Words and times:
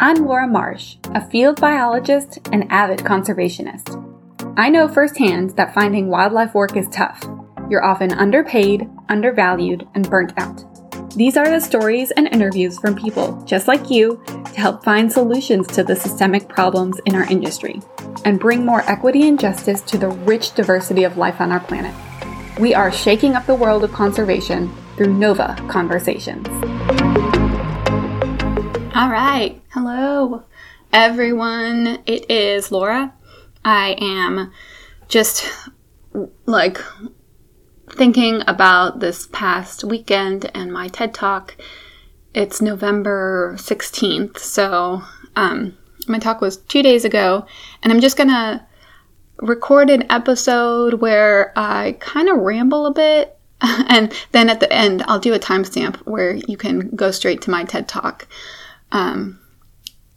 I'm 0.00 0.26
Laura 0.26 0.46
Marsh, 0.46 0.94
a 1.12 1.28
field 1.28 1.60
biologist 1.60 2.38
and 2.52 2.70
avid 2.70 3.00
conservationist. 3.00 3.96
I 4.56 4.68
know 4.68 4.86
firsthand 4.86 5.56
that 5.56 5.74
finding 5.74 6.06
wildlife 6.06 6.54
work 6.54 6.76
is 6.76 6.86
tough. 6.90 7.20
You're 7.68 7.84
often 7.84 8.12
underpaid, 8.12 8.88
undervalued, 9.08 9.88
and 9.96 10.08
burnt 10.08 10.34
out. 10.36 10.62
These 11.16 11.36
are 11.36 11.50
the 11.50 11.58
stories 11.58 12.12
and 12.12 12.28
interviews 12.28 12.78
from 12.78 12.94
people 12.94 13.42
just 13.44 13.66
like 13.66 13.90
you 13.90 14.22
to 14.26 14.60
help 14.60 14.84
find 14.84 15.10
solutions 15.10 15.66
to 15.68 15.82
the 15.82 15.96
systemic 15.96 16.48
problems 16.48 17.00
in 17.04 17.16
our 17.16 17.24
industry 17.24 17.80
and 18.24 18.38
bring 18.38 18.64
more 18.64 18.88
equity 18.88 19.26
and 19.26 19.40
justice 19.40 19.80
to 19.80 19.98
the 19.98 20.10
rich 20.10 20.54
diversity 20.54 21.02
of 21.02 21.16
life 21.16 21.40
on 21.40 21.50
our 21.50 21.58
planet. 21.58 21.94
We 22.60 22.72
are 22.72 22.92
shaking 22.92 23.34
up 23.34 23.46
the 23.46 23.54
world 23.56 23.82
of 23.82 23.92
conservation 23.92 24.72
through 24.96 25.14
Nova 25.14 25.56
Conversations. 25.68 26.46
All 28.98 29.10
right. 29.10 29.62
Hello, 29.68 30.42
everyone. 30.92 32.00
It 32.04 32.28
is 32.28 32.72
Laura. 32.72 33.14
I 33.64 33.96
am 34.00 34.50
just 35.06 35.48
like 36.46 36.82
thinking 37.92 38.42
about 38.48 38.98
this 38.98 39.28
past 39.28 39.84
weekend 39.84 40.50
and 40.52 40.72
my 40.72 40.88
TED 40.88 41.14
Talk. 41.14 41.56
It's 42.34 42.60
November 42.60 43.54
16th, 43.56 44.38
so 44.38 45.02
um, 45.36 45.78
my 46.08 46.18
talk 46.18 46.40
was 46.40 46.56
two 46.56 46.82
days 46.82 47.04
ago, 47.04 47.46
and 47.84 47.92
I'm 47.92 48.00
just 48.00 48.16
gonna 48.16 48.66
record 49.36 49.90
an 49.90 50.10
episode 50.10 50.94
where 50.94 51.52
I 51.56 51.96
kind 52.00 52.28
of 52.28 52.38
ramble 52.38 52.86
a 52.86 52.92
bit, 52.92 53.38
and 53.60 54.12
then 54.32 54.50
at 54.50 54.58
the 54.58 54.72
end, 54.72 55.04
I'll 55.06 55.20
do 55.20 55.34
a 55.34 55.38
timestamp 55.38 55.98
where 55.98 56.34
you 56.34 56.56
can 56.56 56.88
go 56.96 57.12
straight 57.12 57.42
to 57.42 57.50
my 57.52 57.62
TED 57.62 57.86
Talk. 57.86 58.26
Um, 58.92 59.40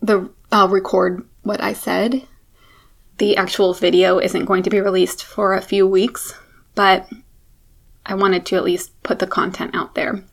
the 0.02 0.30
I'll 0.52 0.70
record 0.70 1.28
what 1.44 1.62
I 1.62 1.74
said. 1.74 2.28
The 3.18 3.38
actual 3.38 3.74
video 3.74 4.20
isn't 4.20 4.46
going 4.46 4.64
to 4.64 4.70
be 4.70 4.82
released 4.82 5.24
for 5.24 5.54
a 5.54 5.62
few 5.62 5.88
weeks, 5.88 6.34
but 6.76 7.08
I 8.06 8.16
wanted 8.16 8.46
to 8.48 8.56
at 8.56 8.64
least 8.64 9.02
put 9.04 9.20
the 9.20 9.28
content 9.28 9.76
out 9.76 9.96
there. 9.96 10.24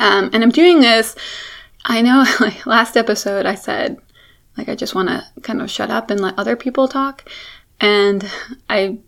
Um, 0.00 0.30
and 0.32 0.42
I'm 0.42 0.50
doing 0.50 0.80
this. 0.80 1.14
I 1.84 2.02
know, 2.02 2.24
like 2.40 2.66
last 2.66 2.96
episode, 2.96 3.46
I 3.46 3.54
said, 3.54 3.98
like, 4.56 4.68
I 4.68 4.74
just 4.74 4.94
want 4.94 5.08
to 5.08 5.24
kind 5.42 5.62
of 5.62 5.70
shut 5.70 5.90
up 5.90 6.10
and 6.10 6.20
let 6.20 6.38
other 6.38 6.56
people 6.56 6.88
talk. 6.88 7.28
And 7.80 8.28
I 8.68 8.98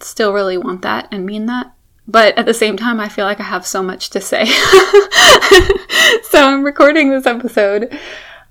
still 0.00 0.32
really 0.32 0.56
want 0.56 0.82
that 0.82 1.08
and 1.10 1.26
mean 1.26 1.46
that. 1.46 1.72
But 2.10 2.36
at 2.36 2.44
the 2.44 2.54
same 2.54 2.76
time, 2.76 2.98
I 2.98 3.08
feel 3.08 3.24
like 3.24 3.38
I 3.38 3.44
have 3.44 3.64
so 3.64 3.84
much 3.84 4.10
to 4.10 4.20
say. 4.20 4.44
so 6.24 6.44
I'm 6.44 6.64
recording 6.64 7.10
this 7.10 7.24
episode 7.24 7.96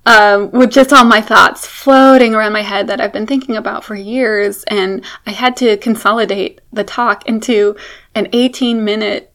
um, 0.06 0.50
with 0.50 0.70
just 0.70 0.94
all 0.94 1.04
my 1.04 1.20
thoughts 1.20 1.66
floating 1.66 2.34
around 2.34 2.54
my 2.54 2.62
head 2.62 2.86
that 2.86 3.02
I've 3.02 3.12
been 3.12 3.26
thinking 3.26 3.56
about 3.56 3.84
for 3.84 3.94
years. 3.94 4.64
And 4.64 5.04
I 5.26 5.32
had 5.32 5.58
to 5.58 5.76
consolidate 5.76 6.62
the 6.72 6.84
talk 6.84 7.28
into 7.28 7.76
an 8.14 8.28
18 8.32 8.82
minute, 8.82 9.30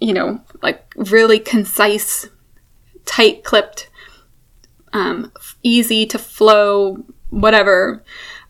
you 0.00 0.14
know, 0.14 0.40
like 0.60 0.92
really 0.96 1.38
concise, 1.38 2.28
tight 3.04 3.44
clipped, 3.44 3.88
um, 4.92 5.30
easy 5.62 6.06
to 6.06 6.18
flow, 6.18 7.04
whatever 7.30 8.02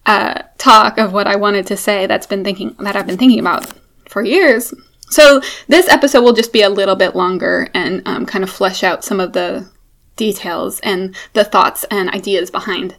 uh, 0.06 0.44
talk 0.56 0.96
of 0.96 1.12
what 1.12 1.26
I 1.26 1.36
wanted 1.36 1.66
to 1.66 1.76
say 1.76 2.06
that's 2.06 2.26
been 2.26 2.42
thinking 2.42 2.74
that 2.78 2.96
I've 2.96 3.06
been 3.06 3.18
thinking 3.18 3.38
about 3.38 3.70
for 4.12 4.22
years. 4.22 4.72
So 5.10 5.42
this 5.68 5.88
episode 5.88 6.22
will 6.22 6.32
just 6.32 6.52
be 6.52 6.62
a 6.62 6.70
little 6.70 6.96
bit 6.96 7.16
longer 7.16 7.68
and 7.74 8.02
um, 8.06 8.24
kind 8.26 8.44
of 8.44 8.50
flesh 8.50 8.82
out 8.82 9.04
some 9.04 9.20
of 9.20 9.32
the 9.32 9.68
details 10.16 10.80
and 10.80 11.14
the 11.32 11.44
thoughts 11.44 11.84
and 11.90 12.08
ideas 12.10 12.50
behind 12.50 12.96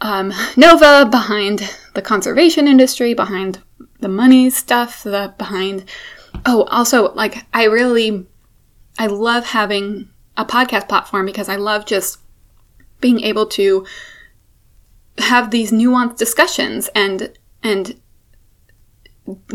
um, 0.00 0.32
Nova, 0.56 1.08
behind 1.10 1.74
the 1.94 2.02
conservation 2.02 2.68
industry, 2.68 3.14
behind 3.14 3.60
the 4.00 4.08
money 4.08 4.50
stuff, 4.50 5.02
the 5.02 5.34
behind. 5.38 5.84
Oh, 6.44 6.64
also, 6.64 7.12
like 7.14 7.46
I 7.54 7.64
really, 7.64 8.26
I 8.98 9.06
love 9.06 9.46
having 9.46 10.10
a 10.36 10.44
podcast 10.44 10.88
platform 10.88 11.26
because 11.26 11.48
I 11.48 11.56
love 11.56 11.86
just 11.86 12.18
being 13.00 13.20
able 13.20 13.46
to 13.46 13.86
have 15.18 15.50
these 15.50 15.72
nuanced 15.72 16.18
discussions 16.18 16.90
and 16.94 17.32
and 17.62 17.98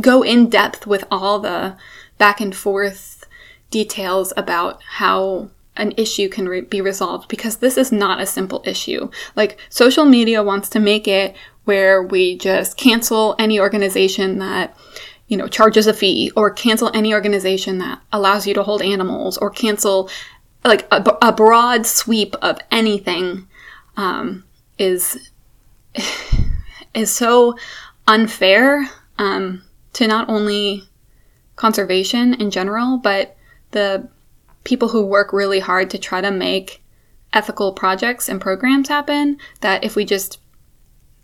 go 0.02 0.24
in 0.24 0.50
depth 0.50 0.88
with 0.88 1.04
all 1.12 1.40
the 1.40 1.78
back 2.18 2.42
and 2.42 2.56
forth 2.56 3.26
details 3.70 4.34
about 4.36 4.82
how 4.84 5.50
an 5.78 5.94
issue 5.96 6.28
can 6.28 6.48
re- 6.48 6.62
be 6.62 6.82
resolved 6.82 7.30
because 7.30 7.58
this 7.58 7.78
is 7.78 7.92
not 7.92 8.22
a 8.22 8.26
simple 8.26 8.62
issue. 8.66 9.10
Like 9.36 9.58
social 9.70 10.06
media 10.06 10.44
wants 10.44 10.70
to 10.70 10.80
make 10.80 11.08
it 11.08 11.36
where 11.64 12.04
we 12.04 12.38
just 12.38 12.78
cancel 12.78 13.36
any 13.40 13.60
organization 13.60 14.40
that 14.40 14.76
you 15.28 15.38
know 15.38 15.48
charges 15.48 15.88
a 15.88 15.94
fee 15.94 16.32
or 16.36 16.50
cancel 16.50 16.92
any 16.94 17.14
organization 17.14 17.78
that 17.78 18.02
allows 18.12 18.48
you 18.48 18.54
to 18.56 18.64
hold 18.64 18.82
animals 18.82 19.38
or 19.38 19.50
cancel 19.50 20.10
like 20.66 20.88
a, 20.92 21.18
a 21.22 21.32
broad 21.32 21.86
sweep 21.86 22.36
of 22.42 22.58
anything 22.72 23.48
um, 23.96 24.44
is 24.78 25.32
is 26.94 27.12
so 27.12 27.56
unfair 28.08 28.90
um, 29.20 29.62
to 29.94 30.08
not 30.08 30.28
only 30.30 30.84
conservation 31.56 32.34
in 32.34 32.50
general, 32.50 32.98
but 32.98 33.36
the 33.72 34.10
people 34.64 34.88
who 34.88 35.06
work 35.06 35.32
really 35.32 35.60
hard 35.60 35.90
to 35.92 35.98
try 36.00 36.22
to 36.22 36.32
make 36.32 36.82
ethical 37.34 37.74
projects 37.74 38.28
and 38.28 38.42
programs 38.42 38.88
happen. 38.88 39.38
That 39.62 39.84
if 39.84 39.96
we 39.96 40.06
just 40.06 40.40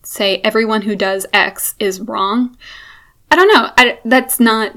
say 0.04 0.38
everyone 0.44 0.84
who 0.84 0.96
does 0.96 1.26
X 1.34 1.74
is 1.80 2.02
wrong, 2.02 2.56
I 3.32 3.36
don't 3.36 3.52
know. 3.52 3.72
I, 3.78 4.00
that's 4.06 4.40
not 4.40 4.74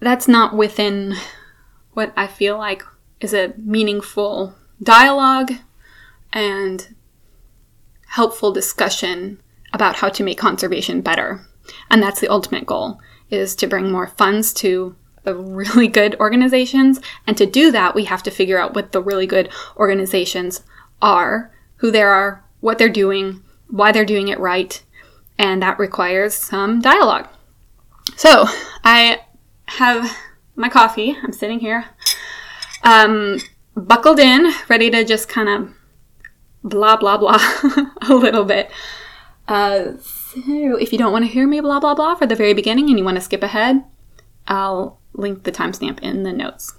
that's 0.00 0.28
not 0.28 0.54
within 0.54 1.14
what 1.92 2.12
I 2.16 2.26
feel 2.26 2.58
like 2.58 2.82
is 3.20 3.34
a 3.34 3.52
meaningful 3.56 4.54
dialogue 4.82 5.52
and 6.32 6.94
helpful 8.08 8.52
discussion 8.52 9.40
about 9.72 9.96
how 9.96 10.08
to 10.08 10.24
make 10.24 10.38
conservation 10.38 11.00
better. 11.00 11.46
And 11.90 12.02
that's 12.02 12.20
the 12.20 12.28
ultimate 12.28 12.66
goal 12.66 13.00
is 13.30 13.54
to 13.56 13.66
bring 13.66 13.90
more 13.90 14.08
funds 14.08 14.52
to 14.54 14.96
the 15.22 15.34
really 15.34 15.88
good 15.88 16.16
organizations. 16.18 17.00
And 17.26 17.36
to 17.36 17.46
do 17.46 17.70
that, 17.70 17.94
we 17.94 18.04
have 18.04 18.22
to 18.24 18.30
figure 18.30 18.58
out 18.58 18.74
what 18.74 18.92
the 18.92 19.02
really 19.02 19.26
good 19.26 19.50
organizations 19.76 20.62
are, 21.00 21.52
who 21.76 21.90
they 21.90 22.02
are, 22.02 22.44
what 22.60 22.78
they're 22.78 22.88
doing, 22.88 23.42
why 23.68 23.92
they're 23.92 24.04
doing 24.04 24.28
it 24.28 24.40
right. 24.40 24.82
And 25.38 25.62
that 25.62 25.78
requires 25.78 26.34
some 26.34 26.80
dialogue. 26.80 27.28
So 28.16 28.46
I 28.84 29.20
have 29.66 30.16
my 30.56 30.68
coffee. 30.68 31.16
I'm 31.22 31.32
sitting 31.32 31.60
here, 31.60 31.86
um, 32.82 33.38
buckled 33.74 34.18
in, 34.18 34.52
ready 34.68 34.90
to 34.90 35.04
just 35.04 35.28
kind 35.28 35.48
of 35.48 35.74
blah, 36.62 36.96
blah, 36.96 37.16
blah 37.16 37.40
a 38.02 38.14
little 38.14 38.44
bit. 38.44 38.70
Uh, 39.48 39.92
so 40.34 40.76
if 40.76 40.92
you 40.92 40.98
don't 40.98 41.12
want 41.12 41.24
to 41.24 41.30
hear 41.30 41.46
me 41.46 41.60
blah, 41.60 41.80
blah, 41.80 41.94
blah 41.94 42.14
for 42.14 42.26
the 42.26 42.36
very 42.36 42.54
beginning 42.54 42.88
and 42.88 42.98
you 42.98 43.04
want 43.04 43.16
to 43.16 43.20
skip 43.20 43.42
ahead, 43.42 43.84
I'll 44.46 45.00
link 45.12 45.42
the 45.42 45.52
timestamp 45.52 46.00
in 46.00 46.22
the 46.22 46.32
notes. 46.32 46.74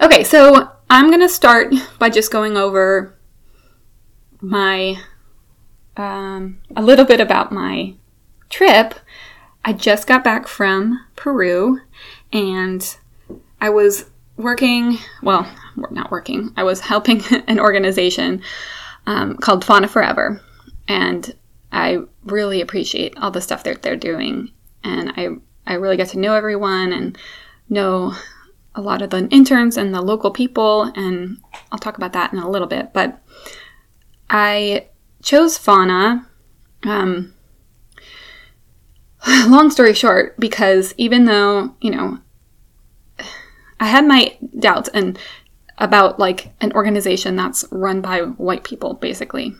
Okay, 0.00 0.24
so 0.24 0.70
I'm 0.90 1.08
going 1.08 1.20
to 1.20 1.28
start 1.28 1.72
by 1.98 2.10
just 2.10 2.30
going 2.30 2.56
over 2.56 3.16
my, 4.40 4.96
um, 5.96 6.58
a 6.76 6.82
little 6.82 7.04
bit 7.04 7.20
about 7.20 7.50
my 7.50 7.94
trip. 8.50 8.94
I 9.64 9.72
just 9.72 10.06
got 10.06 10.22
back 10.22 10.46
from 10.46 11.04
Peru 11.16 11.80
and 12.32 12.96
I 13.60 13.70
was 13.70 14.04
working, 14.36 14.98
well, 15.22 15.50
not 15.90 16.10
working, 16.10 16.52
I 16.56 16.62
was 16.62 16.80
helping 16.80 17.22
an 17.48 17.58
organization 17.58 18.42
um, 19.06 19.36
called 19.38 19.64
Fauna 19.64 19.88
Forever. 19.88 20.42
And 20.86 21.34
I 21.72 21.98
really 22.30 22.60
appreciate 22.60 23.16
all 23.18 23.30
the 23.30 23.40
stuff 23.40 23.64
that 23.64 23.82
they're 23.82 23.96
doing. 23.96 24.50
And 24.84 25.12
I, 25.16 25.28
I 25.66 25.74
really 25.74 25.96
get 25.96 26.08
to 26.10 26.18
know 26.18 26.34
everyone 26.34 26.92
and 26.92 27.18
know 27.68 28.14
a 28.74 28.80
lot 28.80 29.02
of 29.02 29.10
the 29.10 29.28
interns 29.28 29.76
and 29.76 29.94
the 29.94 30.00
local 30.00 30.30
people. 30.30 30.92
And 30.94 31.38
I'll 31.72 31.78
talk 31.78 31.96
about 31.96 32.12
that 32.12 32.32
in 32.32 32.38
a 32.38 32.50
little 32.50 32.68
bit. 32.68 32.92
But 32.92 33.20
I 34.30 34.86
chose 35.22 35.58
fauna. 35.58 36.26
Um, 36.84 37.34
long 39.48 39.70
story 39.70 39.94
short, 39.94 40.38
because 40.38 40.94
even 40.96 41.24
though, 41.24 41.74
you 41.80 41.90
know, 41.90 42.18
I 43.80 43.86
had 43.86 44.06
my 44.06 44.36
doubts 44.58 44.88
and 44.92 45.18
about 45.78 46.18
like 46.18 46.52
an 46.60 46.72
organization 46.72 47.36
that's 47.36 47.64
run 47.70 48.00
by 48.00 48.20
white 48.20 48.64
people, 48.64 48.94
basically. 48.94 49.54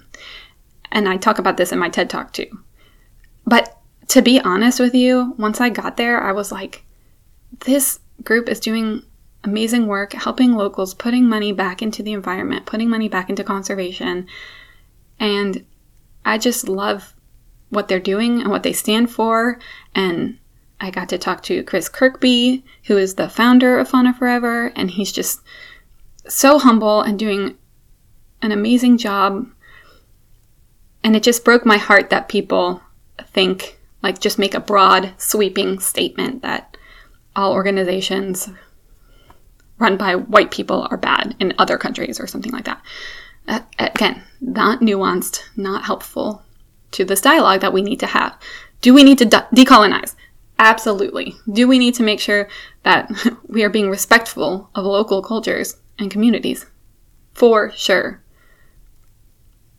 And 0.90 1.08
I 1.08 1.16
talk 1.16 1.38
about 1.38 1.56
this 1.56 1.72
in 1.72 1.78
my 1.78 1.88
TED 1.88 2.10
Talk 2.10 2.32
too. 2.32 2.46
But 3.46 3.76
to 4.08 4.22
be 4.22 4.40
honest 4.40 4.80
with 4.80 4.94
you, 4.94 5.34
once 5.38 5.60
I 5.60 5.68
got 5.68 5.96
there, 5.96 6.20
I 6.22 6.32
was 6.32 6.50
like, 6.50 6.84
this 7.60 8.00
group 8.24 8.48
is 8.48 8.60
doing 8.60 9.02
amazing 9.44 9.86
work 9.86 10.12
helping 10.12 10.54
locals, 10.54 10.94
putting 10.94 11.28
money 11.28 11.52
back 11.52 11.82
into 11.82 12.02
the 12.02 12.12
environment, 12.12 12.66
putting 12.66 12.90
money 12.90 13.08
back 13.08 13.30
into 13.30 13.44
conservation. 13.44 14.26
And 15.20 15.64
I 16.24 16.38
just 16.38 16.68
love 16.68 17.14
what 17.70 17.88
they're 17.88 18.00
doing 18.00 18.40
and 18.40 18.50
what 18.50 18.62
they 18.62 18.72
stand 18.72 19.10
for. 19.10 19.58
And 19.94 20.38
I 20.80 20.90
got 20.90 21.08
to 21.10 21.18
talk 21.18 21.42
to 21.44 21.62
Chris 21.64 21.88
Kirkby, 21.88 22.64
who 22.84 22.96
is 22.96 23.14
the 23.14 23.28
founder 23.28 23.78
of 23.78 23.88
Fauna 23.88 24.14
Forever, 24.14 24.72
and 24.76 24.90
he's 24.90 25.12
just 25.12 25.42
so 26.26 26.58
humble 26.58 27.02
and 27.02 27.18
doing 27.18 27.56
an 28.42 28.52
amazing 28.52 28.98
job. 28.98 29.48
And 31.02 31.16
it 31.16 31.22
just 31.22 31.44
broke 31.44 31.64
my 31.64 31.76
heart 31.76 32.10
that 32.10 32.28
people 32.28 32.82
think, 33.28 33.78
like, 34.02 34.20
just 34.20 34.38
make 34.38 34.54
a 34.54 34.60
broad, 34.60 35.12
sweeping 35.16 35.78
statement 35.78 36.42
that 36.42 36.76
all 37.36 37.52
organizations 37.52 38.48
run 39.78 39.96
by 39.96 40.16
white 40.16 40.50
people 40.50 40.86
are 40.90 40.96
bad 40.96 41.36
in 41.38 41.54
other 41.58 41.78
countries 41.78 42.18
or 42.18 42.26
something 42.26 42.52
like 42.52 42.64
that. 42.64 42.82
Uh, 43.46 43.60
again, 43.78 44.22
not 44.40 44.80
nuanced, 44.80 45.42
not 45.56 45.84
helpful 45.84 46.42
to 46.90 47.04
this 47.04 47.20
dialogue 47.20 47.60
that 47.60 47.72
we 47.72 47.82
need 47.82 48.00
to 48.00 48.06
have. 48.06 48.36
Do 48.80 48.92
we 48.92 49.04
need 49.04 49.18
to 49.18 49.24
de- 49.24 49.48
decolonize? 49.54 50.14
Absolutely. 50.58 51.34
Do 51.50 51.68
we 51.68 51.78
need 51.78 51.94
to 51.94 52.02
make 52.02 52.20
sure 52.20 52.48
that 52.82 53.10
we 53.48 53.62
are 53.62 53.70
being 53.70 53.90
respectful 53.90 54.70
of 54.74 54.84
local 54.84 55.22
cultures 55.22 55.76
and 55.98 56.10
communities? 56.10 56.66
For 57.34 57.70
sure. 57.72 58.22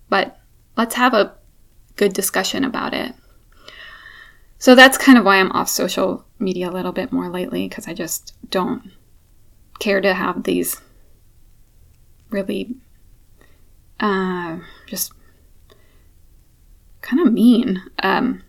But 0.07 0.39
let's 0.79 0.95
have 0.95 1.13
a 1.13 1.35
good 1.97 2.13
discussion 2.13 2.63
about 2.63 2.93
it. 2.93 3.13
So 4.59 4.75
that's 4.75 4.97
kind 4.97 5.17
of 5.17 5.25
why 5.25 5.35
I'm 5.35 5.51
off 5.51 5.67
social 5.67 6.25
media 6.39 6.69
a 6.69 6.71
little 6.71 6.93
bit 6.93 7.11
more 7.11 7.27
lately 7.29 7.67
because 7.67 7.85
I 7.85 7.93
just 7.93 8.33
don't 8.49 8.91
care 9.79 9.99
to 9.99 10.13
have 10.13 10.43
these 10.43 10.79
really 12.29 12.77
uh, 13.99 14.59
just 14.87 15.11
kind 17.01 17.27
of 17.27 17.33
mean 17.33 17.83
um, 18.01 18.41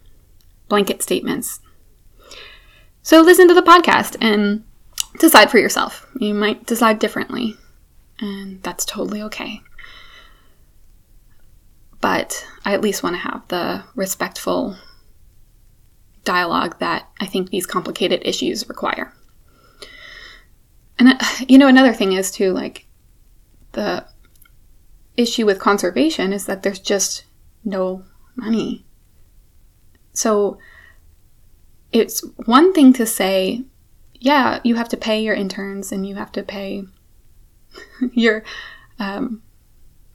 blanket 0.69 1.03
statements. 1.03 1.59
So 3.03 3.23
listen 3.23 3.49
to 3.49 3.55
the 3.55 3.63
podcast 3.63 4.17
and 4.21 4.63
decide 5.19 5.51
for 5.51 5.59
yourself. 5.59 6.07
You 6.21 6.33
might 6.33 6.65
decide 6.67 7.01
differently, 7.01 7.57
and 8.21 8.63
that's 8.63 8.85
totally 8.85 9.21
okay. 9.23 9.63
But 12.01 12.47
I 12.65 12.73
at 12.73 12.81
least 12.81 13.03
want 13.03 13.15
to 13.17 13.21
have 13.21 13.47
the 13.49 13.85
respectful 13.95 14.77
dialogue 16.25 16.79
that 16.79 17.09
I 17.21 17.27
think 17.27 17.51
these 17.51 17.67
complicated 17.67 18.23
issues 18.25 18.69
require. 18.69 19.13
And, 20.99 21.09
uh, 21.09 21.19
you 21.49 21.59
know, 21.59 21.69
another 21.69 21.93
thing 21.93 22.13
is 22.13 22.31
too, 22.31 22.53
like, 22.53 22.87
the 23.73 24.07
issue 25.17 25.47
with 25.47 25.59
conservation 25.59 26.33
is 26.33 26.47
that 26.47 26.63
there's 26.63 26.79
just 26.79 27.25
no 27.65 28.05
money. 28.37 28.85
So 30.13 30.59
it's 31.93 32.25
one 32.47 32.73
thing 32.73 32.93
to 32.95 33.07
say, 33.07 33.65
yeah, 34.15 34.61
you 34.65 34.75
have 34.77 34.89
to 34.91 34.97
pay 34.97 35.23
your 35.23 35.35
interns 35.35 35.93
and 35.93 36.07
you 36.07 36.15
have 36.17 36.33
to 36.33 36.43
pay 36.43 36.85
your 38.13 38.45
um, 38.99 39.43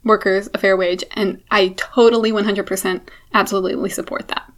workers 0.06 0.48
a 0.54 0.58
fair 0.58 0.76
wage. 0.76 1.04
And 1.12 1.42
I 1.50 1.74
totally 1.76 2.32
100% 2.32 3.00
absolutely 3.34 3.90
support 3.90 4.28
that. 4.28 4.50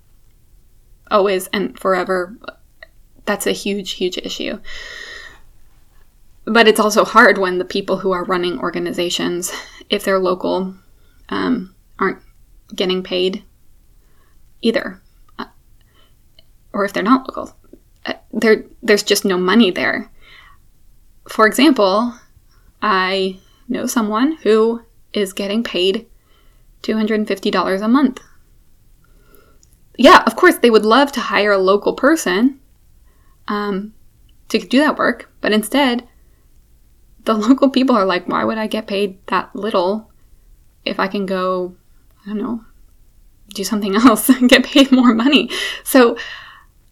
Always 1.11 1.49
and 1.49 1.77
forever. 1.79 2.37
That's 3.25 3.47
a 3.47 3.53
huge, 3.53 3.93
huge 3.93 4.19
issue. 4.19 4.61
But 6.45 6.69
it's 6.69 6.81
also 6.81 7.05
hard 7.05 7.39
when 7.39 7.59
the 7.59 7.65
people 7.65 7.99
who 7.99 8.13
are 8.13 8.25
running 8.25 8.61
organizations, 8.61 9.53
if 9.91 10.05
they're 10.05 10.19
local, 10.19 10.75
um, 11.31 11.75
aren't 11.99 12.23
getting 12.75 13.03
paid 13.03 13.43
either. 14.63 15.01
Uh, 15.39 15.47
or 16.73 16.85
if 16.85 16.93
they're 16.93 17.03
not 17.03 17.29
local, 17.29 17.55
uh, 18.07 18.15
there, 18.33 18.65
there's 18.83 19.03
just 19.03 19.25
no 19.25 19.37
money 19.37 19.71
there. 19.71 20.11
For 21.29 21.47
example, 21.47 22.15
I 22.81 23.39
know 23.69 23.87
someone 23.87 24.33
who 24.43 24.83
is 25.13 25.33
getting 25.33 25.63
paid 25.63 26.07
$250 26.83 27.83
a 27.83 27.89
month. 27.89 28.21
Yeah, 29.97 30.23
of 30.27 30.37
course, 30.37 30.57
they 30.59 30.71
would 30.71 30.85
love 30.85 31.11
to 31.13 31.21
hire 31.21 31.53
a 31.53 31.59
local 31.59 31.95
person 31.95 32.61
um, 33.49 33.95
to 34.49 34.59
do 34.59 34.79
that 34.79 34.97
work, 34.97 35.31
but 35.41 35.53
instead, 35.53 36.07
the 37.25 37.35
local 37.49 37.69
people 37.71 37.97
are 37.97 38.07
like, 38.07 38.29
why 38.29 38.45
would 38.45 38.59
I 38.59 38.67
get 38.67 38.87
paid 38.87 39.19
that 39.27 39.55
little 39.55 40.11
if 40.85 41.01
I 41.01 41.09
can 41.09 41.27
go, 41.27 41.75
I 42.25 42.29
don't 42.29 42.39
know, 42.39 42.65
do 43.55 43.65
something 43.65 43.95
else 43.97 44.29
and 44.29 44.49
get 44.49 44.65
paid 44.65 44.93
more 44.93 45.15
money? 45.15 45.51
So 45.83 46.17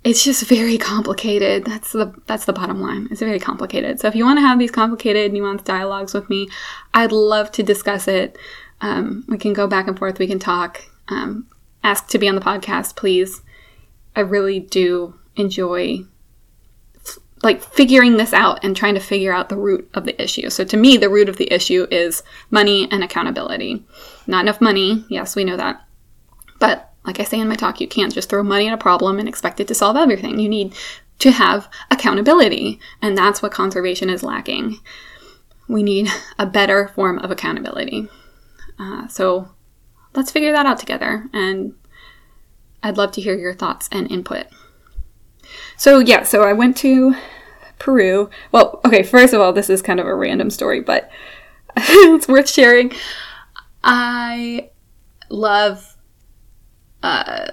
it's 0.07 0.23
just 0.23 0.45
very 0.45 0.79
complicated. 0.79 1.65
That's 1.65 1.91
the 1.91 2.15
that's 2.27 2.45
the 2.45 2.53
bottom 2.53 2.81
line. 2.81 3.09
It's 3.11 3.19
very 3.19 3.41
complicated. 3.41 3.99
So 3.99 4.07
if 4.07 4.15
you 4.15 4.25
want 4.25 4.39
to 4.39 4.43
have 4.43 4.57
these 4.57 4.71
complicated, 4.71 5.33
nuanced 5.33 5.65
dialogues 5.65 6.15
with 6.15 6.31
me, 6.31 6.49
I'd 6.95 7.11
love 7.11 7.51
to 7.53 7.65
discuss 7.65 8.07
it. 8.07 8.39
Um, 8.81 9.25
we 9.27 9.37
can 9.37 9.53
go 9.53 9.67
back 9.67 9.89
and 9.89 9.99
forth. 9.99 10.21
We 10.21 10.29
can 10.29 10.39
talk. 10.39 10.85
Um, 11.09 11.49
ask 11.83 12.07
to 12.09 12.19
be 12.19 12.29
on 12.29 12.37
the 12.37 12.41
podcast, 12.41 12.95
please. 12.95 13.43
I 14.15 14.21
really 14.21 14.61
do 14.61 15.19
enjoy 15.35 16.05
like 17.43 17.61
figuring 17.61 18.17
this 18.17 18.33
out 18.33 18.63
and 18.63 18.77
trying 18.77 18.95
to 18.95 19.01
figure 19.01 19.33
out 19.33 19.49
the 19.49 19.57
root 19.57 19.91
of 19.95 20.05
the 20.05 20.23
issue. 20.23 20.51
So 20.51 20.65
to 20.67 20.77
me, 20.77 20.97
the 20.97 21.11
root 21.11 21.29
of 21.29 21.37
the 21.37 21.53
issue 21.53 21.89
is 21.91 22.23
money 22.53 22.89
and 22.93 23.03
accountability. 23.03 23.85
Not 24.29 24.43
enough 24.43 24.61
money. 24.61 25.05
Yes, 25.09 25.35
we 25.35 25.43
know 25.43 25.57
that. 25.57 25.85
But 26.61 26.93
like 27.07 27.21
I 27.21 27.25
say 27.25 27.39
in 27.39 27.49
my 27.49 27.55
talk, 27.55 27.81
you 27.81 27.87
can't 27.87 28.13
just 28.13 28.29
throw 28.29 28.43
money 28.43 28.67
at 28.67 28.75
a 28.75 28.79
problem 28.79 29.19
and 29.19 29.29
expect 29.29 29.61
it 29.61 29.69
to 29.69 29.75
solve 29.75 29.97
everything. 29.97 30.41
You 30.41 30.49
need 30.49 30.75
to 31.21 31.31
have 31.31 31.69
accountability, 31.91 32.81
and 33.01 33.17
that's 33.17 33.41
what 33.41 33.53
conservation 33.53 34.11
is 34.11 34.23
lacking. 34.23 34.81
We 35.69 35.83
need 35.83 36.09
a 36.39 36.47
better 36.47 36.89
form 36.89 37.19
of 37.19 37.31
accountability. 37.31 38.09
Uh, 38.79 39.09
so 39.09 39.51
let's 40.15 40.31
figure 40.31 40.53
that 40.53 40.67
out 40.67 40.79
together, 40.79 41.27
and 41.33 41.75
I'd 42.83 42.97
love 42.97 43.13
to 43.13 43.21
hear 43.21 43.37
your 43.37 43.55
thoughts 43.55 43.89
and 43.91 44.11
input. 44.11 44.47
So, 45.77 46.01
yeah, 46.01 46.25
so 46.25 46.43
I 46.43 46.53
went 46.53 46.77
to 46.79 47.15
Peru. 47.79 48.31
Well, 48.53 48.81
okay, 48.85 49.03
first 49.03 49.33
of 49.33 49.41
all, 49.41 49.53
this 49.53 49.71
is 49.71 49.83
kind 49.83 50.01
of 50.01 50.07
a 50.07 50.15
random 50.15 50.51
story, 50.51 50.81
but 50.81 51.11
it's 51.77 52.29
worth 52.29 52.51
sharing. 52.51 52.93
I 53.83 54.71
love 55.31 55.96
uh 57.03 57.47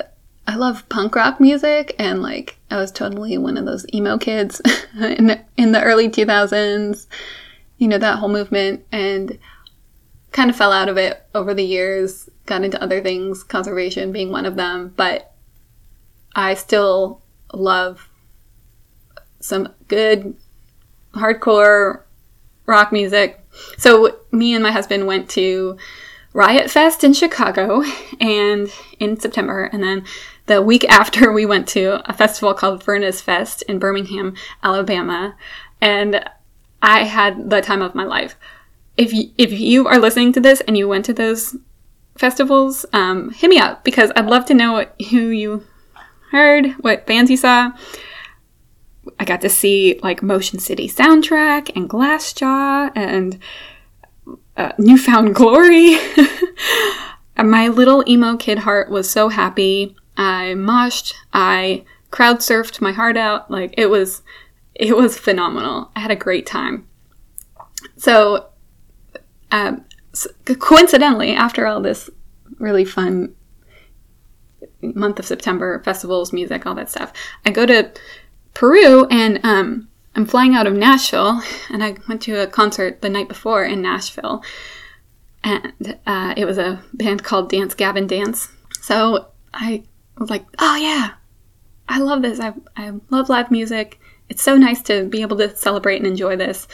I 0.46 0.56
love 0.56 0.88
punk 0.90 1.16
rock 1.16 1.40
music 1.40 1.96
and 1.98 2.22
like 2.22 2.58
I 2.70 2.78
was 2.78 2.92
totally 2.92 3.38
one 3.38 3.58
of 3.58 3.66
those 3.66 3.86
emo 3.94 4.18
kids 4.18 4.62
in 5.02 5.28
the, 5.28 5.42
in 5.58 5.72
the 5.72 5.82
early 5.82 6.10
2000s. 6.10 7.08
You 7.78 7.88
know 7.88 7.98
that 7.98 8.20
whole 8.20 8.30
movement 8.30 8.86
and 8.92 9.40
kind 10.32 10.50
of 10.50 10.56
fell 10.56 10.72
out 10.72 10.90
of 10.90 10.98
it 10.98 11.26
over 11.34 11.54
the 11.54 11.64
years, 11.64 12.30
got 12.46 12.64
into 12.64 12.82
other 12.82 13.02
things, 13.02 13.44
conservation 13.44 14.12
being 14.12 14.32
one 14.32 14.46
of 14.46 14.56
them, 14.56 14.94
but 14.96 15.34
I 16.36 16.56
still 16.56 17.22
love 17.54 18.10
some 19.40 19.74
good 19.88 20.36
hardcore 21.14 22.02
rock 22.66 22.92
music. 22.92 23.40
So 23.78 24.20
me 24.32 24.54
and 24.56 24.64
my 24.64 24.72
husband 24.72 25.06
went 25.06 25.30
to 25.32 25.78
Riot 26.34 26.70
Fest 26.70 27.04
in 27.04 27.14
Chicago 27.14 27.84
and 28.20 28.70
in 29.00 29.20
September 29.20 29.66
and 29.66 29.84
then 29.84 30.04
the 30.46 30.62
week 30.62 30.84
after 30.90 31.32
we 31.32 31.46
went 31.46 31.68
to 31.70 32.08
a 32.10 32.14
festival 32.14 32.54
called 32.54 32.84
Furnace 32.84 33.22
Fest 33.22 33.62
in 33.64 33.80
Birmingham, 33.80 34.36
Alabama, 34.62 35.36
and 35.80 36.24
I 36.82 37.04
had 37.04 37.50
the 37.50 37.62
time 37.62 37.82
of 37.82 37.96
my 37.96 38.04
life. 38.04 38.36
If 38.98 39.14
you, 39.14 39.32
if 39.38 39.52
you 39.52 39.88
are 39.88 40.00
listening 40.00 40.34
to 40.34 40.42
this 40.42 40.62
and 40.62 40.78
you 40.78 40.88
went 40.88 41.06
to 41.06 41.14
those 41.14 41.56
festivals, 42.18 42.86
um, 42.94 43.32
hit 43.32 43.50
me 43.50 43.58
up 43.58 43.84
because 43.84 44.12
I'd 44.16 44.26
love 44.26 44.46
to 44.48 44.54
know 44.54 44.74
what, 44.74 44.96
who 45.10 45.30
you 45.30 45.66
heard, 46.32 46.72
what 46.82 47.08
bands 47.08 47.32
you 47.32 47.38
saw. 47.38 47.72
I 49.20 49.26
got 49.26 49.42
to 49.42 49.50
see 49.50 50.00
like 50.04 50.22
Motion 50.22 50.60
City 50.60 50.90
soundtrack 50.90 51.72
and 51.76 51.90
Glassjaw 51.90 52.92
and 52.96 53.40
uh, 54.58 54.72
New 54.78 54.98
Found 54.98 55.36
Glory. 55.36 55.98
My 57.38 57.68
little 57.68 58.04
emo 58.08 58.38
kid 58.38 58.60
heart 58.60 58.90
was 58.90 59.10
so 59.10 59.30
happy. 59.30 59.96
I 60.16 60.54
moshed. 60.56 61.14
I 61.34 61.84
crowd 62.12 62.38
surfed 62.38 62.80
my 62.80 62.92
heart 62.92 63.18
out. 63.18 63.50
Like 63.50 63.74
it 63.78 63.88
was, 63.88 64.22
it 64.76 64.96
was 64.96 65.18
phenomenal. 65.18 65.92
I 65.96 66.00
had 66.00 66.12
a 66.12 66.16
great 66.16 66.46
time. 66.46 66.88
So, 67.98 68.50
um, 69.52 69.86
coincidentally, 70.60 71.34
after 71.34 71.66
all 71.66 71.82
this 71.82 72.10
really 72.60 72.86
fun 72.86 73.36
month 74.82 75.20
of 75.20 75.26
September, 75.26 75.82
festivals, 75.84 76.32
music, 76.32 76.66
all 76.66 76.76
that 76.76 76.92
stuff, 76.92 77.12
I 77.46 77.52
go 77.52 77.66
to 77.66 77.92
Peru 78.54 79.06
and 79.08 79.40
um, 79.44 79.90
I'm 80.16 80.26
flying 80.26 80.54
out 80.56 80.68
of 80.68 80.74
Nashville, 80.74 81.42
and 81.70 81.84
I 81.84 81.96
went 82.08 82.22
to 82.24 82.42
a 82.42 82.48
concert 82.48 83.02
the 83.02 83.10
night 83.10 83.28
before 83.28 83.66
in 83.66 83.82
Nashville, 83.82 84.44
and 85.44 85.98
uh, 86.06 86.34
it 86.38 86.46
was 86.46 86.58
a 86.58 86.84
band 86.94 87.24
called 87.24 87.50
Dance 87.50 87.74
Gavin 87.74 88.06
Dance. 88.06 88.50
So 88.80 89.28
I 89.54 89.84
was 90.18 90.30
like, 90.30 90.46
oh 90.60 90.76
yeah, 90.76 91.12
I 91.90 92.00
love 92.00 92.22
this. 92.22 92.40
I, 92.40 92.54
I 92.78 92.94
love 93.10 93.30
live 93.30 93.50
music. 93.50 94.00
It's 94.30 94.44
so 94.44 94.56
nice 94.56 94.82
to 94.84 95.06
be 95.06 95.22
able 95.22 95.38
to 95.38 95.56
celebrate 95.56 95.98
and 95.98 96.08
enjoy 96.08 96.36
this. 96.36 96.68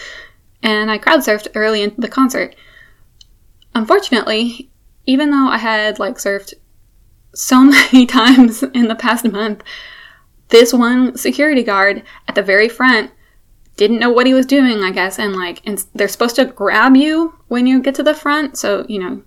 And 0.62 0.92
I 0.92 0.98
crowd 0.98 1.22
surfed 1.22 1.48
early 1.56 1.82
in 1.82 1.94
the 1.98 2.10
concert. 2.10 2.56
Unfortunately, 3.74 4.70
even 5.06 5.32
though 5.32 5.48
I 5.48 5.58
had 5.58 5.98
like 5.98 6.16
surfed 6.16 6.54
so 7.34 7.64
many 7.64 8.06
times 8.06 8.64
in 8.64 8.90
the 8.90 8.96
past 8.96 9.26
month, 9.26 9.64
this 10.50 10.74
one 10.74 11.16
security 11.18 11.64
guard 11.64 12.04
at 12.28 12.36
the 12.36 12.44
very 12.44 12.68
front 12.68 13.12
didn't 13.76 14.00
know 14.00 14.10
what 14.10 14.28
he 14.28 14.34
was 14.34 14.46
doing, 14.46 14.84
I 14.84 14.92
guess, 14.92 15.20
and 15.20 15.36
like, 15.36 15.62
and 15.66 15.84
they're 15.96 16.08
supposed 16.08 16.36
to 16.36 16.46
grab 16.46 16.96
you 16.96 17.36
when 17.48 17.66
you 17.66 17.82
get 17.82 17.96
to 17.96 18.04
the 18.04 18.14
front, 18.14 18.58
so 18.58 18.86
you 18.90 19.00
know, 19.00 19.22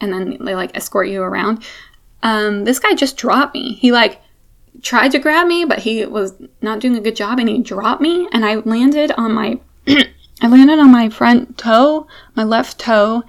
and 0.00 0.12
then 0.12 0.38
they 0.44 0.54
like 0.54 0.76
escort 0.76 1.08
you 1.08 1.22
around. 1.22 1.64
Um, 2.22 2.64
this 2.64 2.78
guy 2.78 2.94
just 2.94 3.16
dropped 3.16 3.54
me. 3.54 3.74
He 3.74 3.92
like 3.92 4.20
tried 4.82 5.10
to 5.12 5.18
grab 5.18 5.46
me, 5.46 5.64
but 5.64 5.80
he 5.80 6.04
was 6.04 6.34
not 6.60 6.80
doing 6.80 6.96
a 6.96 7.00
good 7.00 7.16
job, 7.16 7.38
and 7.38 7.48
he 7.48 7.62
dropped 7.62 8.00
me, 8.00 8.28
and 8.32 8.44
I 8.44 8.56
landed 8.56 9.12
on 9.12 9.32
my, 9.32 9.58
I 9.86 10.48
landed 10.48 10.78
on 10.78 10.90
my 10.90 11.08
front 11.08 11.56
toe, 11.58 12.06
my 12.34 12.44
left 12.44 12.78
toe, 12.78 13.22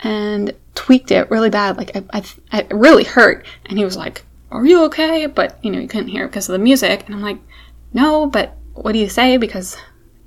and 0.00 0.52
tweaked 0.74 1.10
it 1.10 1.30
really 1.30 1.50
bad. 1.50 1.76
Like 1.76 1.96
I, 1.96 2.22
I, 2.52 2.58
it 2.60 2.72
really 2.72 3.04
hurt, 3.04 3.46
and 3.66 3.78
he 3.78 3.84
was 3.84 3.96
like, 3.96 4.24
"Are 4.50 4.64
you 4.66 4.84
okay?" 4.84 5.26
But 5.26 5.58
you 5.64 5.70
know, 5.70 5.80
you 5.80 5.88
couldn't 5.88 6.08
hear 6.08 6.26
because 6.26 6.48
of 6.48 6.52
the 6.52 6.58
music, 6.58 7.04
and 7.06 7.14
I'm 7.14 7.22
like, 7.22 7.38
"No, 7.92 8.26
but." 8.26 8.56
What 8.76 8.92
do 8.92 8.98
you 8.98 9.08
say? 9.08 9.36
Because 9.36 9.76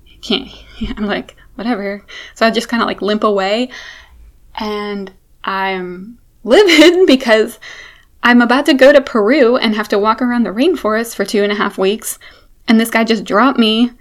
I 0.07 0.17
can't, 0.21 0.49
I'm 0.97 1.05
like, 1.05 1.35
whatever. 1.55 2.05
So 2.35 2.45
I 2.45 2.51
just 2.51 2.69
kind 2.69 2.81
of 2.81 2.87
like 2.87 3.01
limp 3.01 3.23
away 3.23 3.69
and 4.59 5.11
I'm 5.43 6.19
livid 6.43 7.07
because 7.07 7.59
I'm 8.23 8.41
about 8.41 8.65
to 8.65 8.73
go 8.73 8.91
to 8.91 9.01
Peru 9.01 9.57
and 9.57 9.75
have 9.75 9.89
to 9.89 9.99
walk 9.99 10.21
around 10.21 10.43
the 10.43 10.51
rainforest 10.51 11.15
for 11.15 11.25
two 11.25 11.43
and 11.43 11.51
a 11.51 11.55
half 11.55 11.77
weeks. 11.77 12.19
And 12.67 12.79
this 12.79 12.91
guy 12.91 13.03
just 13.03 13.23
dropped 13.23 13.59
me 13.59 13.91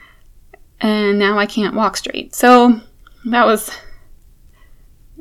and 0.80 1.18
now 1.18 1.38
I 1.38 1.46
can't 1.46 1.74
walk 1.74 1.96
straight. 1.96 2.34
So 2.34 2.80
that 3.26 3.46
was 3.46 3.70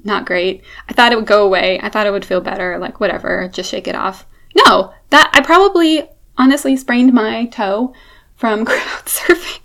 not 0.04 0.26
great. 0.26 0.64
I 0.90 0.94
thought 0.94 1.12
it 1.12 1.16
would 1.16 1.26
go 1.26 1.46
away. 1.46 1.80
I 1.82 1.90
thought 1.90 2.08
it 2.08 2.12
would 2.12 2.26
feel 2.26 2.42
better, 2.42 2.78
like 2.78 3.00
whatever, 3.00 3.48
just 3.48 3.70
shake 3.70 3.88
it 3.88 3.96
off. 3.96 4.26
No, 4.56 4.94
that 5.10 5.30
I 5.34 5.42
probably 5.42 6.08
honestly 6.38 6.78
sprained 6.78 7.14
my 7.14 7.46
toe 7.48 7.94
from 8.38 8.66
crowd 8.66 9.06
surfing. 9.06 9.60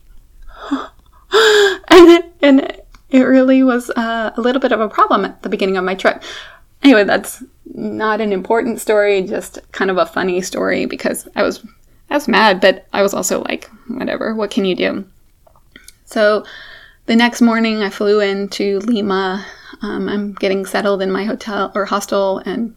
and, 1.30 2.08
it, 2.10 2.32
and 2.42 2.82
it 3.10 3.22
really 3.22 3.62
was 3.62 3.90
uh, 3.90 4.32
a 4.36 4.40
little 4.40 4.60
bit 4.60 4.72
of 4.72 4.80
a 4.80 4.88
problem 4.88 5.24
at 5.24 5.42
the 5.42 5.48
beginning 5.48 5.76
of 5.76 5.84
my 5.84 5.94
trip. 5.94 6.22
Anyway, 6.82 7.04
that's 7.04 7.44
not 7.74 8.20
an 8.20 8.32
important 8.32 8.80
story, 8.80 9.22
just 9.22 9.60
kind 9.72 9.90
of 9.90 9.98
a 9.98 10.06
funny 10.06 10.40
story 10.42 10.86
because 10.86 11.28
I 11.36 11.42
was 11.42 11.64
I 12.10 12.14
was 12.14 12.28
mad, 12.28 12.60
but 12.60 12.86
I 12.92 13.00
was 13.00 13.14
also 13.14 13.42
like, 13.42 13.70
whatever, 13.88 14.34
what 14.34 14.50
can 14.50 14.66
you 14.66 14.74
do? 14.74 15.06
So 16.04 16.44
the 17.06 17.16
next 17.16 17.40
morning 17.40 17.82
I 17.82 17.88
flew 17.88 18.20
into 18.20 18.80
Lima. 18.80 19.46
Um, 19.80 20.08
I'm 20.08 20.34
getting 20.34 20.66
settled 20.66 21.00
in 21.00 21.10
my 21.10 21.24
hotel 21.24 21.72
or 21.74 21.86
hostel 21.86 22.38
and 22.38 22.74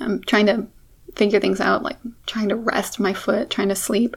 I'm 0.00 0.22
trying 0.22 0.46
to 0.46 0.68
figure 1.16 1.40
things 1.40 1.60
out, 1.60 1.82
like 1.82 1.98
trying 2.26 2.48
to 2.50 2.56
rest 2.56 3.00
my 3.00 3.12
foot, 3.12 3.50
trying 3.50 3.70
to 3.70 3.74
sleep. 3.74 4.16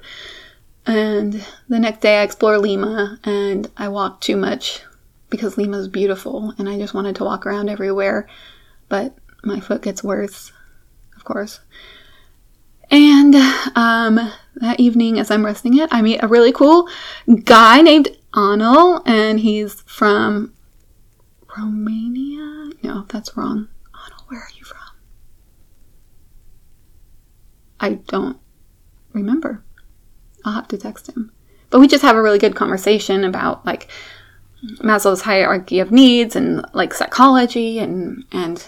And 0.88 1.46
the 1.67 1.79
next 1.79 2.00
day 2.00 2.20
I 2.20 2.24
explore 2.24 2.58
Lima 2.58 3.20
and 3.25 3.70
I 3.75 3.89
walk 3.89 4.22
too 4.22 4.38
much 4.38 4.82
because 5.29 5.58
Lima 5.58 5.77
is 5.77 5.89
beautiful 5.89 6.53
and 6.58 6.70
I 6.70 6.77
just 6.77 6.94
wanted 6.94 7.17
to 7.17 7.25
walk 7.25 7.46
around 7.46 7.70
everywhere. 7.70 8.27
But 8.88 9.17
my 9.44 9.60
foot 9.60 9.82
gets 9.82 10.01
worse, 10.01 10.53
of 11.17 11.25
course. 11.25 11.60
And 12.89 13.36
um, 13.75 14.32
that 14.56 14.79
evening, 14.79 15.20
as 15.20 15.29
I'm 15.29 15.46
resting 15.46 15.77
it, 15.77 15.89
I 15.91 16.01
meet 16.01 16.24
a 16.24 16.27
really 16.27 16.53
cool 16.53 16.88
guy 17.44 17.82
named 17.82 18.08
Anil, 18.34 19.01
and 19.06 19.41
he's 19.41 19.82
from 19.82 20.53
Romania. 21.58 22.72
No, 22.82 23.06
that's 23.10 23.36
wrong. 23.36 23.67
Anil, 23.94 24.22
where 24.29 24.39
are 24.39 24.51
you 24.58 24.63
from? 24.63 24.77
I 27.82 27.89
don't 28.08 28.39
remember. 29.12 29.65
I'll 30.46 30.53
have 30.53 30.67
to 30.70 30.77
text 30.77 31.08
him. 31.08 31.32
But 31.70 31.79
we 31.79 31.88
just 31.88 32.03
have 32.03 32.15
a 32.15 32.22
really 32.22 32.39
good 32.39 32.56
conversation 32.56 33.24
about 33.24 33.65
like 33.65 33.89
Maslow's 34.79 35.22
hierarchy 35.22 35.79
of 35.79 35.91
needs 35.91 36.36
and 36.36 36.65
like 36.74 36.94
psychology 36.94 37.79
and 37.79 38.24
and 38.32 38.65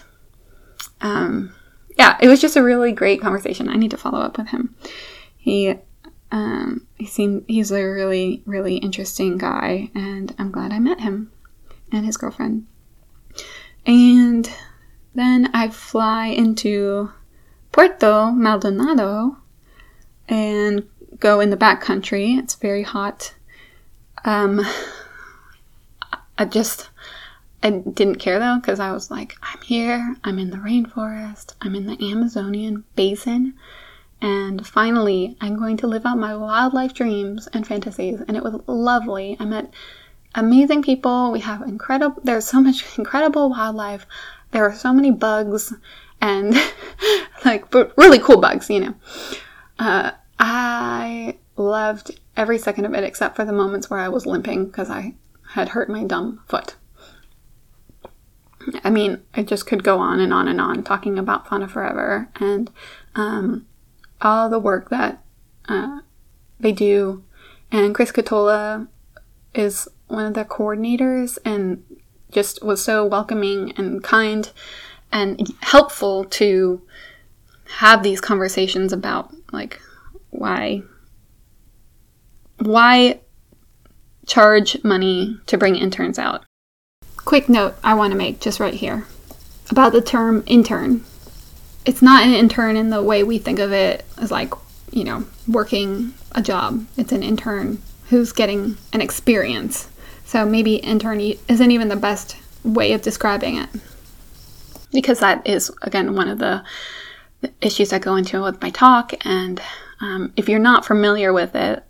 um, 1.01 1.53
yeah, 1.97 2.17
it 2.21 2.27
was 2.27 2.41
just 2.41 2.55
a 2.55 2.63
really 2.63 2.91
great 2.91 3.21
conversation. 3.21 3.69
I 3.69 3.75
need 3.75 3.91
to 3.91 3.97
follow 3.97 4.19
up 4.19 4.37
with 4.37 4.49
him. 4.49 4.75
He 5.37 5.75
um, 6.31 6.85
he 6.97 7.05
seemed 7.05 7.45
he's 7.47 7.71
a 7.71 7.83
really 7.83 8.43
really 8.45 8.77
interesting 8.77 9.37
guy, 9.37 9.89
and 9.95 10.33
I'm 10.37 10.51
glad 10.51 10.71
I 10.71 10.79
met 10.79 10.99
him 10.99 11.31
and 11.91 12.05
his 12.05 12.17
girlfriend. 12.17 12.67
And 13.85 14.51
then 15.15 15.49
I 15.53 15.69
fly 15.69 16.27
into 16.27 17.11
Puerto 17.71 18.31
Maldonado 18.31 19.37
and 20.27 20.87
go 21.19 21.39
in 21.39 21.49
the 21.49 21.57
back 21.57 21.81
country. 21.81 22.33
It's 22.33 22.55
very 22.55 22.83
hot. 22.83 23.33
Um, 24.25 24.61
I 26.37 26.45
just 26.45 26.89
I 27.61 27.71
didn't 27.71 28.17
care 28.19 28.39
though 28.39 28.57
because 28.59 28.79
I 28.79 28.91
was 28.91 29.11
like, 29.11 29.35
I'm 29.41 29.61
here. 29.61 30.15
I'm 30.23 30.39
in 30.39 30.49
the 30.49 30.57
rainforest. 30.57 31.53
I'm 31.61 31.75
in 31.75 31.87
the 31.87 32.11
Amazonian 32.11 32.85
basin. 32.95 33.55
And 34.21 34.65
finally, 34.65 35.37
I'm 35.39 35.57
going 35.57 35.77
to 35.77 35.87
live 35.87 36.05
out 36.05 36.17
my 36.17 36.35
wildlife 36.35 36.93
dreams 36.93 37.47
and 37.53 37.65
fantasies. 37.65 38.21
And 38.27 38.35
it 38.35 38.43
was 38.43 38.59
lovely. 38.67 39.37
I 39.39 39.45
met 39.45 39.73
amazing 40.35 40.83
people. 40.83 41.31
We 41.31 41.39
have 41.41 41.61
incredible, 41.61 42.21
there's 42.23 42.45
so 42.45 42.61
much 42.61 42.85
incredible 42.97 43.49
wildlife. 43.49 44.05
There 44.51 44.65
are 44.65 44.75
so 44.75 44.93
many 44.93 45.11
bugs 45.11 45.73
and 46.21 46.55
like, 47.45 47.69
but 47.71 47.93
really 47.97 48.19
cool 48.19 48.41
bugs, 48.41 48.69
you 48.69 48.79
know. 48.81 48.93
Uh, 49.77 50.11
I 50.39 51.37
loved 51.57 52.17
every 52.37 52.57
second 52.57 52.85
of 52.85 52.93
it 52.93 53.03
except 53.03 53.35
for 53.35 53.43
the 53.43 53.51
moments 53.51 53.89
where 53.89 53.99
I 53.99 54.09
was 54.09 54.25
limping 54.25 54.65
because 54.65 54.89
I 54.89 55.15
had 55.51 55.69
hurt 55.69 55.89
my 55.89 56.03
dumb 56.05 56.41
foot. 56.47 56.75
I 58.83 58.89
mean, 58.89 59.21
I 59.33 59.43
just 59.43 59.65
could 59.65 59.83
go 59.83 59.99
on 59.99 60.19
and 60.19 60.33
on 60.33 60.47
and 60.47 60.61
on 60.61 60.83
talking 60.83 61.17
about 61.17 61.47
Fauna 61.47 61.67
Forever 61.67 62.29
and 62.35 62.71
um, 63.15 63.65
all 64.21 64.49
the 64.49 64.59
work 64.59 64.89
that 64.89 65.23
uh, 65.67 66.01
they 66.59 66.71
do. 66.71 67.23
And 67.71 67.93
Chris 67.93 68.11
Catola 68.11 68.87
is 69.53 69.87
one 70.07 70.25
of 70.25 70.33
the 70.33 70.45
coordinators 70.45 71.37
and 71.45 71.83
just 72.31 72.63
was 72.63 72.83
so 72.83 73.05
welcoming 73.05 73.73
and 73.77 74.03
kind 74.03 74.51
and 75.11 75.47
helpful 75.61 76.25
to 76.25 76.81
have 77.65 78.03
these 78.03 78.21
conversations 78.21 78.93
about 78.93 79.33
like 79.51 79.79
why 80.31 80.83
why 82.57 83.19
charge 84.27 84.83
money 84.83 85.37
to 85.47 85.57
bring 85.57 85.75
interns 85.75 86.19
out? 86.19 86.43
Quick 87.17 87.49
note 87.49 87.75
I 87.83 87.93
want 87.93 88.11
to 88.11 88.17
make 88.17 88.39
just 88.39 88.59
right 88.59 88.73
here 88.73 89.05
about 89.69 89.91
the 89.91 90.01
term 90.01 90.43
intern. 90.45 91.03
It's 91.85 92.01
not 92.01 92.23
an 92.23 92.33
intern 92.33 92.75
in 92.75 92.89
the 92.89 93.03
way 93.03 93.23
we 93.23 93.37
think 93.37 93.59
of 93.59 93.71
it 93.71 94.05
as 94.17 94.31
like, 94.31 94.53
you 94.91 95.03
know, 95.03 95.25
working 95.47 96.13
a 96.33 96.41
job. 96.41 96.85
It's 96.97 97.11
an 97.11 97.23
intern 97.23 97.81
who's 98.09 98.31
getting 98.31 98.77
an 98.93 99.01
experience. 99.01 99.89
So 100.25 100.45
maybe 100.45 100.75
intern 100.75 101.19
isn't 101.19 101.71
even 101.71 101.87
the 101.87 101.95
best 101.95 102.35
way 102.63 102.93
of 102.93 103.01
describing 103.01 103.57
it. 103.57 103.69
Because 104.91 105.19
that 105.19 105.45
is, 105.47 105.71
again, 105.81 106.15
one 106.15 106.27
of 106.27 106.39
the 106.39 106.63
issues 107.61 107.93
I 107.93 107.99
go 107.99 108.15
into 108.15 108.41
with 108.41 108.61
my 108.61 108.69
talk 108.69 109.13
and 109.25 109.61
um, 110.01 110.33
if 110.35 110.47
you're 110.47 110.59
not 110.59 110.85
familiar 110.85 111.33
with 111.33 111.55
it, 111.55 111.83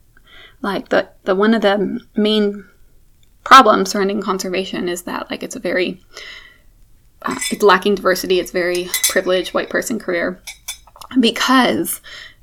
like 0.61 0.89
the, 0.89 1.09
the 1.23 1.35
one 1.35 1.53
of 1.53 1.61
the 1.61 1.99
main 2.15 2.65
problems 3.43 3.91
surrounding 3.91 4.21
conservation 4.21 4.89
is 4.89 5.03
that 5.03 5.29
like 5.31 5.41
it's 5.41 5.55
a 5.55 5.59
very 5.59 6.01
uh, 7.21 7.35
it's 7.51 7.63
lacking 7.63 7.95
diversity. 7.95 8.39
It's 8.39 8.51
very 8.51 8.89
privileged 9.09 9.53
white 9.53 9.69
person 9.69 9.99
career 9.99 10.41
because 11.19 12.01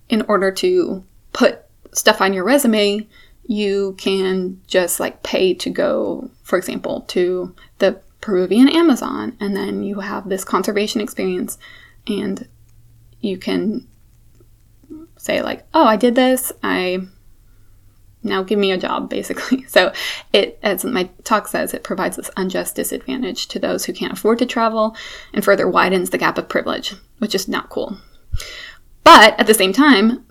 in 0.09 0.23
order 0.23 0.51
to 0.53 1.05
put 1.33 1.61
stuff 1.93 2.21
on 2.21 2.33
your 2.33 2.45
resume, 2.45 3.07
you 3.47 3.95
can 3.99 4.61
just 4.67 5.01
like 5.01 5.23
pay 5.23 5.55
to 5.55 5.71
go, 5.71 6.31
for 6.43 6.59
example, 6.59 7.03
to 7.03 7.55
the 7.79 8.01
Peruvian 8.21 8.69
Amazon, 8.69 9.37
and 9.39 9.55
then 9.55 9.83
you 9.83 10.01
have 10.01 10.29
this 10.29 10.45
conservation 10.45 11.01
experience, 11.01 11.59
and 12.09 12.49
you 13.21 13.39
can 13.39 13.87
say 15.27 15.43
like, 15.43 15.67
"Oh, 15.75 15.85
I 15.85 15.97
did 15.97 16.15
this. 16.15 16.53
I 16.63 17.07
now 18.23 18.43
give 18.43 18.59
me 18.59 18.73
a 18.73 18.79
job, 18.79 19.09
basically. 19.11 19.65
So 19.65 19.93
it, 20.33 20.59
as 20.63 20.85
my 20.85 21.11
talk 21.25 21.49
says, 21.49 21.73
it 21.73 21.85
provides 21.85 22.17
this 22.17 22.31
unjust 22.37 22.77
disadvantage 22.77 23.47
to 23.49 23.59
those 23.59 23.85
who 23.85 23.93
can't 23.93 24.13
afford 24.13 24.39
to 24.41 24.47
travel 24.47 24.97
and 25.33 25.45
further 25.45 25.69
widens 25.69 26.11
the 26.11 26.19
gap 26.19 26.39
of 26.39 26.49
privilege, 26.49 26.95
which 27.19 27.35
is 27.35 27.49
not 27.49 27.71
cool. 27.71 27.99
But 29.05 29.39
at 29.39 29.47
the 29.47 29.55
same 29.55 29.73
time, 29.73 30.27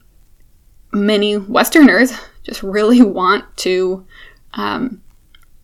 many 0.91 1.37
Westerners 1.37 2.13
just 2.43 2.61
really 2.61 3.01
want 3.01 3.45
to 3.57 4.05
um, 4.53 5.01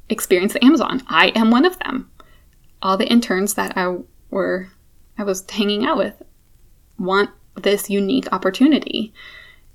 experience 0.09 0.53
the 0.53 0.63
Amazon. 0.63 1.03
I 1.07 1.27
am 1.35 1.51
one 1.51 1.65
of 1.65 1.77
them. 1.79 2.09
All 2.81 2.97
the 2.97 3.07
interns 3.07 3.53
that 3.55 3.77
I 3.77 3.97
were 4.29 4.69
I 5.17 5.23
was 5.23 5.47
hanging 5.49 5.85
out 5.85 5.97
with 5.97 6.23
want 6.97 7.29
this 7.55 7.89
unique 7.89 8.31
opportunity. 8.31 9.13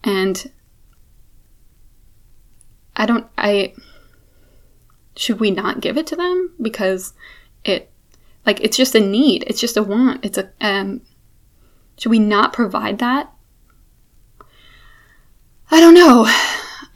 And 0.04 0.50
I 2.96 3.06
don't 3.06 3.26
I 3.36 3.74
should 5.16 5.40
we 5.40 5.50
not 5.50 5.80
give 5.80 5.96
it 5.96 6.06
to 6.08 6.16
them 6.16 6.54
because 6.60 7.14
it 7.64 7.90
like 8.44 8.60
it's 8.60 8.76
just 8.76 8.94
a 8.94 9.00
need, 9.00 9.44
it's 9.46 9.60
just 9.60 9.76
a 9.76 9.82
want. 9.82 10.24
It's 10.24 10.38
a 10.38 10.50
um 10.60 11.02
should 11.98 12.10
we 12.10 12.18
not 12.18 12.52
provide 12.52 12.98
that? 12.98 13.32
I 15.70 15.80
don't 15.80 15.94
know. 15.94 16.24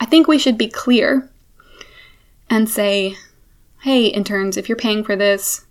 I 0.00 0.06
think 0.06 0.28
we 0.28 0.38
should 0.38 0.56
be 0.56 0.68
clear 0.68 1.30
and 2.49 2.68
say, 2.68 3.16
hey, 3.82 4.06
interns, 4.06 4.56
if 4.56 4.68
you're 4.68 4.76
paying 4.76 5.04
for 5.04 5.16
this, 5.16 5.66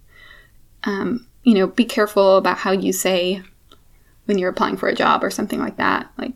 um, 0.83 1.27
you 1.43 1.53
know, 1.53 1.67
be 1.67 1.85
careful 1.85 2.37
about 2.37 2.57
how 2.57 2.71
you 2.71 2.91
say 2.91 3.43
when 4.29 4.37
you're 4.37 4.51
applying 4.51 4.77
for 4.77 4.87
a 4.87 4.95
job 4.95 5.23
or 5.23 5.31
something 5.31 5.59
like 5.59 5.77
that. 5.77 6.09
Like, 6.17 6.33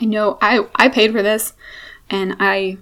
I 0.00 0.04
know 0.04 0.36
I, 0.42 0.66
I 0.74 0.88
paid 0.88 1.12
for 1.12 1.22
this 1.22 1.54
and 2.10 2.36
I 2.40 2.78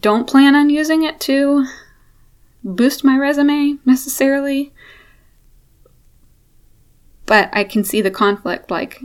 don't 0.00 0.28
plan 0.28 0.54
on 0.54 0.68
using 0.68 1.02
it 1.02 1.18
to 1.22 1.66
boost 2.62 3.02
my 3.02 3.16
resume 3.16 3.78
necessarily. 3.86 4.72
But 7.24 7.48
I 7.54 7.64
can 7.64 7.84
see 7.84 8.02
the 8.02 8.10
conflict. 8.10 8.70
Like, 8.70 9.00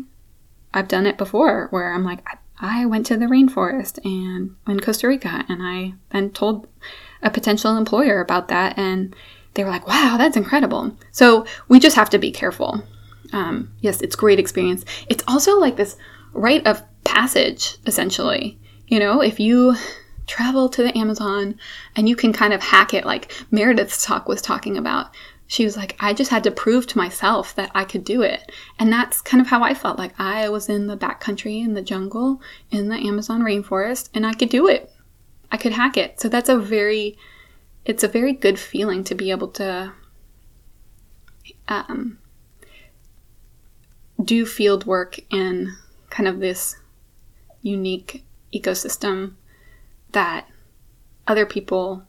I've 0.74 0.90
done 0.90 1.06
it 1.06 1.18
before 1.18 1.70
where 1.70 1.94
I'm 1.94 2.04
like, 2.04 2.20
I 2.60 2.86
went 2.86 3.06
to 3.06 3.18
the 3.18 3.28
rainforest 3.28 4.04
and 4.04 4.56
in 4.68 4.80
Costa 4.82 5.08
Rica, 5.08 5.46
and 5.48 5.62
I 5.62 5.94
then 6.10 6.32
told 6.32 6.68
a 7.22 7.30
potential 7.30 7.78
employer 7.78 8.20
about 8.20 8.48
that, 8.50 8.78
and 8.78 9.16
they 9.54 9.64
were 9.64 9.70
like, 9.70 9.88
wow, 9.88 10.16
that's 10.18 10.38
incredible. 10.38 10.98
So 11.12 11.46
we 11.68 11.80
just 11.80 11.96
have 11.96 12.10
to 12.12 12.18
be 12.18 12.32
careful. 12.32 12.84
Um, 13.34 13.72
yes, 13.82 14.02
it's 14.02 14.16
great 14.16 14.40
experience. 14.40 14.86
It's 15.10 15.24
also 15.28 15.60
like 15.60 15.76
this 15.76 15.98
rite 16.34 16.66
of 16.68 16.82
passage, 17.04 17.78
essentially. 17.86 18.60
You 18.88 19.00
know, 19.00 19.22
if 19.22 19.40
you 19.40 19.76
travel 20.28 20.70
to 20.70 20.84
the 20.84 20.98
Amazon 20.98 21.58
and 21.96 22.10
you 22.10 22.16
can 22.16 22.34
kind 22.34 22.54
of 22.54 22.62
hack 22.62 22.94
it, 22.94 23.06
like 23.06 23.32
Meredith's 23.52 24.06
talk 24.06 24.28
was 24.28 24.42
talking 24.42 24.78
about, 24.78 25.14
she 25.48 25.64
was 25.64 25.78
like, 25.78 25.96
I 26.00 26.14
just 26.14 26.32
had 26.32 26.44
to 26.46 26.52
prove 26.52 26.88
to 26.88 26.98
myself 26.98 27.54
that 27.56 27.72
I 27.76 27.84
could 27.84 28.04
do 28.04 28.24
it. 28.24 28.52
And 28.80 28.92
that's 28.92 29.22
kind 29.22 29.42
of 29.42 29.48
how 29.48 29.64
I 29.64 29.76
felt 29.76 30.00
like 30.00 30.20
I 30.20 30.50
was 30.50 30.70
in 30.70 30.88
the 30.88 30.98
backcountry, 30.98 31.64
in 31.64 31.74
the 31.74 31.84
jungle, 31.84 32.42
in 32.72 32.90
the 32.90 32.96
Amazon 32.96 33.42
rainforest, 33.42 34.10
and 34.14 34.26
I 34.26 34.34
could 34.34 34.50
do 34.50 34.68
it. 34.68 34.92
I 35.52 35.58
could 35.58 35.72
hack 35.72 35.98
it. 35.98 36.20
So 36.20 36.30
that's 36.30 36.50
a 36.50 36.58
very, 36.58 37.18
it's 37.86 38.04
a 38.04 38.08
very 38.08 38.34
good 38.34 38.58
feeling 38.58 39.04
to 39.04 39.14
be 39.14 39.30
able 39.30 39.50
to 39.50 39.94
um, 41.68 42.18
do 44.24 44.46
field 44.46 44.86
work 44.86 45.20
in 45.30 45.76
kind 46.10 46.28
of 46.28 46.40
this 46.40 46.78
unique 47.62 48.24
ecosystem 48.54 49.34
that 50.12 50.48
other 51.28 51.46
people 51.46 52.04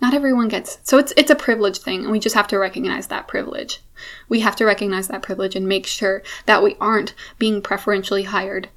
not 0.00 0.14
everyone 0.14 0.48
gets. 0.48 0.80
So 0.82 0.98
it's 0.98 1.12
it's 1.16 1.30
a 1.30 1.36
privilege 1.36 1.78
thing 1.78 2.02
and 2.02 2.10
we 2.10 2.18
just 2.18 2.34
have 2.34 2.48
to 2.48 2.58
recognize 2.58 3.06
that 3.06 3.28
privilege. 3.28 3.80
We 4.28 4.40
have 4.40 4.56
to 4.56 4.64
recognize 4.64 5.06
that 5.08 5.22
privilege 5.22 5.54
and 5.54 5.68
make 5.68 5.86
sure 5.86 6.22
that 6.46 6.62
we 6.62 6.76
aren't 6.80 7.14
being 7.38 7.62
preferentially 7.62 8.24
hired 8.24 8.68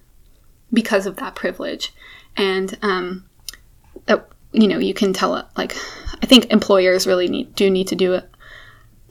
because 0.71 1.07
of 1.07 1.15
that 1.15 1.33
privilege. 1.33 1.93
And 2.37 2.77
um, 2.83 3.25
that 4.05 4.27
you 4.51 4.67
know 4.67 4.79
you 4.79 4.93
can 4.93 5.13
tell 5.13 5.35
it 5.35 5.45
like 5.57 5.75
i 6.21 6.25
think 6.25 6.51
employers 6.51 7.07
really 7.07 7.27
need 7.27 7.53
do 7.55 7.69
need 7.69 7.87
to 7.87 7.95
do 7.95 8.13
it 8.13 8.29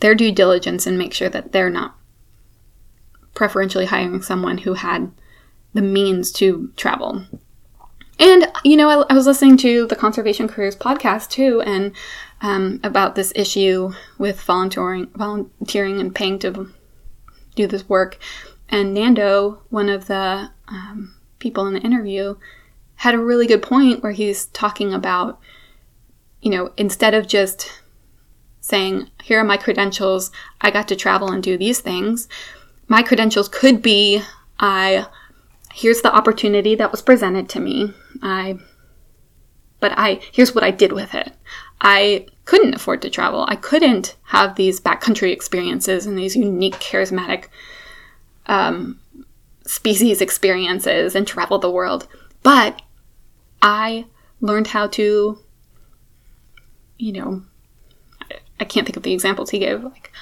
their 0.01 0.15
due 0.15 0.33
diligence 0.33 0.87
and 0.87 0.99
make 0.99 1.13
sure 1.13 1.29
that 1.29 1.53
they're 1.53 1.71
not 1.71 1.97
preferentially 3.35 3.87
hiring 3.87 4.23
someone 4.23 4.59
who 4.59 4.75
had 4.75 5.11
the 5.73 5.83
means 5.83 6.33
to 6.33 6.73
travel 6.77 7.27
and, 8.19 8.51
you 8.63 8.77
know, 8.77 8.89
I, 8.89 9.07
I, 9.11 9.15
was 9.15 9.27
listening 9.27 9.57
to 9.59 9.87
the 9.87 9.97
Conservation 9.97 10.47
Careers 10.47 10.77
podcast 10.77 11.31
too, 11.31 11.61
and 11.63 11.93
um, 12.41 12.81
about 12.85 13.17
this 13.17 13.33
issue 13.35 13.93
with 14.19 14.41
volunteering, 14.41 15.09
volunteering 15.15 16.01
and 16.01 16.15
paying 16.15 16.39
to 16.41 16.71
do 17.57 17.67
this 17.67 17.89
work. 17.89 18.19
And 18.69 18.95
Nando, 18.95 19.63
one 19.71 19.89
of 19.89 20.07
the 20.07 20.51
um, 20.69 21.15
people 21.39 21.67
in 21.67 21.75
the 21.75 21.81
interview, 21.81 22.37
had 22.97 23.15
a 23.15 23.19
really 23.19 23.47
good 23.47 23.63
point 23.63 24.03
where 24.03 24.13
he's 24.13 24.47
talking 24.47 24.95
about, 24.95 25.41
you 26.41 26.51
know, 26.51 26.73
instead 26.77 27.15
of 27.15 27.27
just 27.27 27.83
saying, 28.61 29.11
here 29.25 29.41
are 29.41 29.45
my 29.45 29.57
credentials, 29.57 30.31
I 30.61 30.71
got 30.71 30.87
to 30.89 30.97
travel 30.97 31.33
and 31.33 31.43
do 31.43 31.59
these 31.59 31.81
things, 31.81 32.29
my 32.89 33.03
credentials 33.03 33.49
could 33.49 33.83
be, 33.83 34.23
I 34.59 35.07
here's 35.73 36.03
the 36.03 36.15
opportunity 36.15 36.77
that 36.77 36.91
was 36.91 37.03
presented 37.03 37.49
to 37.51 37.61
me. 37.61 37.93
I 38.23 38.59
but 39.81 39.93
I 39.97 40.21
here's 40.33 40.55
what 40.55 40.65
I 40.65 40.71
did 40.71 40.93
with 40.93 41.15
it. 41.15 41.33
I 41.81 42.27
couldn't 42.45 42.75
afford 42.75 43.03
to 43.03 43.11
travel. 43.11 43.45
I 43.49 43.57
couldn't 43.57 44.17
have 44.25 44.55
these 44.55 44.81
backcountry 44.81 45.33
experiences 45.33 46.07
and 46.07 46.17
these 46.17 46.37
unique, 46.37 46.77
charismatic 46.77 47.47
um, 48.47 49.01
species 49.67 50.21
experiences 50.21 51.15
and 51.15 51.27
travel 51.27 51.59
the 51.59 51.71
world. 51.71 52.07
But 52.43 52.83
I 53.63 54.07
learned 54.41 54.69
how 54.69 54.89
to, 54.89 55.39
you 56.99 57.13
know, 57.13 57.43
I 58.61 58.65
can't 58.65 58.87
think 58.87 58.97
of 58.97 59.03
the 59.03 59.13
examples 59.13 59.51
he 59.51 59.59
gave. 59.59 59.83
Like, 59.83 60.13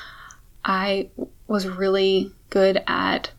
I 0.65 1.11
was 1.49 1.67
really 1.67 2.33
good 2.53 2.83
at 2.87 3.31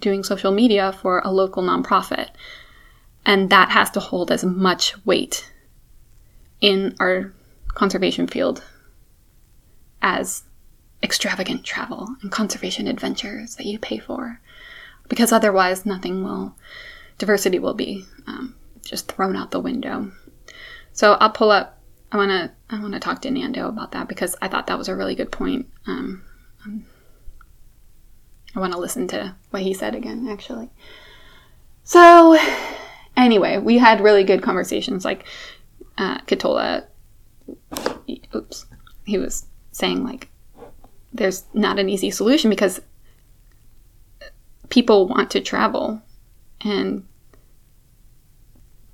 doing 0.00 0.22
social 0.22 0.52
media 0.52 0.92
for 0.92 1.20
a 1.24 1.32
local 1.32 1.62
nonprofit. 1.62 2.28
And 3.24 3.50
that 3.50 3.70
has 3.70 3.90
to 3.92 4.00
hold 4.00 4.30
as 4.30 4.44
much 4.44 4.94
weight 5.06 5.50
in 6.60 6.94
our 7.00 7.32
conservation 7.68 8.26
field 8.26 8.62
as 10.02 10.44
extravagant 11.02 11.64
travel 11.64 12.14
and 12.20 12.30
conservation 12.30 12.86
adventures 12.86 13.56
that 13.56 13.66
you 13.66 13.78
pay 13.78 13.98
for. 13.98 14.40
Because 15.08 15.32
otherwise, 15.32 15.86
nothing 15.86 16.22
will, 16.22 16.54
diversity 17.18 17.58
will 17.58 17.74
be 17.74 18.04
um, 18.26 18.54
just 18.84 19.10
thrown 19.10 19.36
out 19.36 19.52
the 19.52 19.60
window. 19.60 20.12
So 20.92 21.14
I'll 21.14 21.30
pull 21.30 21.50
up. 21.50 21.80
I 22.12 22.18
want 22.18 22.30
to. 22.30 22.52
I 22.70 22.80
want 22.80 22.94
to 22.94 23.00
talk 23.00 23.22
to 23.22 23.30
Nando 23.30 23.68
about 23.68 23.92
that 23.92 24.08
because 24.08 24.36
I 24.40 24.48
thought 24.48 24.68
that 24.68 24.78
was 24.78 24.88
a 24.88 24.94
really 24.94 25.14
good 25.14 25.32
point. 25.32 25.66
Um, 25.86 26.22
I 28.56 28.60
want 28.60 28.72
to 28.72 28.78
listen 28.78 29.06
to 29.08 29.34
what 29.50 29.62
he 29.62 29.74
said 29.74 29.94
again, 29.94 30.28
actually. 30.30 30.70
So, 31.84 32.38
anyway, 33.16 33.58
we 33.58 33.76
had 33.76 34.00
really 34.00 34.24
good 34.24 34.42
conversations. 34.42 35.04
Like, 35.04 35.24
uh, 35.98 36.18
Katola, 36.22 36.86
oops, 38.34 38.66
he 39.04 39.18
was 39.18 39.46
saying, 39.72 40.04
like, 40.04 40.30
there's 41.12 41.44
not 41.52 41.78
an 41.78 41.90
easy 41.90 42.10
solution 42.10 42.48
because 42.48 42.80
people 44.70 45.06
want 45.06 45.30
to 45.32 45.40
travel. 45.40 46.00
And 46.62 47.06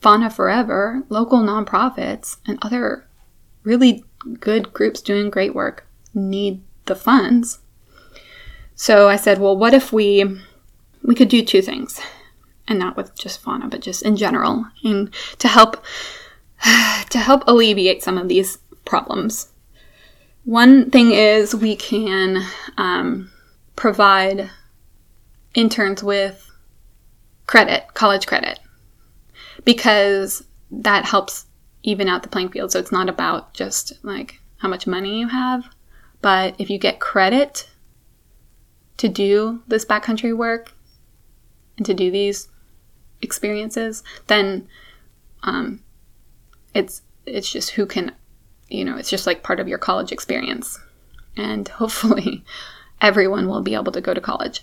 Fauna 0.01 0.29
Forever, 0.29 1.05
local 1.09 1.39
nonprofits, 1.39 2.39
and 2.47 2.59
other 2.63 3.07
really 3.63 4.05
good 4.41 4.73
groups 4.73 5.01
doing 5.01 5.31
great 5.31 5.55
work 5.55 5.87
need 6.13 6.63
the 6.87 6.97
funds 6.97 7.61
so 8.83 9.09
I 9.09 9.15
said, 9.15 9.39
well, 9.39 9.57
what 9.57 9.75
if 9.75 9.93
we 9.93 10.25
we 11.05 11.15
could 11.15 11.29
do 11.29 11.45
two 11.45 11.63
things, 11.63 12.01
and 12.67 12.81
not 12.81 12.97
with 12.97 13.17
just 13.17 13.41
fauna, 13.41 13.69
but 13.69 13.81
just 13.81 14.03
in 14.03 14.17
general, 14.17 14.67
and 14.83 15.15
to 15.39 15.47
help 15.47 15.85
to 17.11 17.19
help 17.19 17.45
alleviate 17.47 18.03
some 18.03 18.19
of 18.19 18.27
these 18.27 18.59
problems. 18.85 19.53
One 20.43 20.91
thing 20.91 21.13
is 21.13 21.55
we 21.55 21.77
can 21.77 22.45
um, 22.77 23.31
provide 23.77 24.51
interns 25.55 26.03
with 26.03 26.51
credit, 27.47 27.85
college 27.95 28.27
credit, 28.27 28.59
because 29.65 30.43
that 30.73 31.05
helps 31.05 31.47
even 31.85 32.09
out 32.09 32.25
the 32.25 32.29
playing 32.29 32.49
field. 32.49 32.73
So 32.73 32.81
it's 32.81 32.91
not 32.91 33.09
about 33.09 33.55
just 33.55 33.93
like 34.03 34.41
how 34.57 34.67
much 34.67 34.89
money 34.89 35.21
you 35.21 35.29
have, 35.29 35.69
but 36.21 36.57
if 36.59 36.69
you 36.69 36.79
get 36.79 36.99
credit 36.99 37.69
to 39.03 39.09
do 39.09 39.61
this 39.67 39.85
backcountry 39.85 40.35
work 40.37 40.71
and 41.77 41.85
to 41.85 41.93
do 41.93 42.09
these 42.09 42.47
experiences, 43.21 44.05
then 44.29 44.69
um, 45.43 45.83
it's 46.73 47.03
it's 47.27 47.51
just 47.51 47.71
who 47.71 47.85
can, 47.85 48.13
you 48.69 48.85
know, 48.85 48.97
it's 48.97 49.11
just 49.11 49.27
like 49.27 49.43
part 49.43 49.59
of 49.59 49.67
your 49.67 49.79
college 49.79 50.13
experience, 50.13 50.79
and 51.37 51.67
hopefully, 51.83 52.45
everyone 53.01 53.49
will 53.49 53.61
be 53.61 53.75
able 53.75 53.91
to 53.91 54.01
go 54.01 54.15
to 54.15 54.21
college. 54.21 54.63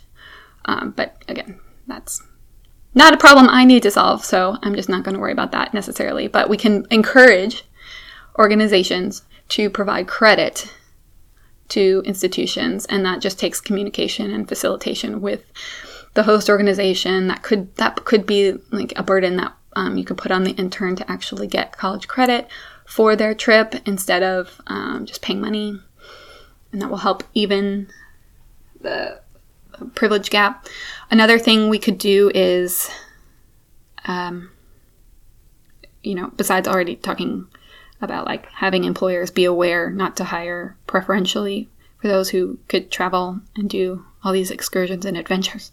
Um, 0.63 0.91
but 0.95 1.21
again, 1.27 1.59
that's 1.85 2.23
not 2.95 3.13
a 3.13 3.17
problem 3.17 3.49
I 3.49 3.65
need 3.65 3.83
to 3.83 3.91
solve, 3.91 4.23
so 4.23 4.55
I'm 4.61 4.73
just 4.73 4.87
not 4.87 5.03
going 5.03 5.15
to 5.15 5.19
worry 5.19 5.33
about 5.33 5.51
that 5.51 5.73
necessarily. 5.73 6.29
But 6.29 6.47
we 6.47 6.55
can 6.55 6.87
encourage 6.91 7.65
organizations 8.37 9.23
to 9.49 9.69
provide 9.69 10.07
credit 10.07 10.73
to 11.69 12.01
institutions, 12.05 12.85
and 12.85 13.05
that 13.05 13.21
just 13.21 13.39
takes 13.39 13.61
communication 13.61 14.31
and 14.31 14.47
facilitation 14.47 15.21
with 15.21 15.43
the 16.13 16.23
host 16.23 16.49
organization. 16.49 17.27
That 17.27 17.43
could 17.43 17.75
that 17.75 18.05
could 18.05 18.25
be 18.25 18.57
like 18.71 18.93
a 18.95 19.03
burden 19.03 19.37
that 19.37 19.53
um, 19.75 19.97
you 19.97 20.05
could 20.05 20.17
put 20.17 20.31
on 20.31 20.43
the 20.43 20.51
intern 20.51 20.95
to 20.95 21.11
actually 21.11 21.47
get 21.47 21.77
college 21.77 22.07
credit 22.07 22.47
for 22.85 23.15
their 23.15 23.35
trip 23.35 23.75
instead 23.85 24.23
of 24.23 24.59
um, 24.67 25.05
just 25.05 25.21
paying 25.21 25.41
money, 25.41 25.79
and 26.71 26.81
that 26.81 26.89
will 26.89 26.97
help 26.97 27.23
even 27.33 27.87
the 28.81 29.21
privilege 29.95 30.29
gap. 30.29 30.67
Another 31.11 31.39
thing 31.39 31.69
we 31.69 31.79
could 31.79 31.97
do 31.97 32.31
is, 32.33 32.89
um, 34.05 34.49
you 36.03 36.15
know, 36.15 36.31
besides 36.35 36.67
already 36.67 36.95
talking 36.95 37.47
about 38.01 38.25
like 38.25 38.45
having 38.47 38.83
employers 38.83 39.31
be 39.31 39.45
aware 39.45 39.89
not 39.89 40.15
to 40.17 40.23
hire 40.23 40.77
preferentially 40.87 41.69
for 42.01 42.07
those 42.07 42.29
who 42.29 42.59
could 42.67 42.91
travel 42.91 43.39
and 43.55 43.69
do 43.69 44.05
all 44.23 44.31
these 44.33 44.51
excursions 44.51 45.05
and 45.05 45.17
adventures. 45.17 45.71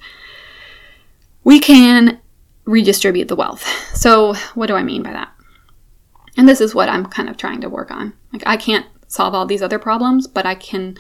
We 1.45 1.61
can 1.61 2.21
redistribute 2.65 3.29
the 3.29 3.37
wealth. 3.37 3.65
So, 3.97 4.35
what 4.55 4.67
do 4.67 4.75
I 4.75 4.83
mean 4.83 5.03
by 5.03 5.13
that? 5.13 5.33
And 6.37 6.49
this 6.49 6.61
is 6.61 6.75
what 6.75 6.89
I'm 6.89 7.07
kind 7.07 7.29
of 7.29 7.37
trying 7.37 7.61
to 7.63 7.69
work 7.71 7.91
on. 7.91 8.13
Like, 8.33 8.43
I 8.45 8.57
can't 8.57 8.87
solve 9.09 9.35
all 9.35 9.47
these 9.47 9.63
other 9.63 9.79
problems, 9.79 10.27
but 10.27 10.45
I 10.45 10.55
can 10.55 10.99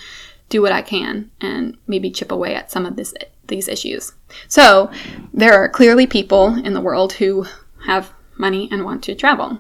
do 0.49 0.63
what 0.63 0.73
I 0.73 0.81
can 0.81 1.31
and 1.41 1.77
maybe 1.87 2.11
chip 2.11 2.31
away 2.31 2.55
at 2.55 2.71
some 2.71 2.87
of 2.87 2.97
this, 2.97 3.13
these 3.49 3.69
issues. 3.69 4.13
So, 4.49 4.91
there 5.35 5.53
are 5.53 5.69
clearly 5.69 6.07
people 6.07 6.55
in 6.55 6.73
the 6.73 6.81
world 6.81 7.15
who 7.15 7.47
have 7.85 8.13
money 8.39 8.69
and 8.71 8.85
want 8.85 9.03
to 9.05 9.15
travel 9.15 9.59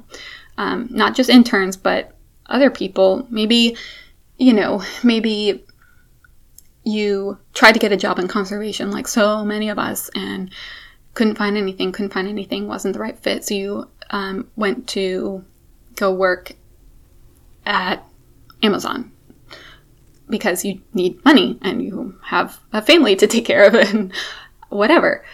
um, 0.58 0.88
not 0.90 1.14
just 1.14 1.30
interns, 1.30 1.76
but 1.76 2.12
other 2.46 2.70
people. 2.70 3.26
Maybe, 3.30 3.76
you 4.38 4.52
know, 4.52 4.82
maybe 5.02 5.64
you 6.84 7.38
tried 7.52 7.72
to 7.72 7.80
get 7.80 7.92
a 7.92 7.96
job 7.96 8.18
in 8.18 8.28
conservation 8.28 8.92
like 8.92 9.08
so 9.08 9.44
many 9.44 9.68
of 9.68 9.78
us 9.78 10.08
and 10.14 10.50
couldn't 11.14 11.36
find 11.36 11.56
anything, 11.56 11.90
couldn't 11.92 12.12
find 12.12 12.28
anything, 12.28 12.68
wasn't 12.68 12.94
the 12.94 13.00
right 13.00 13.18
fit. 13.18 13.44
So 13.44 13.54
you 13.54 13.90
um, 14.10 14.48
went 14.54 14.86
to 14.88 15.44
go 15.96 16.12
work 16.12 16.52
at 17.64 18.04
Amazon 18.62 19.10
because 20.28 20.64
you 20.64 20.80
need 20.94 21.24
money 21.24 21.58
and 21.62 21.82
you 21.82 22.18
have 22.22 22.60
a 22.72 22.82
family 22.82 23.16
to 23.16 23.26
take 23.26 23.44
care 23.44 23.64
of 23.64 23.74
and 23.74 24.12
whatever. 24.68 25.24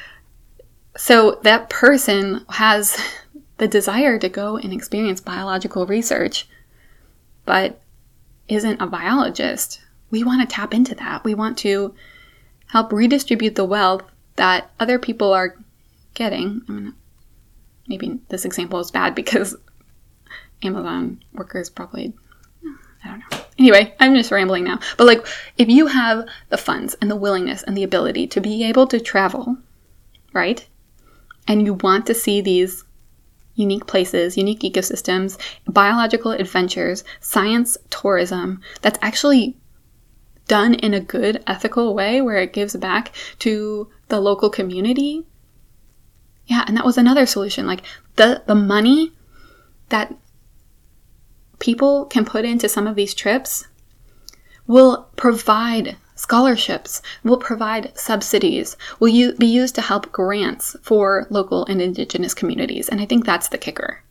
So 0.97 1.41
that 1.43 1.71
person 1.71 2.45
has 2.49 2.99
the 3.59 3.69
desire 3.69 4.19
to 4.19 4.29
go 4.29 4.57
and 4.57 4.73
experience 4.73 5.21
biological 5.21 5.87
research, 5.87 6.49
but 7.45 7.81
isn't 8.49 8.81
a 8.81 8.87
biologist. 8.87 9.81
We 10.11 10.25
want 10.25 10.49
to 10.49 10.55
tap 10.55 10.75
into 10.75 10.95
that. 10.97 11.25
We 11.25 11.35
want 11.35 11.59
to 11.59 11.95
help 12.69 12.93
redistribute 12.93 13.55
the 13.55 13.65
wealth 13.65 14.03
that 14.37 14.71
other 14.81 14.99
people 14.99 15.33
are 15.33 15.57
getting. 16.15 16.63
I 16.69 16.73
mean, 16.73 16.95
maybe 17.87 18.21
this 18.29 18.45
example 18.45 18.81
is 18.81 18.91
bad 18.91 19.15
because 19.15 19.57
Amazon 20.63 21.23
workers 21.33 21.71
probably, 21.71 22.13
I 23.05 23.09
don't 23.09 23.19
know. 23.19 23.39
Anyway, 23.59 23.95
I'm 24.01 24.15
just 24.15 24.31
rambling 24.31 24.65
now. 24.65 24.79
But 24.97 25.07
like, 25.07 25.27
if 25.59 25.69
you 25.69 25.87
have 25.87 26.27
the 26.49 26.57
funds 26.57 26.95
and 27.01 27.11
the 27.11 27.17
willingness 27.17 27.63
and 27.63 27.77
the 27.77 27.83
ability 27.83 28.27
to 28.29 28.41
be 28.41 28.65
able 28.65 28.87
to 28.89 29.01
travel, 29.01 29.59
right? 30.33 30.67
And 31.47 31.65
you 31.65 31.75
want 31.75 32.07
to 32.07 32.15
see 32.15 32.41
these 32.41 32.85
unique 33.55 33.87
places, 33.87 34.37
unique 34.37 34.61
ecosystems, 34.61 35.39
biological 35.67 36.33
adventures, 36.33 37.05
science 37.21 37.77
tourism 37.91 38.61
that's 38.81 38.99
actually 39.03 39.57
done 40.49 40.75
in 40.75 40.95
a 40.95 41.01
good 41.01 41.43
ethical 41.47 41.95
way 41.95 42.21
where 42.21 42.37
it 42.37 42.53
gives 42.53 42.77
back 42.77 43.15
to 43.39 43.89
the 44.09 44.21
local 44.21 44.51
community. 44.51 45.25
Yeah, 46.47 46.65
and 46.67 46.77
that 46.77 46.85
was 46.85 46.99
another 46.99 47.27
solution. 47.27 47.67
Like 47.67 47.83
the 48.17 48.43
the 48.47 48.55
money 48.55 49.13
that 49.91 50.15
people 51.59 52.07
can 52.07 52.25
put 52.25 52.45
into 52.45 52.69
some 52.69 52.87
of 52.87 52.97
these 52.97 53.15
trips 53.15 53.69
will 54.67 55.09
provide 55.17 55.97
Scholarships 56.23 57.03
will 57.25 57.37
provide 57.37 57.99
subsidies, 57.99 58.77
will 59.01 59.09
u- 59.09 59.35
be 59.35 59.47
used 59.47 59.75
to 59.75 59.81
help 59.81 60.13
grants 60.13 60.77
for 60.81 61.27
local 61.31 61.67
and 61.67 61.83
indigenous 61.83 62.33
communities. 62.33 62.89
And 62.89 63.01
I 63.01 63.07
think 63.07 63.27
that's 63.27 63.49
the 63.49 63.59
kicker. 63.59 64.05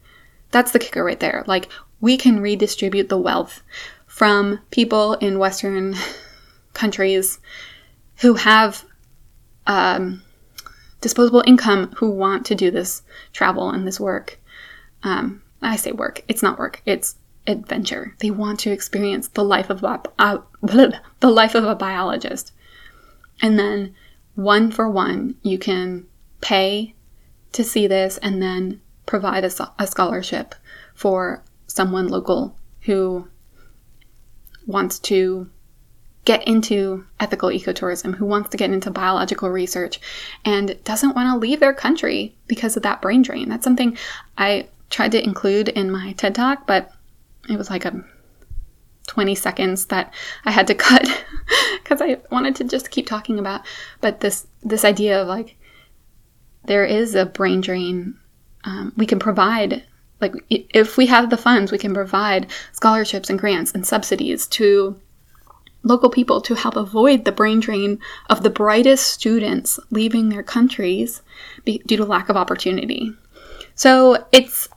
That's 0.51 0.71
the 0.71 0.79
kicker 0.79 1.05
right 1.05 1.21
there. 1.21 1.45
Like, 1.47 1.69
we 2.01 2.17
can 2.17 2.41
redistribute 2.41 3.07
the 3.07 3.17
wealth 3.17 3.63
from 4.07 4.59
people 4.71 5.13
in 5.13 5.39
Western 5.39 5.95
countries 6.73 7.39
who 8.17 8.33
have 8.33 8.83
um, 9.65 10.21
disposable 10.99 11.45
income 11.47 11.93
who 11.95 12.09
want 12.09 12.45
to 12.47 12.55
do 12.55 12.71
this 12.71 13.03
travel 13.31 13.69
and 13.69 13.87
this 13.87 14.01
work. 14.01 14.37
Um, 15.03 15.43
I 15.61 15.77
say 15.77 15.93
work, 15.93 16.25
it's 16.27 16.43
not 16.43 16.59
work, 16.59 16.81
it's 16.85 17.15
adventure. 17.47 18.15
They 18.19 18.31
want 18.31 18.59
to 18.61 18.71
experience 18.71 19.27
the 19.29 19.43
life 19.43 19.69
of 19.69 19.83
a, 19.83 20.01
uh, 20.19 20.39
the 20.61 21.29
life 21.29 21.55
of 21.55 21.63
a 21.63 21.75
biologist. 21.75 22.53
And 23.41 23.57
then 23.57 23.95
one 24.35 24.71
for 24.71 24.89
one, 24.89 25.35
you 25.41 25.57
can 25.57 26.05
pay 26.41 26.93
to 27.53 27.63
see 27.63 27.87
this 27.87 28.17
and 28.19 28.41
then 28.41 28.81
provide 29.05 29.43
a, 29.43 29.73
a 29.79 29.87
scholarship 29.87 30.55
for 30.93 31.43
someone 31.67 32.07
local 32.07 32.55
who 32.81 33.27
wants 34.67 34.99
to 34.99 35.49
get 36.23 36.47
into 36.47 37.03
ethical 37.19 37.49
ecotourism, 37.49 38.15
who 38.15 38.25
wants 38.25 38.49
to 38.49 38.57
get 38.57 38.69
into 38.69 38.91
biological 38.91 39.49
research 39.49 39.99
and 40.45 40.77
doesn't 40.83 41.15
want 41.15 41.27
to 41.27 41.39
leave 41.39 41.59
their 41.59 41.73
country 41.73 42.35
because 42.47 42.77
of 42.77 42.83
that 42.83 43.01
brain 43.01 43.23
drain. 43.23 43.49
That's 43.49 43.63
something 43.63 43.97
I 44.37 44.67
tried 44.91 45.13
to 45.13 45.23
include 45.23 45.69
in 45.69 45.89
my 45.89 46.13
TED 46.13 46.35
Talk, 46.35 46.67
but 46.67 46.91
it 47.49 47.57
was 47.57 47.69
like 47.69 47.85
a 47.85 48.03
20 49.07 49.35
seconds 49.35 49.85
that 49.87 50.13
I 50.45 50.51
had 50.51 50.67
to 50.67 50.75
cut 50.87 51.07
because 51.83 52.01
I 52.01 52.17
wanted 52.31 52.55
to 52.57 52.63
just 52.63 52.91
keep 52.91 53.07
talking 53.07 53.39
about. 53.39 53.61
But 53.99 54.19
this 54.19 54.47
this 54.63 54.85
idea 54.85 55.21
of 55.21 55.27
like 55.27 55.57
there 56.65 56.85
is 56.85 57.15
a 57.15 57.25
brain 57.25 57.61
drain. 57.61 58.17
Um, 58.63 58.93
we 58.95 59.05
can 59.05 59.19
provide 59.19 59.83
like 60.19 60.33
if 60.49 60.97
we 60.97 61.07
have 61.07 61.29
the 61.29 61.37
funds, 61.37 61.71
we 61.71 61.77
can 61.77 61.93
provide 61.93 62.51
scholarships 62.73 63.29
and 63.29 63.39
grants 63.39 63.71
and 63.71 63.85
subsidies 63.85 64.47
to 64.47 64.99
local 65.83 66.11
people 66.11 66.41
to 66.41 66.53
help 66.53 66.75
avoid 66.75 67.25
the 67.25 67.31
brain 67.31 67.59
drain 67.59 67.99
of 68.29 68.43
the 68.43 68.49
brightest 68.51 69.07
students 69.07 69.79
leaving 69.89 70.29
their 70.29 70.43
countries 70.43 71.23
due 71.65 71.97
to 71.97 72.05
lack 72.05 72.29
of 72.29 72.37
opportunity. 72.37 73.11
So 73.73 74.25
it's 74.31 74.69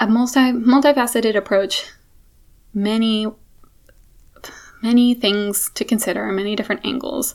a 0.00 0.06
multi 0.06 0.52
multifaceted 0.52 1.36
approach, 1.36 1.86
many 2.72 3.26
many 4.82 5.14
things 5.14 5.70
to 5.74 5.84
consider, 5.84 6.30
many 6.30 6.54
different 6.54 6.84
angles. 6.84 7.34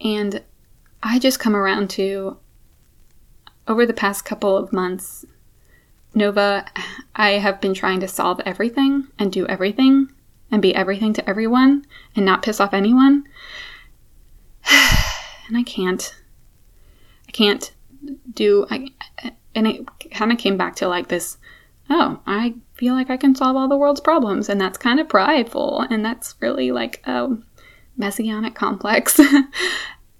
And 0.00 0.42
I 1.02 1.18
just 1.18 1.38
come 1.38 1.54
around 1.54 1.90
to 1.90 2.38
over 3.68 3.86
the 3.86 3.94
past 3.94 4.24
couple 4.24 4.56
of 4.56 4.72
months, 4.72 5.24
Nova, 6.14 6.64
I 7.16 7.30
have 7.32 7.60
been 7.60 7.74
trying 7.74 8.00
to 8.00 8.08
solve 8.08 8.40
everything 8.44 9.08
and 9.18 9.32
do 9.32 9.46
everything 9.46 10.12
and 10.50 10.62
be 10.62 10.74
everything 10.74 11.12
to 11.14 11.28
everyone 11.28 11.84
and 12.14 12.24
not 12.24 12.42
piss 12.42 12.60
off 12.60 12.74
anyone. 12.74 13.24
and 14.70 15.56
I 15.56 15.62
can't. 15.64 16.14
I 17.28 17.32
can't 17.32 17.72
do 18.32 18.66
I 18.70 18.88
and 19.54 19.66
it 19.66 19.86
kind 20.10 20.30
of 20.30 20.38
came 20.38 20.56
back 20.56 20.76
to 20.76 20.88
like 20.88 21.08
this 21.08 21.38
oh, 21.90 22.20
I 22.26 22.54
feel 22.74 22.94
like 22.94 23.10
I 23.10 23.16
can 23.16 23.34
solve 23.34 23.56
all 23.56 23.68
the 23.68 23.76
world's 23.76 24.00
problems. 24.00 24.48
And 24.48 24.60
that's 24.60 24.78
kind 24.78 25.00
of 25.00 25.08
prideful. 25.08 25.86
And 25.90 26.04
that's 26.04 26.34
really 26.40 26.72
like 26.72 27.02
a 27.06 27.36
messianic 27.96 28.54
complex. 28.54 29.18
uh, 29.20 29.32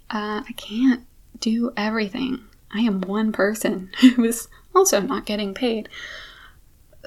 I 0.09 0.53
can't 0.55 1.05
do 1.39 1.71
everything. 1.75 2.43
I 2.73 2.79
am 2.79 3.01
one 3.01 3.31
person 3.31 3.91
who 4.15 4.23
is 4.23 4.47
also 4.73 5.01
not 5.01 5.25
getting 5.25 5.53
paid. 5.53 5.89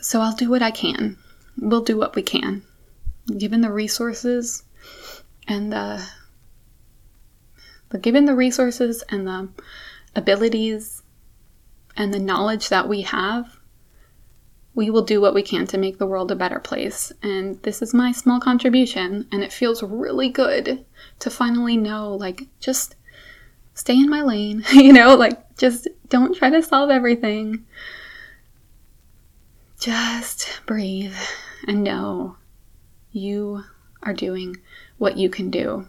So 0.00 0.20
I'll 0.20 0.34
do 0.34 0.50
what 0.50 0.62
I 0.62 0.70
can. 0.70 1.16
We'll 1.56 1.82
do 1.82 1.96
what 1.96 2.14
we 2.14 2.22
can. 2.22 2.62
Given 3.36 3.60
the 3.60 3.72
resources 3.72 4.62
and 5.46 5.72
the, 5.72 6.06
the 7.90 7.98
given 7.98 8.24
the 8.24 8.34
resources 8.34 9.02
and 9.10 9.26
the 9.26 9.48
abilities 10.14 11.02
and 11.96 12.14
the 12.14 12.18
knowledge 12.18 12.68
that 12.68 12.88
we 12.88 13.02
have, 13.02 13.57
we 14.78 14.88
will 14.90 15.02
do 15.02 15.20
what 15.20 15.34
we 15.34 15.42
can 15.42 15.66
to 15.66 15.76
make 15.76 15.98
the 15.98 16.06
world 16.06 16.30
a 16.30 16.36
better 16.36 16.60
place. 16.60 17.10
And 17.20 17.60
this 17.64 17.82
is 17.82 17.92
my 17.92 18.12
small 18.12 18.38
contribution, 18.38 19.26
and 19.32 19.42
it 19.42 19.52
feels 19.52 19.82
really 19.82 20.28
good 20.28 20.84
to 21.18 21.30
finally 21.30 21.76
know 21.76 22.14
like, 22.14 22.46
just 22.60 22.94
stay 23.74 23.94
in 23.94 24.08
my 24.08 24.22
lane, 24.22 24.62
you 24.72 24.92
know, 24.92 25.16
like, 25.16 25.56
just 25.56 25.88
don't 26.08 26.32
try 26.36 26.50
to 26.50 26.62
solve 26.62 26.90
everything. 26.90 27.64
Just 29.80 30.60
breathe 30.64 31.16
and 31.66 31.82
know 31.82 32.36
you 33.10 33.64
are 34.04 34.14
doing 34.14 34.58
what 34.98 35.16
you 35.16 35.28
can 35.28 35.50
do. 35.50 35.88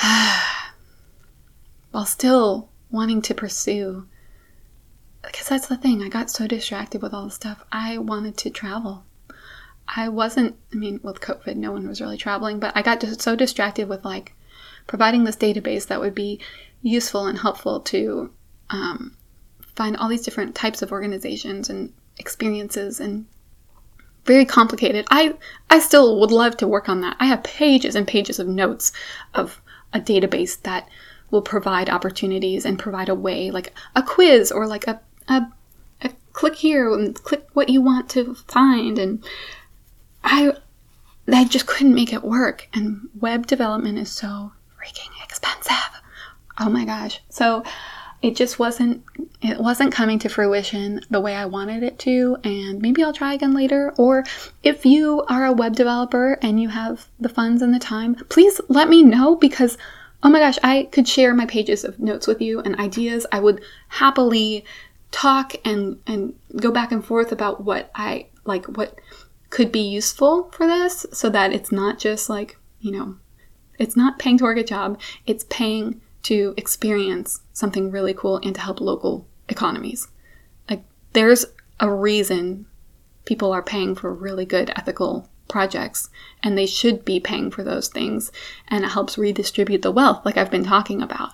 While 1.90 2.06
still 2.06 2.68
wanting 2.92 3.22
to 3.22 3.34
pursue, 3.34 4.06
because 5.30 5.48
that's 5.48 5.66
the 5.66 5.76
thing, 5.76 6.02
I 6.02 6.08
got 6.08 6.30
so 6.30 6.46
distracted 6.46 7.02
with 7.02 7.12
all 7.12 7.26
the 7.26 7.30
stuff. 7.30 7.62
I 7.70 7.98
wanted 7.98 8.36
to 8.38 8.50
travel. 8.50 9.04
I 9.86 10.08
wasn't, 10.08 10.56
I 10.72 10.76
mean, 10.76 11.00
with 11.02 11.20
COVID, 11.20 11.56
no 11.56 11.70
one 11.72 11.86
was 11.86 12.00
really 12.00 12.16
traveling, 12.16 12.58
but 12.58 12.74
I 12.74 12.82
got 12.82 13.00
just 13.00 13.20
so 13.20 13.36
distracted 13.36 13.88
with 13.88 14.04
like 14.04 14.32
providing 14.86 15.24
this 15.24 15.36
database 15.36 15.86
that 15.88 16.00
would 16.00 16.14
be 16.14 16.40
useful 16.82 17.26
and 17.26 17.38
helpful 17.38 17.80
to 17.80 18.32
um, 18.70 19.16
find 19.76 19.96
all 19.96 20.08
these 20.08 20.22
different 20.22 20.54
types 20.54 20.80
of 20.80 20.92
organizations 20.92 21.68
and 21.68 21.92
experiences 22.18 22.98
and 22.98 23.26
very 24.24 24.44
complicated. 24.44 25.06
I 25.10 25.34
I 25.70 25.78
still 25.78 26.18
would 26.20 26.30
love 26.30 26.56
to 26.58 26.68
work 26.68 26.88
on 26.88 27.00
that. 27.02 27.16
I 27.20 27.26
have 27.26 27.42
pages 27.42 27.94
and 27.94 28.06
pages 28.06 28.38
of 28.38 28.48
notes 28.48 28.92
of 29.34 29.60
a 29.92 30.00
database 30.00 30.60
that 30.62 30.88
will 31.30 31.42
provide 31.42 31.88
opportunities 31.90 32.64
and 32.64 32.78
provide 32.78 33.08
a 33.08 33.14
way, 33.14 33.50
like 33.50 33.72
a 33.94 34.02
quiz 34.02 34.50
or 34.50 34.66
like 34.66 34.86
a, 34.86 35.00
click 36.38 36.54
here 36.54 36.92
and 36.92 37.20
click 37.24 37.48
what 37.54 37.68
you 37.68 37.82
want 37.82 38.08
to 38.10 38.34
find. 38.46 38.96
And 38.96 39.24
I 40.22 40.52
I 41.32 41.44
just 41.44 41.66
couldn't 41.66 41.94
make 41.94 42.12
it 42.12 42.22
work. 42.22 42.68
And 42.72 43.08
web 43.20 43.46
development 43.46 43.98
is 43.98 44.10
so 44.10 44.52
freaking 44.78 45.10
expensive. 45.24 46.00
Oh 46.60 46.68
my 46.68 46.84
gosh. 46.84 47.20
So 47.28 47.64
it 48.22 48.36
just 48.36 48.58
wasn't 48.58 49.04
it 49.42 49.58
wasn't 49.58 49.92
coming 49.92 50.18
to 50.20 50.28
fruition 50.28 51.00
the 51.10 51.20
way 51.20 51.34
I 51.34 51.46
wanted 51.46 51.82
it 51.82 51.98
to 52.00 52.36
and 52.42 52.80
maybe 52.80 53.02
I'll 53.02 53.12
try 53.12 53.34
again 53.34 53.52
later 53.54 53.92
or 53.96 54.24
if 54.62 54.84
you 54.84 55.24
are 55.28 55.44
a 55.44 55.52
web 55.52 55.76
developer 55.76 56.38
and 56.42 56.60
you 56.60 56.68
have 56.68 57.06
the 57.20 57.28
funds 57.28 57.62
and 57.62 57.72
the 57.72 57.78
time 57.78 58.16
please 58.28 58.60
let 58.68 58.88
me 58.88 59.04
know 59.04 59.36
because 59.36 59.78
oh 60.24 60.30
my 60.30 60.40
gosh 60.40 60.58
I 60.64 60.88
could 60.90 61.06
share 61.06 61.32
my 61.32 61.46
pages 61.46 61.84
of 61.84 62.00
notes 62.00 62.26
with 62.26 62.42
you 62.42 62.58
and 62.60 62.74
ideas 62.80 63.24
I 63.30 63.38
would 63.38 63.62
happily 63.86 64.64
talk 65.10 65.54
and 65.64 66.00
and 66.06 66.34
go 66.56 66.70
back 66.70 66.92
and 66.92 67.04
forth 67.04 67.32
about 67.32 67.64
what 67.64 67.90
I 67.94 68.26
like 68.44 68.66
what 68.66 68.98
could 69.50 69.72
be 69.72 69.80
useful 69.80 70.50
for 70.52 70.66
this 70.66 71.06
so 71.12 71.30
that 71.30 71.52
it's 71.52 71.72
not 71.72 71.98
just 71.98 72.28
like 72.28 72.58
you 72.80 72.92
know 72.92 73.16
it's 73.78 73.96
not 73.96 74.18
paying 74.18 74.38
to 74.38 74.44
work 74.44 74.58
a 74.58 74.64
job 74.64 75.00
it's 75.26 75.44
paying 75.48 76.00
to 76.22 76.52
experience 76.56 77.40
something 77.52 77.90
really 77.90 78.12
cool 78.12 78.38
and 78.42 78.54
to 78.54 78.60
help 78.60 78.80
local 78.80 79.26
economies. 79.48 80.08
Like, 80.68 80.84
there's 81.12 81.46
a 81.80 81.90
reason 81.90 82.66
people 83.24 83.52
are 83.52 83.62
paying 83.62 83.94
for 83.94 84.12
really 84.12 84.44
good 84.44 84.70
ethical 84.76 85.28
projects, 85.48 86.10
and 86.42 86.56
they 86.56 86.66
should 86.66 87.04
be 87.04 87.20
paying 87.20 87.50
for 87.50 87.62
those 87.62 87.88
things, 87.88 88.30
and 88.68 88.84
it 88.84 88.90
helps 88.90 89.16
redistribute 89.16 89.82
the 89.82 89.90
wealth, 89.90 90.24
like 90.24 90.36
I've 90.36 90.50
been 90.50 90.64
talking 90.64 91.00
about. 91.00 91.32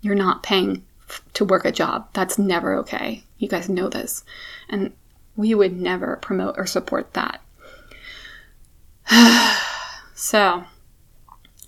You're 0.00 0.16
not 0.16 0.42
paying 0.42 0.84
to 1.34 1.44
work 1.44 1.64
a 1.64 1.72
job. 1.72 2.08
That's 2.12 2.38
never 2.38 2.74
okay. 2.76 3.24
You 3.38 3.48
guys 3.48 3.68
know 3.68 3.88
this. 3.88 4.24
And 4.68 4.92
we 5.36 5.54
would 5.54 5.78
never 5.78 6.16
promote 6.16 6.56
or 6.58 6.66
support 6.66 7.14
that. 7.14 7.40
so, 10.14 10.64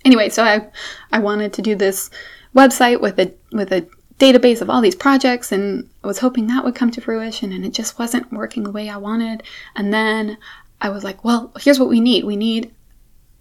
anyway, 0.03 0.29
so 0.29 0.43
I, 0.43 0.67
I 1.11 1.19
wanted 1.19 1.53
to 1.53 1.61
do 1.61 1.75
this 1.75 2.09
website 2.55 3.01
with 3.01 3.19
a 3.19 3.33
with 3.51 3.71
a 3.71 3.85
database 4.19 4.61
of 4.61 4.69
all 4.69 4.79
these 4.79 4.95
projects 4.95 5.51
and 5.51 5.89
I 6.01 6.07
was 6.07 6.19
hoping 6.19 6.47
that 6.47 6.63
would 6.63 6.75
come 6.75 6.89
to 6.91 7.01
fruition 7.01 7.51
and 7.51 7.65
it 7.65 7.73
just 7.73 7.99
wasn't 7.99 8.31
working 8.31 8.63
the 8.63 8.71
way 8.71 8.89
I 8.89 8.97
wanted. 8.97 9.43
And 9.75 9.93
then 9.93 10.37
I 10.79 10.89
was 10.89 11.03
like, 11.03 11.23
well, 11.23 11.51
here's 11.59 11.79
what 11.79 11.89
we 11.89 11.99
need. 11.99 12.23
We 12.23 12.37
need 12.37 12.73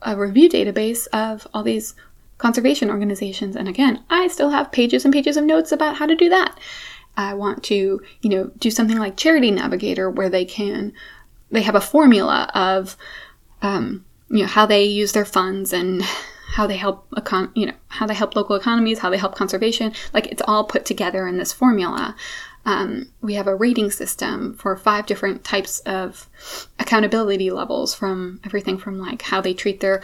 a 0.02 0.16
review 0.16 0.48
database 0.48 1.06
of 1.12 1.46
all 1.54 1.62
these 1.62 1.94
conservation 2.38 2.90
organizations. 2.90 3.56
And 3.56 3.68
again, 3.68 4.02
I 4.10 4.28
still 4.28 4.50
have 4.50 4.72
pages 4.72 5.04
and 5.04 5.14
pages 5.14 5.36
of 5.36 5.44
notes 5.44 5.72
about 5.72 5.96
how 5.96 6.06
to 6.06 6.16
do 6.16 6.28
that. 6.28 6.58
I 7.16 7.34
want 7.34 7.62
to, 7.64 8.02
you 8.22 8.30
know, 8.30 8.50
do 8.58 8.70
something 8.70 8.98
like 8.98 9.16
Charity 9.16 9.50
Navigator 9.50 10.10
where 10.10 10.28
they 10.28 10.44
can, 10.44 10.92
they 11.50 11.62
have 11.62 11.76
a 11.76 11.80
formula 11.80 12.50
of, 12.54 12.96
um, 13.62 14.04
you 14.28 14.40
know, 14.40 14.48
how 14.48 14.66
they 14.66 14.84
use 14.84 15.12
their 15.12 15.24
funds 15.24 15.72
and 15.72 16.02
how 16.54 16.68
they 16.68 16.76
help 16.76 17.10
econ- 17.10 17.50
you 17.56 17.66
know 17.66 17.74
how 17.88 18.06
they 18.06 18.14
help 18.14 18.36
local 18.36 18.54
economies, 18.54 19.00
how 19.00 19.10
they 19.10 19.18
help 19.18 19.34
conservation. 19.34 19.92
Like 20.12 20.28
it's 20.28 20.42
all 20.46 20.64
put 20.64 20.84
together 20.84 21.26
in 21.26 21.36
this 21.36 21.52
formula. 21.52 22.14
Um, 22.64 23.10
we 23.20 23.34
have 23.34 23.46
a 23.46 23.54
rating 23.54 23.90
system 23.90 24.54
for 24.54 24.76
five 24.76 25.06
different 25.06 25.44
types 25.44 25.80
of 25.80 26.28
accountability 26.78 27.50
levels, 27.50 27.94
from 27.94 28.40
everything 28.44 28.78
from 28.78 28.98
like 28.98 29.22
how 29.22 29.40
they 29.40 29.52
treat 29.52 29.80
their 29.80 30.00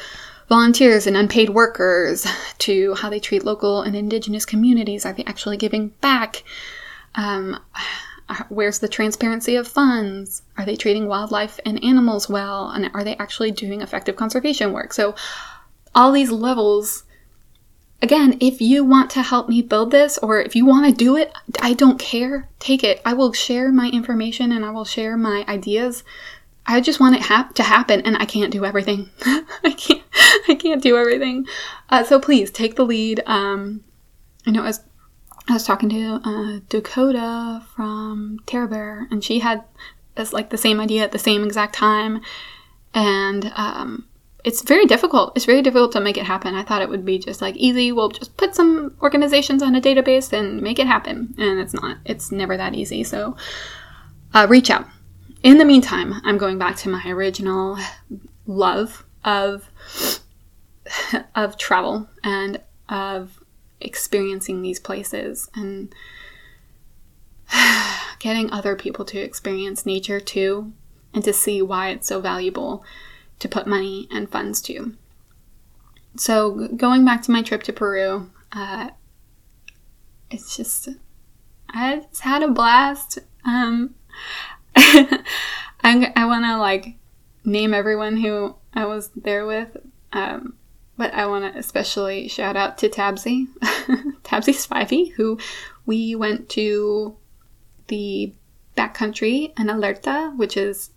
volunteers 0.50 1.06
and 1.06 1.16
unpaid 1.16 1.48
workers 1.50 2.26
to 2.58 2.92
how 2.96 3.08
they 3.08 3.20
treat 3.20 3.44
local 3.44 3.82
and 3.82 3.94
indigenous 3.94 4.44
communities. 4.44 5.06
Are 5.06 5.12
they 5.12 5.22
actually 5.24 5.56
giving 5.56 5.88
back? 6.00 6.42
Um, 7.14 7.60
where's 8.48 8.80
the 8.80 8.88
transparency 8.88 9.54
of 9.54 9.68
funds? 9.68 10.42
Are 10.58 10.66
they 10.66 10.74
treating 10.74 11.06
wildlife 11.06 11.60
and 11.64 11.82
animals 11.84 12.28
well? 12.28 12.68
And 12.68 12.90
are 12.94 13.04
they 13.04 13.16
actually 13.16 13.52
doing 13.52 13.80
effective 13.80 14.16
conservation 14.16 14.72
work? 14.72 14.92
So 14.92 15.14
all 15.94 16.12
these 16.12 16.32
levels. 16.32 17.04
Again, 18.02 18.36
if 18.40 18.60
you 18.60 18.84
want 18.84 19.10
to 19.10 19.22
help 19.22 19.48
me 19.48 19.62
build 19.62 19.92
this 19.92 20.18
or 20.18 20.40
if 20.40 20.56
you 20.56 20.64
want 20.64 20.86
to 20.86 20.92
do 20.92 21.16
it, 21.16 21.32
I 21.60 21.74
don't 21.74 21.98
care. 21.98 22.48
Take 22.58 22.82
it. 22.82 23.00
I 23.04 23.12
will 23.12 23.32
share 23.32 23.70
my 23.70 23.88
information 23.90 24.50
and 24.50 24.64
I 24.64 24.70
will 24.70 24.86
share 24.86 25.16
my 25.16 25.44
ideas. 25.46 26.02
I 26.66 26.80
just 26.80 26.98
want 26.98 27.16
it 27.16 27.22
ha- 27.22 27.50
to 27.54 27.62
happen 27.62 28.00
and 28.00 28.16
I 28.16 28.24
can't 28.24 28.52
do 28.52 28.64
everything. 28.64 29.10
I 29.26 29.74
can't 29.76 29.99
I 30.48 30.54
can't 30.54 30.82
do 30.82 30.96
everything. 30.96 31.46
Uh, 31.88 32.04
so 32.04 32.20
please 32.20 32.50
take 32.50 32.76
the 32.76 32.84
lead. 32.84 33.22
Um, 33.26 33.84
I 34.46 34.50
know 34.50 34.64
as 34.64 34.82
I 35.48 35.54
was 35.54 35.64
talking 35.64 35.88
to 35.90 36.20
uh, 36.24 36.60
Dakota 36.68 37.62
from 37.74 38.40
Terra 38.46 38.68
Bear, 38.68 39.08
and 39.10 39.24
she 39.24 39.40
had 39.40 39.64
this 40.14 40.32
like 40.32 40.50
the 40.50 40.58
same 40.58 40.80
idea 40.80 41.02
at 41.02 41.12
the 41.12 41.18
same 41.18 41.44
exact 41.44 41.74
time, 41.74 42.20
and 42.94 43.52
um, 43.56 44.06
it's 44.44 44.62
very 44.62 44.86
difficult. 44.86 45.32
It's 45.36 45.44
very 45.44 45.62
difficult 45.62 45.92
to 45.92 46.00
make 46.00 46.16
it 46.16 46.24
happen. 46.24 46.54
I 46.54 46.62
thought 46.62 46.82
it 46.82 46.88
would 46.88 47.04
be 47.04 47.18
just 47.18 47.42
like 47.42 47.56
easy. 47.56 47.92
We'll 47.92 48.08
just 48.08 48.36
put 48.36 48.54
some 48.54 48.96
organizations 49.02 49.62
on 49.62 49.74
a 49.74 49.80
database 49.80 50.32
and 50.32 50.62
make 50.62 50.78
it 50.78 50.86
happen. 50.86 51.34
And 51.38 51.60
it's 51.60 51.74
not. 51.74 51.98
It's 52.04 52.32
never 52.32 52.56
that 52.56 52.74
easy. 52.74 53.04
So 53.04 53.36
uh, 54.32 54.46
reach 54.48 54.70
out. 54.70 54.86
In 55.42 55.58
the 55.58 55.64
meantime, 55.64 56.14
I'm 56.24 56.38
going 56.38 56.58
back 56.58 56.76
to 56.76 56.88
my 56.88 57.02
original 57.06 57.78
love 58.46 59.04
of 59.24 59.70
of 61.34 61.56
travel 61.56 62.08
and 62.22 62.60
of 62.88 63.42
experiencing 63.80 64.62
these 64.62 64.78
places 64.78 65.48
and 65.54 65.94
getting 68.18 68.50
other 68.50 68.76
people 68.76 69.04
to 69.06 69.18
experience 69.18 69.86
nature 69.86 70.20
too 70.20 70.72
and 71.12 71.24
to 71.24 71.32
see 71.32 71.60
why 71.62 71.90
it's 71.90 72.08
so 72.08 72.20
valuable 72.20 72.84
to 73.38 73.48
put 73.48 73.66
money 73.66 74.06
and 74.10 74.30
funds 74.30 74.60
to. 74.62 74.94
So, 76.16 76.68
going 76.76 77.04
back 77.04 77.22
to 77.22 77.30
my 77.30 77.42
trip 77.42 77.62
to 77.64 77.72
Peru, 77.72 78.30
uh, 78.52 78.90
it's 80.30 80.56
just, 80.56 80.88
I 81.68 82.00
just 82.10 82.22
had 82.22 82.42
a 82.42 82.48
blast. 82.48 83.18
Um, 83.44 83.94
I, 84.76 85.22
I 85.82 86.26
want 86.26 86.44
to 86.44 86.58
like 86.58 86.96
name 87.44 87.72
everyone 87.72 88.18
who 88.18 88.56
I 88.74 88.86
was 88.86 89.10
there 89.16 89.46
with, 89.46 89.76
um, 90.12 90.54
but 91.00 91.14
I 91.14 91.24
want 91.24 91.50
to 91.50 91.58
especially 91.58 92.28
shout 92.28 92.56
out 92.56 92.76
to 92.78 92.90
Tabsy, 92.90 93.46
Tabsy 94.22 94.52
Spivey, 94.52 95.10
who 95.12 95.38
we 95.86 96.14
went 96.14 96.50
to 96.50 97.16
the 97.88 98.34
backcountry 98.76 99.58
in 99.58 99.68
Alerta, 99.68 100.36
which 100.36 100.58
is 100.58 100.90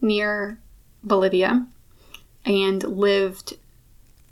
near 0.00 0.60
Bolivia 1.02 1.66
and 2.44 2.80
lived 2.84 3.54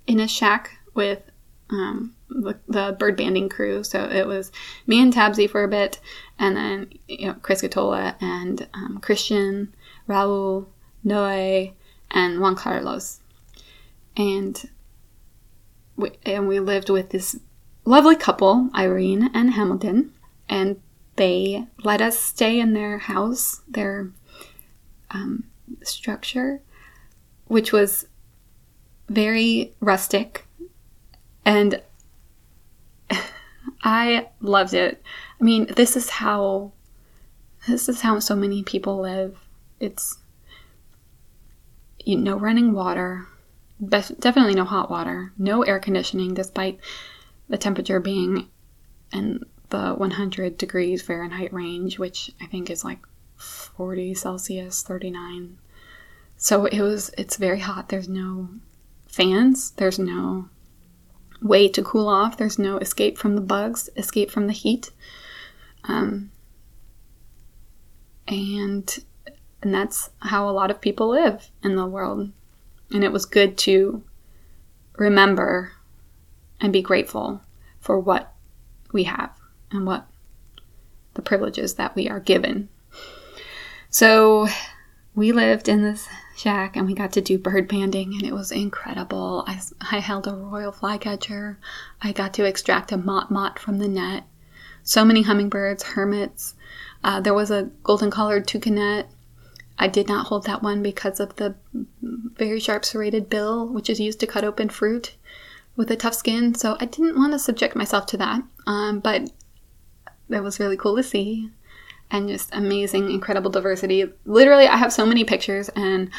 in 0.06 0.20
a 0.20 0.28
shack 0.28 0.78
with 0.94 1.20
um, 1.68 2.14
the, 2.28 2.56
the, 2.68 2.94
bird 2.96 3.16
banding 3.16 3.48
crew. 3.48 3.82
So 3.82 4.04
it 4.04 4.24
was 4.24 4.52
me 4.86 5.02
and 5.02 5.12
Tabsy 5.12 5.50
for 5.50 5.64
a 5.64 5.68
bit, 5.68 5.98
and 6.38 6.56
then 6.56 6.92
you 7.08 7.26
know, 7.26 7.34
Chris 7.42 7.62
Gatola 7.62 8.14
and 8.20 8.68
um, 8.72 9.00
Christian, 9.02 9.74
Raul, 10.08 10.68
Noe, 11.02 11.72
and 12.12 12.40
Juan 12.40 12.54
Carlos. 12.54 13.18
And 14.16 14.68
and 16.24 16.48
we 16.48 16.60
lived 16.60 16.90
with 16.90 17.10
this 17.10 17.38
lovely 17.84 18.16
couple, 18.16 18.70
Irene 18.74 19.30
and 19.34 19.52
Hamilton. 19.52 20.12
and 20.48 20.80
they 21.16 21.66
let 21.82 22.00
us 22.00 22.16
stay 22.16 22.60
in 22.60 22.72
their 22.72 22.98
house, 22.98 23.62
their 23.66 24.12
um, 25.10 25.42
structure, 25.82 26.62
which 27.46 27.72
was 27.72 28.06
very 29.08 29.74
rustic. 29.80 30.46
And 31.44 31.82
I 33.82 34.28
loved 34.40 34.74
it. 34.74 35.02
I 35.40 35.44
mean, 35.44 35.66
this 35.74 35.96
is 35.96 36.08
how 36.08 36.70
this 37.66 37.88
is 37.88 38.00
how 38.00 38.20
so 38.20 38.36
many 38.36 38.62
people 38.62 39.00
live. 39.00 39.36
It's 39.80 40.18
you 42.08 42.16
know, 42.16 42.38
running 42.38 42.72
water, 42.72 43.26
definitely 43.86 44.54
no 44.54 44.64
hot 44.64 44.90
water, 44.90 45.32
no 45.38 45.62
air 45.62 45.78
conditioning, 45.78 46.34
despite 46.34 46.78
the 47.48 47.58
temperature 47.58 48.00
being 48.00 48.48
in 49.12 49.44
the 49.70 49.92
100 49.94 50.58
degrees 50.58 51.02
Fahrenheit 51.02 51.52
range, 51.52 51.98
which 51.98 52.30
I 52.40 52.46
think 52.46 52.70
is 52.70 52.84
like 52.84 53.00
40 53.36 54.14
Celsius, 54.14 54.82
39. 54.82 55.58
So 56.36 56.66
it 56.66 56.80
was, 56.80 57.10
it's 57.18 57.36
very 57.36 57.60
hot. 57.60 57.88
There's 57.88 58.08
no 58.08 58.48
fans, 59.06 59.72
there's 59.72 59.98
no 59.98 60.48
way 61.40 61.68
to 61.68 61.82
cool 61.82 62.08
off, 62.08 62.36
there's 62.36 62.58
no 62.58 62.78
escape 62.78 63.18
from 63.18 63.34
the 63.34 63.40
bugs, 63.40 63.88
escape 63.96 64.30
from 64.30 64.46
the 64.46 64.52
heat. 64.52 64.90
Um, 65.84 66.30
and 68.26 69.04
and 69.62 69.74
that's 69.74 70.10
how 70.20 70.48
a 70.48 70.52
lot 70.52 70.70
of 70.70 70.80
people 70.80 71.08
live 71.08 71.50
in 71.64 71.74
the 71.74 71.86
world. 71.86 72.30
And 72.90 73.04
it 73.04 73.12
was 73.12 73.26
good 73.26 73.58
to 73.58 74.02
remember 74.96 75.72
and 76.60 76.72
be 76.72 76.82
grateful 76.82 77.42
for 77.80 77.98
what 77.98 78.34
we 78.92 79.04
have 79.04 79.30
and 79.70 79.86
what 79.86 80.06
the 81.14 81.22
privileges 81.22 81.74
that 81.74 81.94
we 81.94 82.08
are 82.08 82.20
given. 82.20 82.68
So 83.90 84.48
we 85.14 85.32
lived 85.32 85.68
in 85.68 85.82
this 85.82 86.06
shack 86.36 86.76
and 86.76 86.86
we 86.86 86.94
got 86.94 87.12
to 87.12 87.20
do 87.20 87.38
bird 87.38 87.66
banding 87.68 88.14
and 88.14 88.22
it 88.22 88.32
was 88.32 88.52
incredible. 88.52 89.44
I, 89.46 89.60
I 89.80 89.98
held 89.98 90.26
a 90.26 90.34
royal 90.34 90.72
flycatcher. 90.72 91.58
I 92.00 92.12
got 92.12 92.34
to 92.34 92.44
extract 92.44 92.92
a 92.92 92.98
motmot 92.98 93.58
from 93.58 93.78
the 93.78 93.88
net. 93.88 94.24
So 94.82 95.04
many 95.04 95.22
hummingbirds, 95.22 95.82
hermits. 95.82 96.54
Uh, 97.02 97.20
there 97.20 97.34
was 97.34 97.50
a 97.50 97.70
golden 97.82 98.10
collared 98.10 98.46
toucanet. 98.46 99.06
I 99.78 99.88
did 99.88 100.08
not 100.08 100.26
hold 100.26 100.44
that 100.46 100.62
one 100.62 100.82
because 100.82 101.20
of 101.20 101.36
the 101.36 101.54
very 102.02 102.60
sharp 102.60 102.84
serrated 102.84 103.30
bill, 103.30 103.68
which 103.68 103.88
is 103.88 104.00
used 104.00 104.20
to 104.20 104.26
cut 104.26 104.44
open 104.44 104.68
fruit 104.68 105.16
with 105.76 105.90
a 105.90 105.96
tough 105.96 106.14
skin. 106.14 106.54
So 106.54 106.76
I 106.80 106.86
didn't 106.86 107.16
want 107.16 107.32
to 107.32 107.38
subject 107.38 107.76
myself 107.76 108.06
to 108.06 108.16
that. 108.16 108.42
Um, 108.66 109.00
but 109.00 109.30
that 110.28 110.42
was 110.42 110.58
really 110.58 110.76
cool 110.76 110.96
to 110.96 111.02
see 111.02 111.50
and 112.10 112.28
just 112.28 112.54
amazing, 112.54 113.10
incredible 113.10 113.50
diversity. 113.50 114.12
Literally, 114.24 114.66
I 114.66 114.76
have 114.76 114.92
so 114.92 115.06
many 115.06 115.24
pictures 115.24 115.68
and 115.70 116.10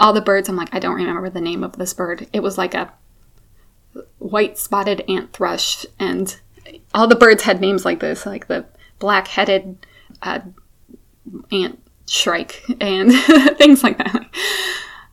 all 0.00 0.12
the 0.12 0.20
birds. 0.20 0.48
I'm 0.48 0.56
like, 0.56 0.74
I 0.74 0.78
don't 0.78 0.96
remember 0.96 1.30
the 1.30 1.40
name 1.40 1.62
of 1.62 1.76
this 1.76 1.94
bird. 1.94 2.26
It 2.32 2.40
was 2.40 2.58
like 2.58 2.74
a 2.74 2.92
white 4.18 4.58
spotted 4.58 5.04
ant 5.08 5.32
thrush, 5.32 5.86
and 5.98 6.36
all 6.94 7.06
the 7.06 7.14
birds 7.14 7.42
had 7.42 7.60
names 7.60 7.84
like 7.84 8.00
this, 8.00 8.26
like 8.26 8.48
the 8.48 8.64
black 8.98 9.28
headed 9.28 9.86
uh, 10.22 10.40
ant 11.52 11.80
shrike 12.06 12.62
and 12.80 13.12
things 13.58 13.82
like 13.82 13.98
that. 13.98 14.26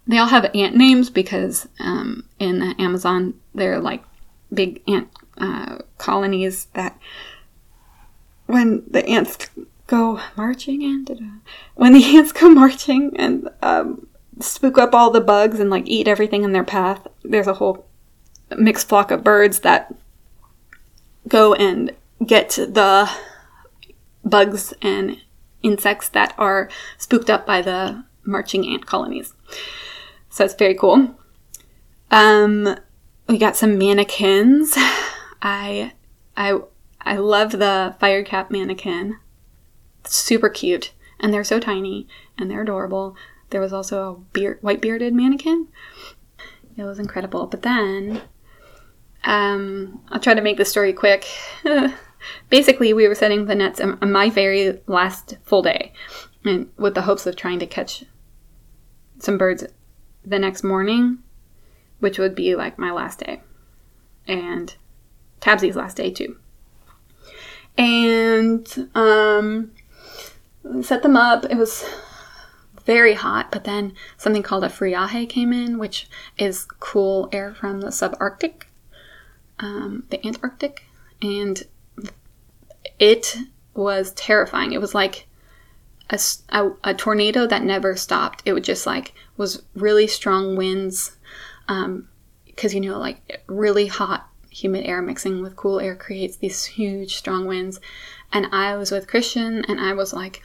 They 0.08 0.18
all 0.18 0.28
have 0.28 0.50
ant 0.54 0.76
names 0.76 1.10
because 1.10 1.68
um, 1.80 2.26
in 2.40 2.60
the 2.60 2.76
Amazon, 2.80 3.36
they're 3.54 3.80
like 3.80 4.04
big 4.54 4.82
ant 4.88 5.10
uh, 5.38 5.80
colonies 5.98 6.66
that 6.74 7.00
when 8.48 8.84
the 8.90 9.06
ants 9.08 9.50
go 9.88 10.20
marching 10.36 10.84
and 10.84 11.42
when 11.76 11.94
the 11.94 12.04
ants 12.18 12.32
go 12.32 12.50
marching 12.50 13.16
and 13.18 13.50
um, 13.62 14.08
spook 14.40 14.78
up 14.78 14.94
all 14.94 15.12
the 15.12 15.22
bugs 15.22 15.60
and 15.60 15.70
like 15.70 15.88
eat 15.88 16.08
everything 16.08 16.44
in 16.44 16.52
their 16.52 16.64
path, 16.64 17.08
there's 17.24 17.48
a 17.48 17.56
whole 17.56 17.88
mixed 18.58 18.90
flock 18.90 19.12
of 19.12 19.24
birds 19.24 19.60
that 19.60 19.94
go 21.28 21.54
and 21.54 21.92
get 22.26 22.50
the 22.50 23.10
bugs 24.24 24.74
and 24.82 25.22
insects 25.64 26.10
that 26.10 26.34
are 26.38 26.70
spooked 26.98 27.30
up 27.30 27.46
by 27.46 27.62
the 27.62 28.04
marching 28.24 28.68
ant 28.68 28.86
colonies. 28.86 29.34
So 30.30 30.46
it's 30.46 30.54
very 30.54 30.76
cool. 30.76 31.16
Um, 32.10 32.78
we 33.28 33.38
got 33.38 33.56
some 33.56 33.80
manakins. 33.80 34.74
I 35.42 35.94
I 36.38 36.60
I 37.02 37.18
love 37.18 37.52
the 37.52 37.96
fire 38.00 38.24
cap 38.24 38.50
manakin. 38.50 39.14
super 40.04 40.50
cute, 40.50 40.94
and 41.20 41.34
they're 41.34 41.44
so 41.44 41.60
tiny 41.60 42.08
and 42.38 42.50
they're 42.50 42.62
adorable. 42.62 43.16
There 43.50 43.62
was 43.62 43.74
also 43.74 44.12
a 44.12 44.34
beard, 44.34 44.60
white 44.62 44.82
bearded 44.82 45.14
manakin. 45.14 45.68
It 46.78 46.84
was 46.84 47.00
incredible. 47.00 47.48
But 47.48 47.64
then, 47.64 48.22
um, 49.24 50.02
I'll 50.10 50.20
try 50.20 50.34
to 50.34 50.42
make 50.42 50.58
the 50.58 50.66
story 50.66 50.94
quick. 50.94 51.28
basically, 52.50 52.94
we 52.94 53.08
were 53.08 53.16
setting 53.16 53.46
the 53.46 53.56
nets 53.56 53.80
on 53.80 54.12
my 54.12 54.30
very 54.30 54.80
last 54.88 55.38
full 55.44 55.62
day, 55.62 55.94
and 56.46 56.70
with 56.78 56.96
the 56.96 57.04
hopes 57.04 57.26
of 57.26 57.36
trying 57.36 57.60
to 57.60 57.66
catch 57.66 58.04
some 59.20 59.38
birds 59.38 59.64
the 60.26 60.40
next 60.40 60.64
morning, 60.64 61.20
which 62.00 62.20
would 62.20 62.36
be 62.36 62.56
like 62.56 62.78
my 62.78 62.92
last 62.92 63.20
day, 63.20 63.42
and 64.28 64.76
Tabsy's 65.40 65.76
last 65.76 65.98
day 65.98 66.12
too. 66.12 66.38
And 67.78 68.90
um, 68.96 69.72
set 70.82 71.04
them 71.04 71.16
up. 71.16 71.46
It 71.46 71.56
was 71.56 71.86
very 72.86 73.14
hot, 73.14 73.52
but 73.52 73.64
then 73.64 73.94
something 74.18 74.44
called 74.44 74.64
a 74.64 74.70
friaje 74.70 75.30
came 75.30 75.54
in, 75.54 75.78
which 75.78 76.08
is 76.38 76.66
cool 76.80 77.30
air 77.32 77.54
from 77.54 77.82
the 77.82 77.88
subarctic, 77.88 78.64
um, 79.60 80.04
the 80.10 80.26
Antarctic, 80.26 80.84
and 81.22 81.64
it 83.02 83.36
was 83.74 84.14
terrifying. 84.14 84.72
It 84.72 84.80
was 84.80 84.94
like 84.94 85.28
a, 86.12 86.20
a, 86.50 86.70
a, 86.84 86.94
tornado 86.94 87.48
that 87.48 87.64
never 87.64 87.96
stopped. 87.96 88.44
It 88.46 88.54
would 88.54 88.64
just 88.64 88.86
like 88.86 89.14
was 89.38 89.64
really 89.74 90.06
strong 90.06 90.56
winds, 90.56 91.18
because 91.68 91.96
um, 91.96 92.08
you 92.72 92.80
know 92.80 93.00
like 93.00 93.42
really 93.48 93.88
hot 93.88 94.30
humid 94.52 94.86
air 94.86 95.02
mixing 95.02 95.42
with 95.42 95.56
cool 95.56 95.80
air 95.80 95.96
creates 95.96 96.38
these 96.38 96.64
huge 96.64 97.16
strong 97.16 97.48
winds. 97.48 97.80
And 98.32 98.46
I 98.52 98.76
was 98.76 98.92
with 98.92 99.08
Christian, 99.08 99.66
and 99.66 99.82
I 99.82 99.94
was 99.94 100.14
like, 100.14 100.44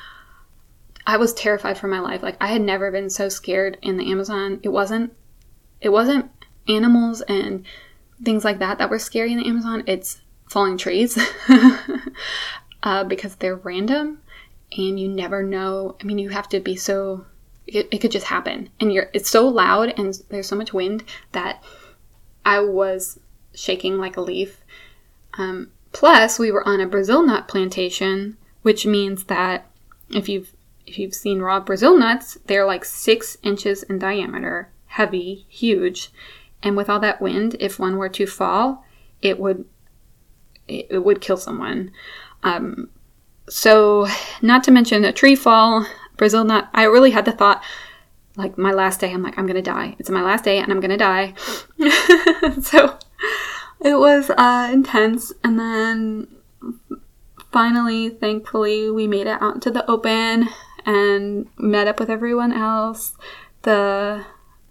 I 1.06 1.18
was 1.18 1.34
terrified 1.34 1.76
for 1.76 1.88
my 1.88 2.00
life. 2.00 2.22
Like 2.22 2.38
I 2.40 2.46
had 2.46 2.62
never 2.62 2.90
been 2.90 3.10
so 3.10 3.28
scared 3.28 3.76
in 3.82 3.98
the 3.98 4.10
Amazon. 4.10 4.60
It 4.62 4.70
wasn't, 4.70 5.12
it 5.82 5.90
wasn't 5.90 6.30
animals 6.68 7.20
and 7.22 7.66
things 8.24 8.46
like 8.46 8.60
that 8.60 8.78
that 8.78 8.88
were 8.88 8.98
scary 8.98 9.32
in 9.32 9.38
the 9.38 9.46
Amazon. 9.46 9.84
It's 9.86 10.22
falling 10.48 10.78
trees 10.78 11.18
uh, 12.82 13.04
because 13.04 13.36
they're 13.36 13.56
random 13.56 14.20
and 14.76 14.98
you 14.98 15.08
never 15.08 15.42
know. 15.42 15.96
I 16.00 16.04
mean, 16.04 16.18
you 16.18 16.30
have 16.30 16.48
to 16.50 16.60
be 16.60 16.76
so. 16.76 17.26
It, 17.66 17.88
it 17.90 17.98
could 17.98 18.12
just 18.12 18.26
happen, 18.26 18.70
and 18.80 18.92
you're. 18.92 19.10
It's 19.12 19.30
so 19.30 19.48
loud 19.48 19.94
and 19.98 20.14
there's 20.28 20.48
so 20.48 20.56
much 20.56 20.72
wind 20.72 21.04
that 21.32 21.62
I 22.44 22.60
was 22.60 23.18
shaking 23.54 23.98
like 23.98 24.16
a 24.16 24.20
leaf. 24.20 24.62
Um, 25.38 25.72
plus, 25.92 26.38
we 26.38 26.52
were 26.52 26.66
on 26.66 26.80
a 26.80 26.86
Brazil 26.86 27.22
nut 27.22 27.48
plantation, 27.48 28.36
which 28.62 28.86
means 28.86 29.24
that 29.24 29.66
if 30.10 30.28
you've 30.28 30.52
if 30.86 30.98
you've 30.98 31.14
seen 31.14 31.40
raw 31.40 31.58
Brazil 31.60 31.98
nuts, 31.98 32.38
they're 32.46 32.66
like 32.66 32.84
six 32.84 33.36
inches 33.42 33.82
in 33.84 33.98
diameter, 33.98 34.70
heavy, 34.86 35.46
huge, 35.48 36.10
and 36.62 36.76
with 36.76 36.88
all 36.88 37.00
that 37.00 37.20
wind, 37.20 37.56
if 37.58 37.78
one 37.78 37.96
were 37.96 38.08
to 38.10 38.26
fall, 38.26 38.84
it 39.22 39.38
would 39.40 39.64
it 40.68 41.04
would 41.04 41.20
kill 41.20 41.36
someone. 41.36 41.92
Um, 42.42 42.88
so, 43.48 44.06
not 44.42 44.64
to 44.64 44.70
mention 44.70 45.04
a 45.04 45.12
tree 45.12 45.36
fall, 45.36 45.86
Brazil 46.16 46.44
nut. 46.44 46.68
I 46.74 46.84
really 46.84 47.12
had 47.12 47.24
the 47.24 47.32
thought, 47.32 47.62
like 48.36 48.58
my 48.58 48.72
last 48.72 49.00
day, 49.00 49.12
I'm 49.12 49.22
like, 49.22 49.38
I'm 49.38 49.46
gonna 49.46 49.62
die. 49.62 49.96
It's 49.98 50.10
my 50.10 50.22
last 50.22 50.44
day, 50.44 50.58
and 50.58 50.72
I'm 50.72 50.80
gonna 50.80 50.96
die. 50.96 51.34
so, 52.60 52.98
it 53.80 53.98
was 53.98 54.30
uh, 54.30 54.70
intense, 54.72 55.32
and 55.44 55.58
then 55.58 56.28
finally, 57.52 58.10
thankfully, 58.10 58.90
we 58.90 59.06
made 59.06 59.26
it 59.26 59.40
out 59.40 59.54
into 59.54 59.70
the 59.70 59.88
open 59.90 60.48
and 60.84 61.48
met 61.56 61.88
up 61.88 62.00
with 62.00 62.10
everyone 62.10 62.52
else. 62.52 63.14
The 63.62 64.24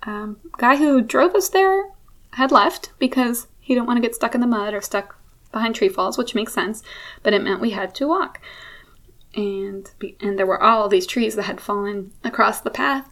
um, 0.04 0.38
guy 0.58 0.78
who 0.78 1.02
drove 1.02 1.34
us 1.36 1.50
there 1.50 1.92
had 2.32 2.52
left 2.52 2.92
because 3.00 3.48
he 3.60 3.74
didn't 3.74 3.88
want 3.88 3.98
to 3.98 4.02
get 4.02 4.16
stuck 4.16 4.36
in 4.36 4.42
the 4.42 4.48
mud 4.48 4.74
or 4.74 4.82
stuck 4.82 5.18
behind 5.52 5.76
tree 5.76 5.90
falls, 5.90 6.18
which 6.18 6.36
makes 6.36 6.54
sense, 6.54 6.84
but 7.24 7.34
it 7.34 7.44
meant 7.44 7.62
we 7.62 7.72
had 7.72 7.96
to 7.96 8.08
walk. 8.08 8.42
And 9.36 9.90
and 10.22 10.40
there 10.40 10.46
were 10.46 10.62
all 10.62 10.88
these 10.88 11.08
trees 11.08 11.36
that 11.36 11.44
had 11.44 11.60
fallen 11.60 12.12
across 12.24 12.62
the 12.62 12.70
path. 12.70 13.12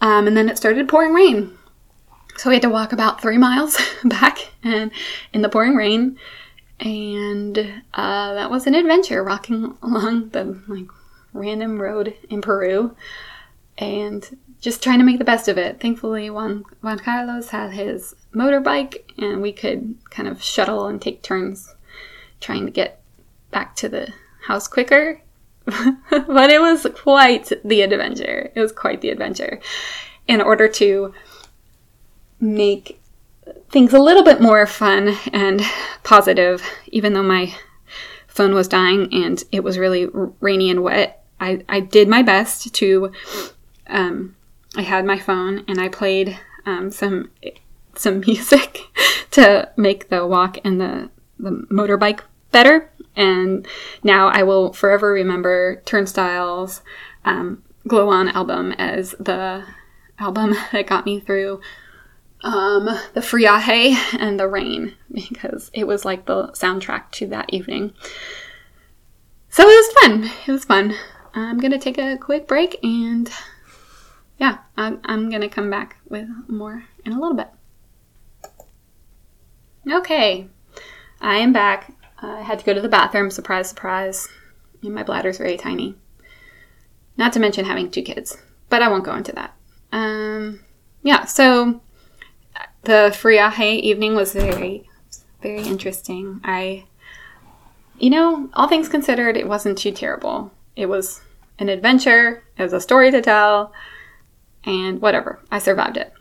Um, 0.00 0.26
and 0.26 0.36
then 0.36 0.48
it 0.48 0.56
started 0.56 0.88
pouring 0.88 1.12
rain. 1.12 1.58
So 2.36 2.50
we 2.50 2.56
had 2.56 2.62
to 2.62 2.68
walk 2.68 2.92
about 2.92 3.22
three 3.22 3.38
miles 3.38 3.78
back 4.04 4.52
and 4.62 4.90
in 5.32 5.42
the 5.42 5.48
pouring 5.48 5.74
rain. 5.74 6.18
And 6.80 7.82
uh, 7.94 8.34
that 8.34 8.50
was 8.50 8.66
an 8.66 8.74
adventure 8.74 9.24
walking 9.24 9.76
along 9.82 10.30
the 10.30 10.60
like 10.66 10.88
random 11.32 11.80
road 11.80 12.14
in 12.28 12.40
Peru 12.40 12.96
and 13.78 14.38
just 14.64 14.82
trying 14.82 14.98
to 14.98 15.04
make 15.04 15.18
the 15.18 15.26
best 15.26 15.46
of 15.46 15.58
it. 15.58 15.78
Thankfully, 15.78 16.30
Juan, 16.30 16.64
Juan 16.80 16.98
Carlos 16.98 17.50
had 17.50 17.72
his 17.72 18.16
motorbike 18.34 19.02
and 19.18 19.42
we 19.42 19.52
could 19.52 19.94
kind 20.08 20.26
of 20.26 20.42
shuttle 20.42 20.86
and 20.86 21.02
take 21.02 21.20
turns 21.20 21.74
trying 22.40 22.64
to 22.64 22.72
get 22.72 23.02
back 23.50 23.76
to 23.76 23.90
the 23.90 24.08
house 24.46 24.66
quicker. 24.66 25.20
but 25.66 26.50
it 26.50 26.62
was 26.62 26.86
quite 26.94 27.52
the 27.62 27.82
adventure. 27.82 28.50
It 28.54 28.60
was 28.60 28.72
quite 28.72 29.02
the 29.02 29.10
adventure. 29.10 29.60
In 30.26 30.40
order 30.40 30.66
to 30.68 31.12
make 32.40 32.98
things 33.68 33.92
a 33.92 33.98
little 33.98 34.24
bit 34.24 34.40
more 34.40 34.66
fun 34.66 35.14
and 35.30 35.60
positive, 36.04 36.62
even 36.86 37.12
though 37.12 37.22
my 37.22 37.54
phone 38.26 38.54
was 38.54 38.66
dying 38.66 39.12
and 39.12 39.44
it 39.52 39.62
was 39.62 39.78
really 39.78 40.08
rainy 40.40 40.70
and 40.70 40.82
wet. 40.82 41.22
I, 41.38 41.62
I 41.68 41.80
did 41.80 42.08
my 42.08 42.22
best 42.22 42.72
to. 42.76 43.12
Um, 43.88 44.36
I 44.76 44.82
had 44.82 45.04
my 45.04 45.18
phone 45.18 45.64
and 45.68 45.80
I 45.80 45.88
played 45.88 46.38
um, 46.66 46.90
some 46.90 47.30
some 47.94 48.20
music 48.26 48.80
to 49.32 49.70
make 49.76 50.08
the 50.08 50.26
walk 50.26 50.58
and 50.64 50.80
the 50.80 51.10
the 51.38 51.66
motorbike 51.70 52.20
better. 52.50 52.90
And 53.16 53.66
now 54.02 54.28
I 54.28 54.42
will 54.42 54.72
forever 54.72 55.12
remember 55.12 55.82
Turnstile's 55.84 56.82
um, 57.24 57.62
Glow 57.86 58.08
On 58.08 58.28
album 58.28 58.72
as 58.72 59.12
the 59.20 59.64
album 60.18 60.54
that 60.72 60.86
got 60.86 61.06
me 61.06 61.20
through 61.20 61.60
um, 62.42 62.84
the 63.14 63.20
friaje 63.20 63.96
and 64.18 64.38
the 64.38 64.48
rain 64.48 64.94
because 65.12 65.70
it 65.72 65.86
was 65.86 66.04
like 66.04 66.26
the 66.26 66.48
soundtrack 66.48 67.10
to 67.12 67.26
that 67.28 67.52
evening. 67.52 67.92
So 69.48 69.62
it 69.62 69.66
was 69.66 70.02
fun. 70.02 70.30
It 70.46 70.52
was 70.52 70.64
fun. 70.64 70.94
I'm 71.34 71.58
gonna 71.58 71.78
take 71.78 71.98
a 71.98 72.16
quick 72.16 72.46
break 72.46 72.78
and 72.82 73.30
yeah, 74.38 74.58
I'm, 74.76 75.00
I'm 75.04 75.30
gonna 75.30 75.48
come 75.48 75.70
back 75.70 75.96
with 76.08 76.28
more 76.48 76.84
in 77.04 77.12
a 77.12 77.20
little 77.20 77.36
bit. 77.36 77.48
Okay, 79.90 80.48
I 81.20 81.36
am 81.36 81.52
back. 81.52 81.92
I 82.20 82.40
had 82.40 82.58
to 82.58 82.64
go 82.64 82.74
to 82.74 82.80
the 82.80 82.88
bathroom. 82.88 83.30
Surprise, 83.30 83.68
surprise. 83.68 84.28
And 84.82 84.94
my 84.94 85.02
bladder's 85.02 85.38
very 85.38 85.56
tiny. 85.56 85.94
Not 87.16 87.32
to 87.34 87.40
mention 87.40 87.64
having 87.64 87.90
two 87.90 88.02
kids, 88.02 88.36
but 88.68 88.82
I 88.82 88.88
won't 88.88 89.04
go 89.04 89.14
into 89.14 89.32
that. 89.32 89.54
Um, 89.92 90.60
yeah, 91.02 91.24
so 91.26 91.80
the 92.82 93.12
Friaje 93.14 93.80
evening 93.80 94.14
was 94.14 94.32
very, 94.32 94.88
very 95.42 95.62
interesting. 95.62 96.40
I, 96.42 96.84
you 97.98 98.10
know, 98.10 98.48
all 98.54 98.68
things 98.68 98.88
considered, 98.88 99.36
it 99.36 99.48
wasn't 99.48 99.78
too 99.78 99.92
terrible. 99.92 100.50
It 100.76 100.86
was 100.86 101.20
an 101.58 101.68
adventure, 101.68 102.42
it 102.58 102.62
was 102.62 102.72
a 102.72 102.80
story 102.80 103.10
to 103.10 103.22
tell, 103.22 103.72
and 104.66 105.00
whatever. 105.00 105.40
I 105.50 105.58
survived 105.58 105.96
it. 105.96 106.12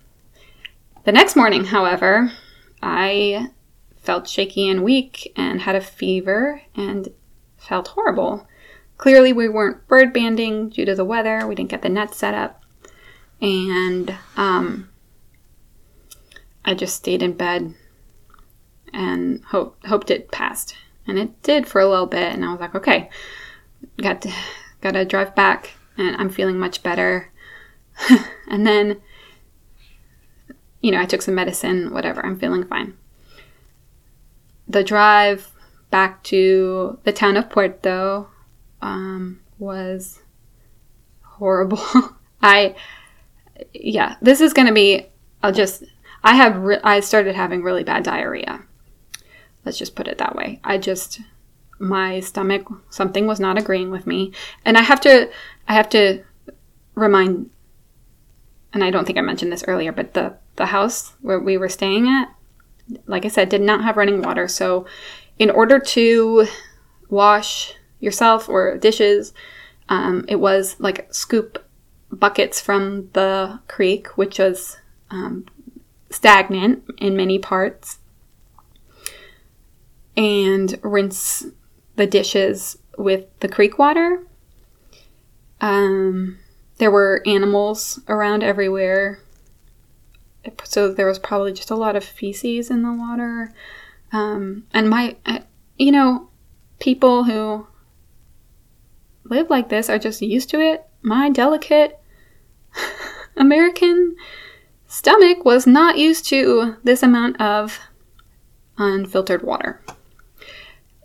The 1.05 1.11
next 1.11 1.35
morning, 1.35 1.65
however, 1.65 2.31
I 2.81 3.49
felt 3.97 4.27
shaky 4.27 4.69
and 4.69 4.83
weak 4.83 5.31
and 5.35 5.61
had 5.61 5.75
a 5.75 5.81
fever 5.81 6.61
and 6.75 7.09
felt 7.57 7.89
horrible. 7.89 8.47
Clearly, 8.97 9.33
we 9.33 9.49
weren't 9.49 9.87
bird 9.87 10.13
banding 10.13 10.69
due 10.69 10.85
to 10.85 10.95
the 10.95 11.05
weather. 11.05 11.47
We 11.47 11.55
didn't 11.55 11.71
get 11.71 11.81
the 11.81 11.89
net 11.89 12.13
set 12.13 12.33
up. 12.33 12.63
And 13.41 14.15
um, 14.37 14.89
I 16.63 16.73
just 16.73 16.95
stayed 16.95 17.21
in 17.21 17.33
bed 17.33 17.73
and 18.93 19.43
hope, 19.45 19.83
hoped 19.85 20.11
it 20.11 20.31
passed. 20.31 20.75
And 21.05 21.19
it 21.19 21.41
did 21.43 21.67
for 21.67 21.81
a 21.81 21.89
little 21.89 22.05
bit. 22.05 22.33
And 22.33 22.45
I 22.45 22.51
was 22.51 22.61
like, 22.61 22.75
okay, 22.75 23.09
got 24.01 24.21
to, 24.21 24.31
got 24.79 24.91
to 24.91 25.03
drive 25.03 25.35
back 25.35 25.71
and 25.97 26.15
I'm 26.15 26.29
feeling 26.29 26.57
much 26.57 26.83
better. 26.83 27.31
and 28.49 28.65
then, 28.65 29.01
you 30.81 30.91
know, 30.91 30.99
I 30.99 31.05
took 31.05 31.21
some 31.21 31.35
medicine, 31.35 31.93
whatever, 31.93 32.25
I'm 32.25 32.39
feeling 32.39 32.65
fine. 32.65 32.97
The 34.67 34.83
drive 34.83 35.51
back 35.91 36.23
to 36.23 36.99
the 37.03 37.13
town 37.13 37.37
of 37.37 37.49
Puerto 37.49 38.27
um, 38.81 39.41
was 39.59 40.21
horrible. 41.21 41.81
I, 42.41 42.75
yeah, 43.73 44.15
this 44.21 44.41
is 44.41 44.53
going 44.53 44.67
to 44.67 44.73
be, 44.73 45.07
I'll 45.41 45.51
just 45.51 45.83
I 46.23 46.35
have 46.35 46.57
re- 46.57 46.79
I 46.83 47.01
started 47.01 47.35
having 47.35 47.63
really 47.63 47.83
bad 47.83 48.03
diarrhea. 48.03 48.63
Let's 49.65 49.77
just 49.77 49.95
put 49.95 50.07
it 50.07 50.17
that 50.17 50.35
way. 50.35 50.59
I 50.63 50.77
just 50.77 51.21
my 51.79 52.21
stomach 52.21 52.67
something 52.89 53.27
was 53.27 53.39
not 53.39 53.57
agreeing 53.57 53.91
with 53.91 54.07
me, 54.07 54.31
and 54.63 54.77
I 54.77 54.81
have 54.81 55.01
to 55.01 55.29
I 55.67 55.73
have 55.73 55.89
to 55.89 56.23
remind 56.95 57.49
and 58.73 58.83
I 58.83 58.91
don't 58.91 59.05
think 59.05 59.17
I 59.17 59.21
mentioned 59.21 59.51
this 59.51 59.63
earlier, 59.67 59.91
but 59.91 60.13
the 60.13 60.37
the 60.55 60.67
house 60.67 61.13
where 61.21 61.39
we 61.39 61.57
were 61.57 61.69
staying 61.69 62.07
at 62.07 62.33
like 63.07 63.25
I 63.25 63.29
said 63.29 63.49
did 63.49 63.61
not 63.61 63.83
have 63.83 63.97
running 63.97 64.21
water. 64.21 64.47
So 64.47 64.85
in 65.39 65.49
order 65.49 65.79
to 65.79 66.47
wash 67.09 67.73
yourself 67.99 68.49
or 68.49 68.77
dishes, 68.77 69.33
um, 69.89 70.25
it 70.27 70.37
was 70.37 70.75
like 70.79 71.13
scoop 71.13 71.63
buckets 72.11 72.61
from 72.61 73.09
the 73.13 73.59
creek, 73.67 74.17
which 74.17 74.39
was 74.39 74.77
um, 75.09 75.45
stagnant 76.09 76.83
in 76.97 77.15
many 77.15 77.39
parts, 77.39 77.99
and 80.15 80.79
rinse 80.83 81.45
the 81.95 82.07
dishes 82.07 82.77
with 82.97 83.25
the 83.39 83.47
creek 83.47 83.79
water. 83.79 84.25
Um, 85.61 86.39
there 86.83 86.91
were 86.91 87.23
animals 87.25 88.01
around 88.09 88.43
everywhere, 88.43 89.17
so 90.65 90.91
there 90.91 91.05
was 91.05 91.17
probably 91.17 91.53
just 91.53 91.71
a 91.71 91.75
lot 91.75 91.95
of 91.95 92.03
feces 92.03 92.69
in 92.69 92.81
the 92.81 92.91
water. 92.91 93.53
Um, 94.11 94.65
and 94.73 94.89
my, 94.89 95.15
you 95.77 95.93
know, 95.93 96.27
people 96.81 97.23
who 97.23 97.67
live 99.23 99.49
like 99.49 99.69
this 99.69 99.89
are 99.89 99.97
just 99.97 100.21
used 100.21 100.49
to 100.49 100.59
it. 100.59 100.85
My 101.01 101.29
delicate 101.29 102.01
American 103.37 104.17
stomach 104.85 105.45
was 105.45 105.65
not 105.65 105.97
used 105.97 106.27
to 106.27 106.75
this 106.83 107.01
amount 107.01 107.39
of 107.39 107.79
unfiltered 108.77 109.41
water. 109.41 109.81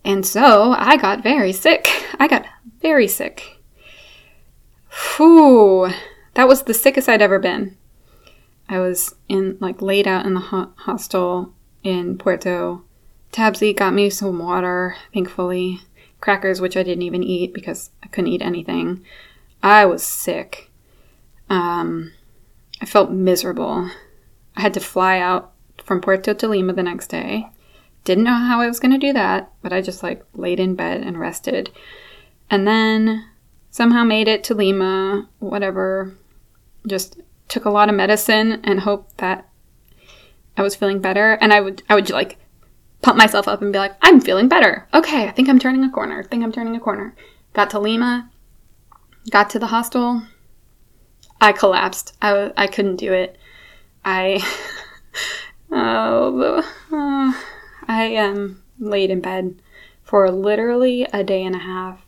And 0.04 0.26
so 0.26 0.74
I 0.76 0.96
got 0.96 1.22
very 1.22 1.52
sick. 1.52 1.86
I 2.18 2.26
got 2.26 2.46
very 2.80 3.06
sick. 3.06 3.57
Whew, 4.90 5.90
that 6.34 6.48
was 6.48 6.62
the 6.62 6.74
sickest 6.74 7.08
I'd 7.08 7.22
ever 7.22 7.38
been. 7.38 7.76
I 8.68 8.80
was 8.80 9.14
in 9.28 9.56
like 9.60 9.80
laid 9.80 10.06
out 10.06 10.26
in 10.26 10.34
the 10.34 10.40
ho- 10.40 10.72
hostel 10.76 11.52
in 11.82 12.18
Puerto. 12.18 12.82
Tabsy 13.32 13.74
got 13.74 13.94
me 13.94 14.10
some 14.10 14.38
water, 14.38 14.96
thankfully. 15.12 15.80
Crackers, 16.20 16.60
which 16.60 16.76
I 16.76 16.82
didn't 16.82 17.02
even 17.02 17.22
eat 17.22 17.54
because 17.54 17.90
I 18.02 18.08
couldn't 18.08 18.32
eat 18.32 18.42
anything. 18.42 19.04
I 19.62 19.86
was 19.86 20.02
sick. 20.02 20.70
Um, 21.48 22.12
I 22.80 22.86
felt 22.86 23.10
miserable. 23.10 23.90
I 24.56 24.60
had 24.60 24.74
to 24.74 24.80
fly 24.80 25.18
out 25.18 25.52
from 25.82 26.00
Puerto 26.00 26.34
to 26.34 26.48
Lima 26.48 26.72
the 26.72 26.82
next 26.82 27.08
day. 27.08 27.48
Didn't 28.04 28.24
know 28.24 28.34
how 28.34 28.60
I 28.60 28.66
was 28.66 28.80
going 28.80 28.92
to 28.92 28.98
do 28.98 29.12
that, 29.12 29.52
but 29.62 29.72
I 29.72 29.80
just 29.80 30.02
like 30.02 30.24
laid 30.34 30.60
in 30.60 30.74
bed 30.74 31.02
and 31.02 31.18
rested. 31.18 31.70
And 32.50 32.66
then 32.66 33.27
somehow 33.70 34.04
made 34.04 34.28
it 34.28 34.44
to 34.44 34.54
Lima, 34.54 35.28
whatever. 35.38 36.16
Just 36.86 37.20
took 37.48 37.64
a 37.64 37.70
lot 37.70 37.88
of 37.88 37.94
medicine 37.94 38.60
and 38.64 38.80
hoped 38.80 39.18
that 39.18 39.48
I 40.56 40.62
was 40.62 40.74
feeling 40.74 41.00
better. 41.00 41.32
And 41.40 41.52
I 41.52 41.60
would 41.60 41.82
I 41.88 41.94
would 41.94 42.10
like 42.10 42.38
pump 43.02 43.16
myself 43.16 43.48
up 43.48 43.62
and 43.62 43.72
be 43.72 43.78
like, 43.78 43.94
I'm 44.02 44.20
feeling 44.20 44.48
better. 44.48 44.86
Okay, 44.92 45.26
I 45.26 45.30
think 45.30 45.48
I'm 45.48 45.58
turning 45.58 45.84
a 45.84 45.90
corner. 45.90 46.20
I 46.20 46.26
think 46.26 46.42
I'm 46.42 46.52
turning 46.52 46.76
a 46.76 46.80
corner. 46.80 47.14
Got 47.52 47.70
to 47.70 47.78
Lima, 47.78 48.30
got 49.30 49.50
to 49.50 49.58
the 49.58 49.68
hostel, 49.68 50.22
I 51.40 51.52
collapsed. 51.52 52.16
I, 52.20 52.52
I 52.56 52.66
couldn't 52.66 52.96
do 52.96 53.12
it. 53.12 53.38
I 54.04 54.44
oh, 55.70 56.62
uh, 56.92 57.32
I 57.88 58.16
um 58.16 58.62
laid 58.78 59.10
in 59.10 59.20
bed 59.20 59.60
for 60.02 60.30
literally 60.30 61.04
a 61.12 61.22
day 61.22 61.44
and 61.44 61.54
a 61.54 61.58
half, 61.58 62.04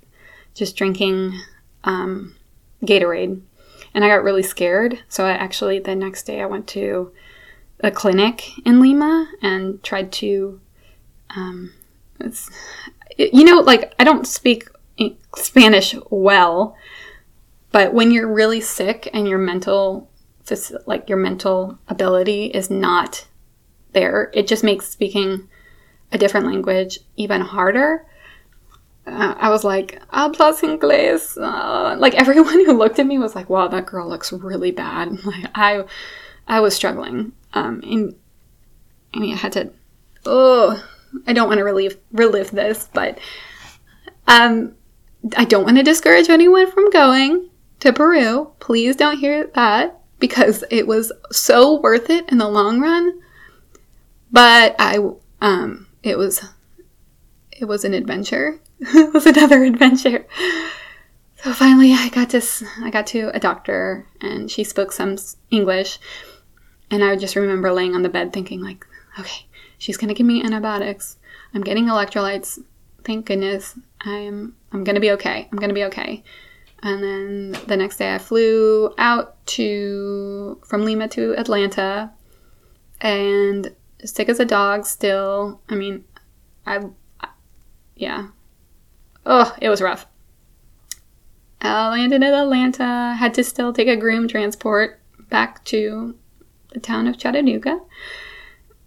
just 0.55 0.77
drinking 0.77 1.39
um, 1.85 2.37
Gatorade, 2.85 3.41
and 3.95 4.05
I 4.05 4.09
got 4.09 4.25
really 4.25 4.43
scared. 4.43 5.03
So 5.09 5.25
I 5.25 5.33
actually 5.33 5.79
the 5.79 5.95
next 5.95 6.25
day 6.25 6.41
I 6.41 6.47
went 6.47 6.67
to 6.69 7.13
a 7.81 7.91
clinic 7.91 8.59
in 8.67 8.81
Lima 8.81 9.31
and 9.43 9.83
tried 9.83 10.13
to, 10.13 10.61
um, 11.35 11.73
you 13.17 13.45
know, 13.45 13.61
like 13.61 13.95
I 13.99 14.05
don't 14.05 14.27
speak 14.27 14.69
Spanish 15.37 15.95
well, 16.11 16.77
but 17.73 17.95
when 17.95 18.11
you're 18.11 18.33
really 18.33 18.61
sick 18.61 19.09
and 19.13 19.29
your 19.29 19.39
mental 19.39 20.09
like 20.87 21.09
your 21.09 21.19
mental 21.19 21.79
ability 21.87 22.47
is 22.47 22.71
not 22.71 23.27
there, 23.93 24.31
it 24.35 24.49
just 24.49 24.65
makes 24.65 24.89
speaking 24.89 25.49
a 26.13 26.19
different 26.19 26.47
language 26.47 26.99
even 27.17 27.41
harder. 27.41 28.05
I 29.07 29.49
was 29.51 29.65
like, 29.65 30.01
hablas 30.09 30.61
inglés. 30.61 31.37
Uh, 31.37 31.97
like 31.99 32.15
everyone 32.15 32.65
who 32.65 32.73
looked 32.73 32.99
at 32.99 33.07
me 33.07 33.19
was 33.19 33.35
like, 33.35 33.49
wow, 33.49 33.69
that 33.69 33.87
girl 33.87 34.09
looks 34.09 34.33
really 34.33 34.71
bad. 34.71 35.19
Like 35.25 35.51
I, 35.55 35.85
I 36.47 36.61
was 36.61 36.75
struggling. 36.75 37.33
Um, 37.53 37.81
and 37.85 38.15
I 39.15 39.19
mean, 39.19 39.35
I 39.35 39.37
had 39.37 39.53
to, 39.53 39.71
oh, 40.27 40.85
I 41.27 41.33
don't 41.33 41.49
want 41.49 41.59
to 41.59 41.65
relive, 41.65 41.97
relive 42.13 42.51
this, 42.51 42.89
but, 42.93 43.19
um, 44.27 44.75
I 45.37 45.45
don't 45.45 45.65
want 45.65 45.77
to 45.77 45.83
discourage 45.83 46.29
anyone 46.29 46.71
from 46.71 46.91
going 46.91 47.51
to 47.81 47.93
Peru. 47.93 48.53
Please 48.61 48.97
don't 48.97 49.19
hear 49.19 49.49
that 49.55 50.01
because 50.19 50.65
it 50.71 50.87
was 50.87 51.13
so 51.33 51.81
worth 51.81 52.09
it 52.11 52.31
in 52.31 52.39
the 52.39 52.49
long 52.49 52.81
run. 52.81 53.21
But 54.31 54.77
I, 54.79 54.99
um, 55.41 55.89
it 56.03 56.17
was, 56.17 56.45
it 57.51 57.65
was 57.65 57.85
an 57.85 57.95
adventure. 57.95 58.61
it 58.95 59.13
was 59.13 59.27
another 59.27 59.63
adventure. 59.63 60.27
So 61.43 61.53
finally, 61.53 61.93
I 61.93 62.09
got 62.09 62.31
to, 62.31 62.43
I 62.83 62.91
got 62.91 63.07
to 63.09 63.31
a 63.35 63.41
doctor, 63.41 64.07
and 64.21 64.51
she 64.51 64.65
spoke 64.65 64.91
some 64.91 65.17
English, 65.51 65.99
and 66.91 67.05
I 67.05 67.17
just 67.17 67.37
remember 67.37 67.73
laying 67.73 67.95
on 67.95 68.03
the 68.03 68.09
bed 68.09 68.33
thinking 68.33 68.63
like, 68.63 68.87
okay, 69.19 69.47
she's 69.79 69.97
gonna 69.97 70.15
give 70.15 70.27
me 70.27 70.43
antibiotics. 70.43 71.19
I'm 71.55 71.63
getting 71.63 71.87
electrolytes. 71.87 72.59
Thank 73.05 73.27
goodness. 73.27 73.79
I'm, 74.01 74.57
I'm 74.73 74.85
gonna 74.85 75.01
be 75.01 75.11
okay. 75.13 75.49
I'm 75.53 75.59
gonna 75.59 75.75
be 75.75 75.85
okay. 75.85 76.23
And 76.83 77.03
then 77.03 77.57
the 77.67 77.77
next 77.77 77.99
day 77.99 78.15
I 78.15 78.19
flew 78.19 78.95
out 78.97 79.45
to 79.49 80.59
from 80.65 80.85
Lima 80.85 81.09
to 81.09 81.35
Atlanta 81.37 82.13
and 83.01 83.75
sick 84.05 84.31
as 84.31 84.41
a 84.41 84.47
dog 84.47 84.87
still. 84.87 85.61
I 85.69 85.75
mean, 85.75 86.05
I 86.67 86.81
yeah. 87.97 88.29
Oh, 89.27 89.55
it 89.61 89.69
was 89.69 89.83
rough. 89.83 90.07
I 91.61 91.89
landed 91.91 92.17
in 92.17 92.35
Atlanta, 92.35 93.15
had 93.19 93.35
to 93.35 93.45
still 93.45 93.73
take 93.73 93.89
a 93.89 93.97
Groome 93.97 94.29
transport 94.29 95.01
back 95.29 95.65
to 95.67 96.15
the 96.73 96.81
town 96.81 97.07
of 97.07 97.19
Chattanooga. 97.19 97.81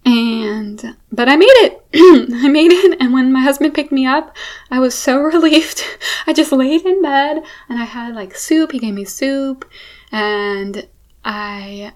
And, 0.04 0.96
but 1.10 1.28
I 1.28 1.36
made 1.36 1.46
it. 1.46 1.82
I 1.94 2.48
made 2.48 2.72
it. 2.72 3.00
And 3.00 3.12
when 3.12 3.32
my 3.32 3.40
husband 3.40 3.74
picked 3.74 3.92
me 3.92 4.06
up, 4.06 4.36
I 4.70 4.80
was 4.80 4.94
so 4.94 5.18
relieved. 5.22 5.82
I 6.26 6.32
just 6.32 6.52
laid 6.52 6.84
in 6.84 7.00
bed 7.00 7.42
and 7.68 7.78
I 7.80 7.84
had 7.84 8.14
like 8.14 8.36
soup. 8.36 8.72
He 8.72 8.78
gave 8.78 8.94
me 8.94 9.04
soup. 9.04 9.64
And 10.12 10.88
I 11.24 11.94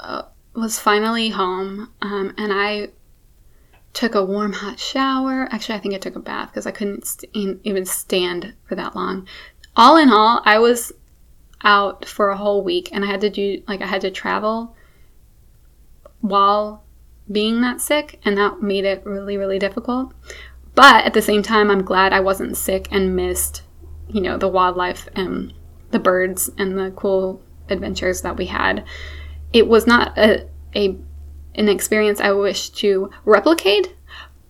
uh, 0.00 0.22
was 0.54 0.78
finally 0.78 1.30
home. 1.30 1.90
Um, 2.02 2.34
and 2.36 2.52
I 2.52 2.90
took 3.94 4.14
a 4.14 4.24
warm 4.24 4.52
hot 4.52 4.78
shower. 4.78 5.48
Actually, 5.50 5.76
I 5.76 5.78
think 5.78 5.94
I 5.94 5.98
took 5.98 6.16
a 6.16 6.20
bath 6.20 6.50
because 6.50 6.66
I 6.66 6.72
couldn't 6.72 7.06
st- 7.06 7.60
even 7.64 7.86
stand 7.86 8.54
for 8.64 8.74
that 8.74 8.94
long. 8.94 9.26
All 9.76 9.96
in 9.96 10.10
all, 10.10 10.42
I 10.44 10.58
was 10.58 10.92
out 11.62 12.04
for 12.04 12.28
a 12.28 12.36
whole 12.36 12.62
week 12.62 12.90
and 12.92 13.04
I 13.04 13.08
had 13.08 13.22
to 13.22 13.30
do, 13.30 13.62
like, 13.66 13.80
I 13.80 13.86
had 13.86 14.02
to 14.02 14.10
travel 14.10 14.76
while 16.20 16.84
being 17.30 17.60
that 17.62 17.80
sick, 17.80 18.20
and 18.24 18.36
that 18.36 18.62
made 18.62 18.84
it 18.84 19.04
really, 19.06 19.36
really 19.36 19.58
difficult. 19.58 20.12
But 20.74 21.04
at 21.06 21.14
the 21.14 21.22
same 21.22 21.42
time, 21.42 21.70
I'm 21.70 21.84
glad 21.84 22.12
I 22.12 22.20
wasn't 22.20 22.56
sick 22.56 22.88
and 22.90 23.16
missed, 23.16 23.62
you 24.08 24.20
know, 24.20 24.36
the 24.36 24.48
wildlife 24.48 25.08
and 25.14 25.54
the 25.90 25.98
birds 25.98 26.50
and 26.58 26.76
the 26.76 26.90
cool 26.96 27.42
adventures 27.68 28.22
that 28.22 28.36
we 28.36 28.46
had. 28.46 28.84
It 29.52 29.68
was 29.68 29.86
not 29.86 30.18
a, 30.18 30.48
a 30.74 30.98
an 31.54 31.68
experience 31.68 32.20
I 32.20 32.32
wish 32.32 32.70
to 32.70 33.10
replicate, 33.24 33.94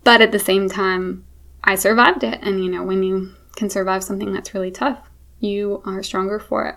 but 0.03 0.21
at 0.21 0.33
the 0.33 0.39
same 0.39 0.69
time, 0.69 1.25
I 1.63 1.75
survived 1.75 2.25
it. 2.25 2.39
And 2.43 2.65
you 2.65 2.71
know, 2.71 2.83
when 2.83 3.03
you 3.03 3.33
can 3.57 3.71
survive 3.71 4.05
something 4.05 4.33
that's 4.33 4.55
really 4.55 4.71
tough, 4.71 4.99
you 5.41 5.83
are 5.85 6.03
stronger 6.03 6.39
for 6.39 6.67
it. 6.67 6.77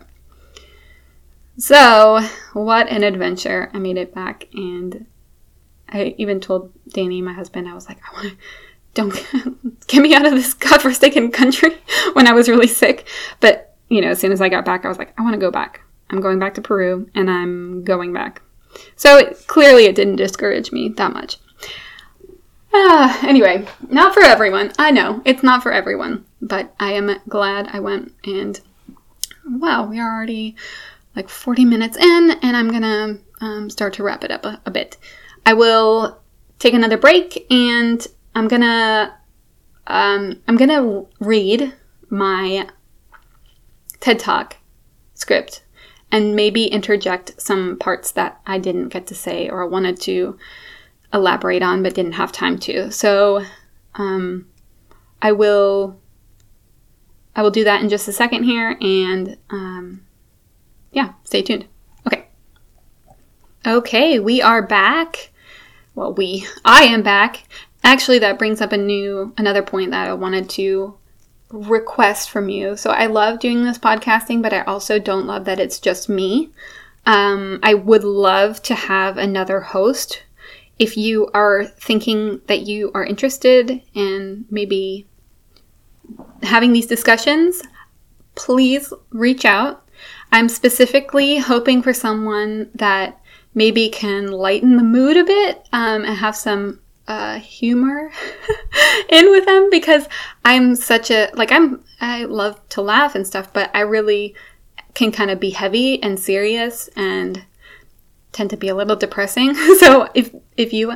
So, 1.57 2.21
what 2.53 2.88
an 2.88 3.03
adventure! 3.03 3.71
I 3.73 3.80
made 3.80 3.97
it 3.97 4.13
back 4.13 4.47
and 4.53 5.07
I 5.89 6.15
even 6.17 6.39
told 6.39 6.71
Danny, 6.89 7.21
my 7.21 7.34
husband, 7.34 7.67
I 7.67 7.73
was 7.73 7.88
like, 7.88 7.99
I 8.07 8.13
want 8.13 8.30
to, 8.30 8.38
don't 8.93 9.28
get 9.88 10.01
me 10.01 10.13
out 10.13 10.25
of 10.25 10.34
this 10.34 10.53
godforsaken 10.53 11.32
country 11.32 11.78
when 12.13 12.28
I 12.28 12.34
was 12.34 12.49
really 12.49 12.67
sick. 12.67 13.07
But, 13.39 13.75
you 13.89 14.01
know, 14.01 14.09
as 14.09 14.19
soon 14.19 14.32
as 14.32 14.41
I 14.41 14.49
got 14.49 14.65
back, 14.65 14.86
I 14.86 14.89
was 14.89 14.97
like, 14.97 15.17
I 15.17 15.23
want 15.23 15.34
to 15.34 15.39
go 15.39 15.51
back. 15.51 15.82
I'm 16.09 16.21
going 16.21 16.39
back 16.39 16.53
to 16.55 16.61
Peru 16.61 17.09
and 17.15 17.30
I'm 17.30 17.84
going 17.84 18.13
back. 18.13 18.41
So 18.95 19.17
it, 19.17 19.47
clearly 19.47 19.86
it 19.86 19.95
didn't 19.95 20.15
discourage 20.17 20.71
me 20.71 20.89
that 20.89 21.13
much. 21.13 21.38
Uh, 22.73 23.17
anyway, 23.23 23.65
not 23.89 24.13
for 24.13 24.21
everyone. 24.21 24.71
I 24.78 24.91
know 24.91 25.21
it's 25.25 25.43
not 25.43 25.63
for 25.63 25.71
everyone, 25.71 26.25
but 26.41 26.73
I 26.80 26.93
am 26.93 27.19
glad 27.28 27.67
I 27.67 27.80
went 27.80 28.13
and 28.25 28.59
wow, 29.45 29.86
we 29.86 29.99
are 29.99 30.15
already 30.15 30.55
like 31.15 31.30
40 31.30 31.65
minutes 31.65 31.97
in 31.97 32.32
and 32.41 32.55
I'm 32.55 32.69
gonna 32.69 33.19
um, 33.41 33.69
start 33.69 33.93
to 33.93 34.03
wrap 34.03 34.23
it 34.23 34.32
up 34.32 34.45
a, 34.45 34.61
a 34.65 34.71
bit. 34.71 34.97
I 35.45 35.53
will 35.53 36.19
take 36.59 36.73
another 36.73 36.97
break 36.97 37.47
and 37.51 38.05
I'm 38.36 38.47
gonna 38.47 39.17
um, 39.88 40.41
I'm 40.47 40.57
gonna 40.57 41.05
read 41.19 41.73
my 42.09 42.67
TED 43.99 44.19
Talk 44.19 44.57
script 45.13 45.63
and 46.11 46.35
maybe 46.35 46.65
interject 46.65 47.41
some 47.41 47.77
parts 47.77 48.11
that 48.11 48.41
I 48.45 48.59
didn't 48.59 48.89
get 48.89 49.07
to 49.07 49.15
say 49.15 49.49
or 49.49 49.67
wanted 49.67 49.99
to 50.01 50.37
elaborate 51.13 51.63
on 51.63 51.83
but 51.83 51.95
didn't 51.95 52.13
have 52.13 52.31
time 52.31 52.57
to. 52.59 52.91
So 52.91 53.43
um, 53.95 54.47
I 55.21 55.31
will 55.31 55.99
I 57.35 57.41
will 57.41 57.51
do 57.51 57.63
that 57.65 57.81
in 57.81 57.89
just 57.89 58.07
a 58.07 58.13
second 58.13 58.43
here 58.43 58.77
and 58.81 59.37
um, 59.49 60.05
yeah, 60.91 61.13
stay 61.23 61.41
tuned. 61.41 61.65
Okay. 62.07 62.25
Okay, 63.65 64.19
we 64.19 64.41
are 64.41 64.61
back 64.61 65.31
well, 65.97 66.13
we, 66.13 66.47
I 66.63 66.83
am 66.83 67.01
back. 67.01 67.43
Actually, 67.83 68.19
that 68.19 68.37
brings 68.37 68.61
up 68.61 68.71
a 68.71 68.77
new, 68.77 69.33
another 69.35 69.63
point 69.63 69.89
that 69.91 70.07
I 70.07 70.13
wanted 70.13 70.47
to 70.51 70.95
request 71.49 72.29
from 72.29 72.49
you. 72.49 72.75
So 72.75 72.91
I 72.91 73.05
love 73.05 73.39
doing 73.39 73.63
this 73.63 73.77
podcasting, 73.77 74.41
but 74.41 74.53
I 74.53 74.61
also 74.61 74.99
don't 74.99 75.27
love 75.27 75.45
that 75.45 75.59
it's 75.59 75.79
just 75.79 76.09
me. 76.09 76.51
Um, 77.05 77.59
I 77.63 77.73
would 77.73 78.03
love 78.03 78.61
to 78.63 78.75
have 78.75 79.17
another 79.17 79.61
host. 79.61 80.23
If 80.77 80.97
you 80.97 81.29
are 81.33 81.65
thinking 81.65 82.41
that 82.47 82.61
you 82.67 82.91
are 82.93 83.05
interested 83.05 83.81
in 83.93 84.45
maybe 84.51 85.07
having 86.43 86.73
these 86.73 86.85
discussions, 86.85 87.61
please 88.35 88.93
reach 89.11 89.45
out. 89.45 89.87
I'm 90.31 90.49
specifically 90.49 91.37
hoping 91.37 91.81
for 91.81 91.93
someone 91.93 92.69
that 92.75 93.19
maybe 93.55 93.89
can 93.89 94.31
lighten 94.31 94.77
the 94.77 94.83
mood 94.83 95.17
a 95.17 95.23
bit 95.23 95.67
um, 95.73 96.03
and 96.03 96.17
have 96.17 96.35
some 96.35 96.79
uh, 97.07 97.39
humor 97.39 98.11
in 99.09 99.31
with 99.31 99.45
them 99.45 99.69
because 99.69 100.07
I'm 100.43 100.75
such 100.75 101.09
a 101.09 101.29
like 101.33 101.51
I'm 101.51 101.83
I 102.01 102.25
love 102.25 102.67
to 102.69 102.81
laugh 102.81 103.15
and 103.15 103.25
stuff, 103.25 103.51
but 103.53 103.71
I 103.73 103.81
really 103.81 104.35
can 104.93 105.11
kind 105.11 105.31
of 105.31 105.39
be 105.39 105.51
heavy 105.51 106.01
and 106.01 106.19
serious 106.19 106.89
and 106.95 107.45
tend 108.31 108.49
to 108.49 108.57
be 108.57 108.67
a 108.67 108.75
little 108.75 108.95
depressing. 108.95 109.53
so 109.77 110.09
if 110.13 110.33
if 110.57 110.73
you 110.73 110.93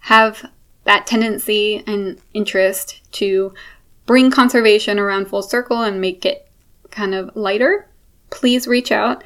have 0.00 0.50
that 0.84 1.06
tendency 1.06 1.82
and 1.86 2.20
interest 2.32 3.02
to 3.12 3.52
bring 4.06 4.30
conservation 4.30 4.98
around 4.98 5.26
full 5.26 5.42
circle 5.42 5.82
and 5.82 6.00
make 6.00 6.24
it 6.24 6.48
kind 6.90 7.14
of 7.14 7.34
lighter, 7.34 7.88
please 8.30 8.66
reach 8.66 8.92
out. 8.92 9.22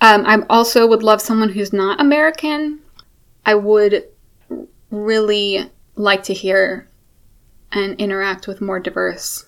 Um, 0.00 0.24
I 0.26 0.42
also 0.50 0.86
would 0.86 1.02
love 1.02 1.20
someone 1.20 1.50
who's 1.50 1.72
not 1.72 2.00
American. 2.00 2.80
I 3.46 3.54
would 3.54 4.04
really 4.90 5.70
like 5.94 6.22
to 6.24 6.34
hear 6.34 6.88
and 7.72 8.00
interact 8.00 8.46
with 8.46 8.60
more 8.60 8.80
diverse 8.80 9.46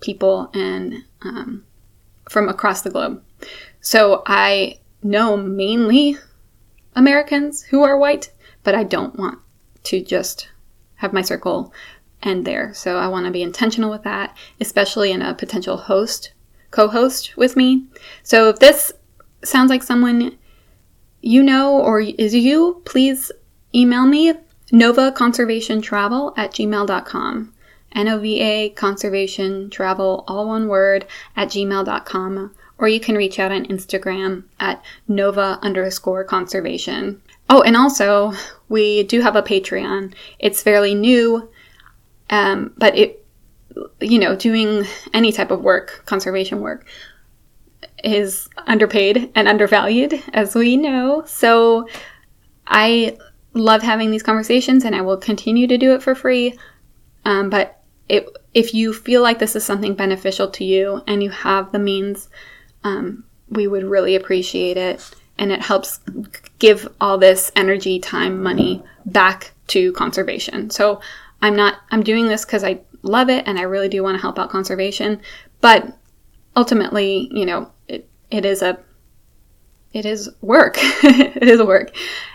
people 0.00 0.50
and 0.54 1.04
um, 1.22 1.64
from 2.28 2.48
across 2.48 2.82
the 2.82 2.90
globe. 2.90 3.22
So 3.80 4.22
I 4.26 4.78
know 5.02 5.36
mainly 5.36 6.16
Americans 6.94 7.62
who 7.62 7.82
are 7.82 7.98
white, 7.98 8.30
but 8.62 8.74
I 8.74 8.84
don't 8.84 9.18
want 9.18 9.38
to 9.84 10.02
just 10.02 10.48
have 10.96 11.12
my 11.12 11.22
circle 11.22 11.72
end 12.22 12.46
there. 12.46 12.72
So 12.74 12.96
I 12.96 13.08
want 13.08 13.26
to 13.26 13.32
be 13.32 13.42
intentional 13.42 13.90
with 13.90 14.02
that, 14.04 14.36
especially 14.60 15.12
in 15.12 15.22
a 15.22 15.34
potential 15.34 15.76
host, 15.76 16.32
co 16.70 16.88
host 16.88 17.36
with 17.36 17.56
me. 17.56 17.86
So 18.22 18.48
if 18.48 18.58
this 18.58 18.92
sounds 19.42 19.70
like 19.70 19.82
someone 19.82 20.38
you 21.20 21.42
know 21.42 21.78
or 21.78 22.00
is 22.00 22.34
you, 22.34 22.82
please 22.84 23.30
email 23.74 24.06
me 24.06 24.34
nova 24.72 25.12
conservation 25.12 25.82
travel 25.82 26.32
at 26.36 26.52
gmail.com. 26.52 27.52
N-O-V-A 27.94 28.70
conservation 28.70 29.70
travel, 29.70 30.24
all 30.26 30.48
one 30.48 30.68
word, 30.68 31.06
at 31.36 31.48
gmail.com. 31.48 32.54
or 32.76 32.88
you 32.88 32.98
can 32.98 33.14
reach 33.14 33.38
out 33.38 33.52
on 33.52 33.66
Instagram 33.66 34.42
at 34.58 34.82
nova 35.06 35.58
underscore 35.62 36.24
conservation. 36.24 37.22
Oh, 37.48 37.62
and 37.62 37.76
also, 37.76 38.32
we 38.68 39.04
do 39.04 39.20
have 39.20 39.36
a 39.36 39.42
Patreon. 39.42 40.14
It's 40.38 40.62
fairly 40.62 40.94
new, 40.94 41.48
um, 42.30 42.72
but 42.76 42.96
it, 42.96 43.24
you 44.00 44.18
know, 44.18 44.34
doing 44.34 44.84
any 45.12 45.30
type 45.30 45.50
of 45.50 45.62
work, 45.62 46.02
conservation 46.06 46.60
work, 46.60 46.86
is 48.02 48.48
underpaid 48.66 49.30
and 49.34 49.46
undervalued, 49.46 50.22
as 50.32 50.54
we 50.54 50.76
know. 50.76 51.22
So 51.26 51.86
I 52.66 53.18
love 53.54 53.82
having 53.82 54.10
these 54.10 54.22
conversations 54.22 54.84
and 54.84 54.94
I 54.94 55.00
will 55.00 55.16
continue 55.16 55.66
to 55.68 55.78
do 55.78 55.94
it 55.94 56.02
for 56.02 56.14
free. 56.14 56.58
Um, 57.24 57.48
but 57.50 57.80
it, 58.08 58.28
if 58.52 58.74
you 58.74 58.92
feel 58.92 59.22
like 59.22 59.38
this 59.38 59.56
is 59.56 59.64
something 59.64 59.94
beneficial 59.94 60.50
to 60.50 60.64
you 60.64 61.02
and 61.06 61.22
you 61.22 61.30
have 61.30 61.72
the 61.72 61.78
means, 61.78 62.28
um, 62.82 63.24
we 63.48 63.66
would 63.66 63.84
really 63.84 64.16
appreciate 64.16 64.76
it. 64.76 65.14
And 65.38 65.50
it 65.50 65.62
helps 65.62 66.00
give 66.58 66.88
all 67.00 67.18
this 67.18 67.50
energy, 67.56 67.98
time, 67.98 68.42
money 68.42 68.82
back 69.06 69.52
to 69.68 69.92
conservation. 69.92 70.70
So 70.70 71.00
I'm 71.42 71.56
not, 71.56 71.78
I'm 71.90 72.02
doing 72.02 72.28
this 72.28 72.44
because 72.44 72.62
I 72.62 72.80
love 73.02 73.30
it 73.30 73.46
and 73.46 73.58
I 73.58 73.62
really 73.62 73.88
do 73.88 74.02
want 74.02 74.16
to 74.16 74.22
help 74.22 74.38
out 74.38 74.50
conservation. 74.50 75.20
But 75.60 75.96
ultimately, 76.54 77.28
you 77.32 77.46
know, 77.46 77.70
it, 77.88 78.08
it 78.30 78.44
is 78.44 78.62
a, 78.62 78.78
it 79.92 80.06
is 80.06 80.30
work. 80.40 80.76
it 80.78 81.42
is 81.42 81.62
work. 81.62 81.90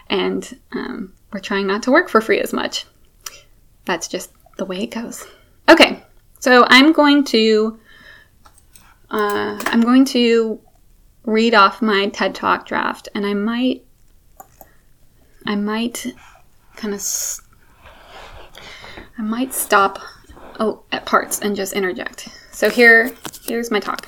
And 0.09 0.59
um, 0.71 1.13
we're 1.31 1.39
trying 1.39 1.67
not 1.67 1.83
to 1.83 1.91
work 1.91 2.09
for 2.09 2.21
free 2.21 2.39
as 2.39 2.53
much. 2.53 2.85
That's 3.85 4.07
just 4.07 4.31
the 4.57 4.65
way 4.65 4.83
it 4.83 4.91
goes. 4.91 5.25
Okay, 5.67 6.03
so 6.39 6.65
I'm 6.67 6.91
going 6.91 7.23
to 7.25 7.79
uh, 9.11 9.59
I'm 9.65 9.81
going 9.81 10.05
to 10.05 10.59
read 11.23 11.53
off 11.53 11.81
my 11.81 12.07
TED 12.09 12.35
Talk 12.35 12.65
draft, 12.65 13.09
and 13.13 13.25
I 13.25 13.33
might 13.33 13.83
I 15.45 15.55
might 15.55 16.05
kind 16.75 16.93
of 16.93 17.01
I 19.17 19.21
might 19.21 19.53
stop 19.53 19.99
oh, 20.59 20.83
at 20.91 21.05
parts 21.05 21.39
and 21.39 21.55
just 21.55 21.73
interject. 21.73 22.29
So 22.51 22.69
here 22.69 23.13
here's 23.43 23.71
my 23.71 23.79
talk. 23.79 24.07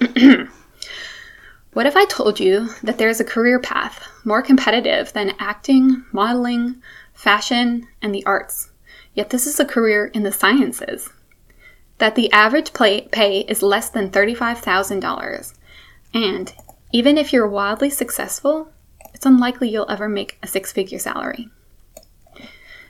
what 1.72 1.86
if 1.86 1.96
I 1.96 2.04
told 2.04 2.38
you 2.38 2.68
that 2.82 2.98
there 2.98 3.08
is 3.08 3.20
a 3.20 3.24
career 3.24 3.58
path 3.58 4.06
more 4.24 4.42
competitive 4.42 5.12
than 5.12 5.34
acting, 5.38 6.04
modeling, 6.12 6.82
fashion, 7.14 7.88
and 8.02 8.14
the 8.14 8.24
arts? 8.26 8.70
Yet 9.14 9.30
this 9.30 9.46
is 9.46 9.58
a 9.58 9.64
career 9.64 10.06
in 10.06 10.22
the 10.22 10.32
sciences. 10.32 11.10
That 11.98 12.14
the 12.14 12.30
average 12.32 12.72
pay 12.72 13.40
is 13.48 13.62
less 13.62 13.88
than 13.88 14.10
$35,000. 14.10 15.54
And 16.12 16.54
even 16.92 17.16
if 17.16 17.32
you're 17.32 17.46
wildly 17.46 17.88
successful, 17.88 18.70
it's 19.14 19.24
unlikely 19.24 19.70
you'll 19.70 19.90
ever 19.90 20.08
make 20.08 20.38
a 20.42 20.46
six 20.46 20.72
figure 20.72 20.98
salary. 20.98 21.48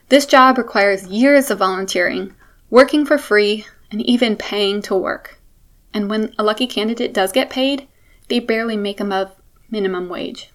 This 0.09 0.26
job 0.26 0.59
requires 0.59 1.07
years 1.07 1.51
of 1.51 1.59
volunteering, 1.59 2.35
working 2.68 3.07
for 3.07 3.16
free, 3.16 3.64
and 3.91 4.03
even 4.03 4.37
paying 4.37 4.83
to 4.83 4.97
work. 4.97 5.39
And 5.95 6.11
when 6.11 6.35
a 6.39 6.43
lucky 6.43 6.66
candidate 6.66 7.14
does 7.14 7.33
get 7.33 7.49
paid, 7.49 7.87
they 8.33 8.41
barely 8.41 8.78
make 8.78 8.99
above 8.99 9.30
minimum 9.70 10.09
wage. 10.09 10.51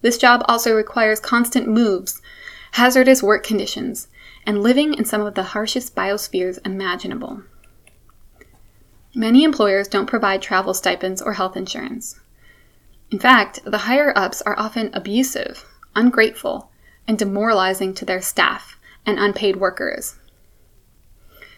This 0.00 0.16
job 0.16 0.42
also 0.48 0.74
requires 0.74 1.20
constant 1.20 1.68
moves, 1.68 2.22
hazardous 2.70 3.22
work 3.22 3.44
conditions, 3.44 4.08
and 4.46 4.62
living 4.62 4.94
in 4.94 5.04
some 5.04 5.20
of 5.20 5.34
the 5.34 5.42
harshest 5.52 5.94
biospheres 5.94 6.58
imaginable. 6.64 7.42
Many 9.14 9.44
employers 9.44 9.86
don't 9.86 10.06
provide 10.06 10.40
travel 10.40 10.72
stipends 10.72 11.20
or 11.20 11.34
health 11.34 11.58
insurance. 11.58 12.18
In 13.10 13.18
fact, 13.18 13.60
the 13.66 13.84
higher 13.84 14.14
ups 14.16 14.40
are 14.40 14.58
often 14.58 14.88
abusive, 14.94 15.66
ungrateful, 15.94 16.70
and 17.06 17.18
demoralizing 17.18 17.92
to 17.96 18.06
their 18.06 18.22
staff 18.22 18.78
and 19.04 19.18
unpaid 19.18 19.56
workers. 19.56 20.14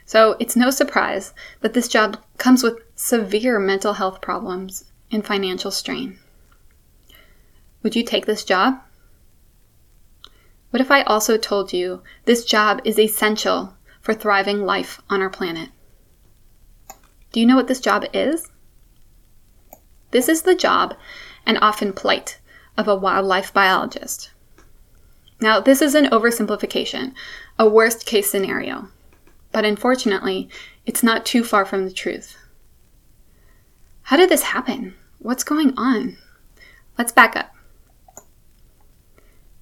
So 0.07 0.35
it's 0.41 0.57
no 0.57 0.71
surprise 0.71 1.35
that 1.61 1.73
this 1.73 1.87
job 1.87 2.21
comes 2.37 2.65
with 2.65 2.81
severe 2.97 3.61
mental 3.61 3.93
health 3.93 4.21
problems 4.21 4.91
and 5.15 5.25
financial 5.25 5.71
strain. 5.71 6.19
Would 7.83 7.97
you 7.97 8.03
take 8.03 8.27
this 8.27 8.45
job? 8.45 8.81
What 10.71 10.81
if 10.81 10.91
I 10.91 11.03
also 11.03 11.39
told 11.39 11.73
you 11.73 12.03
this 12.25 12.45
job 12.45 12.81
is 12.85 12.99
essential 12.99 13.75
for 14.01 14.13
thriving 14.13 14.67
life 14.67 15.01
on 15.09 15.23
our 15.23 15.31
planet? 15.31 15.71
Do 17.33 17.41
you 17.41 17.47
know 17.47 17.57
what 17.57 17.69
this 17.69 17.81
job 17.81 18.05
is? 18.13 18.51
This 20.11 20.29
is 20.29 20.43
the 20.43 20.55
job, 20.55 20.95
and 21.47 21.59
often 21.61 21.93
plight, 21.93 22.39
of 22.77 22.89
a 22.89 22.97
wildlife 22.97 23.53
biologist. 23.53 24.31
Now, 25.41 25.61
this 25.61 25.83
is 25.83 25.95
an 25.95 26.07
oversimplification, 26.07 27.13
a 27.59 27.69
worst 27.69 28.07
case 28.07 28.31
scenario, 28.31 28.89
but 29.53 29.65
unfortunately, 29.65 30.49
it's 30.87 31.03
not 31.03 31.27
too 31.27 31.45
far 31.45 31.65
from 31.65 31.85
the 31.85 31.93
truth. 31.93 32.37
How 34.03 34.17
did 34.17 34.29
this 34.29 34.43
happen? 34.43 34.95
What's 35.19 35.45
going 35.45 35.73
on? 35.77 36.17
Let's 36.99 37.13
back 37.13 37.37
up. 37.37 37.55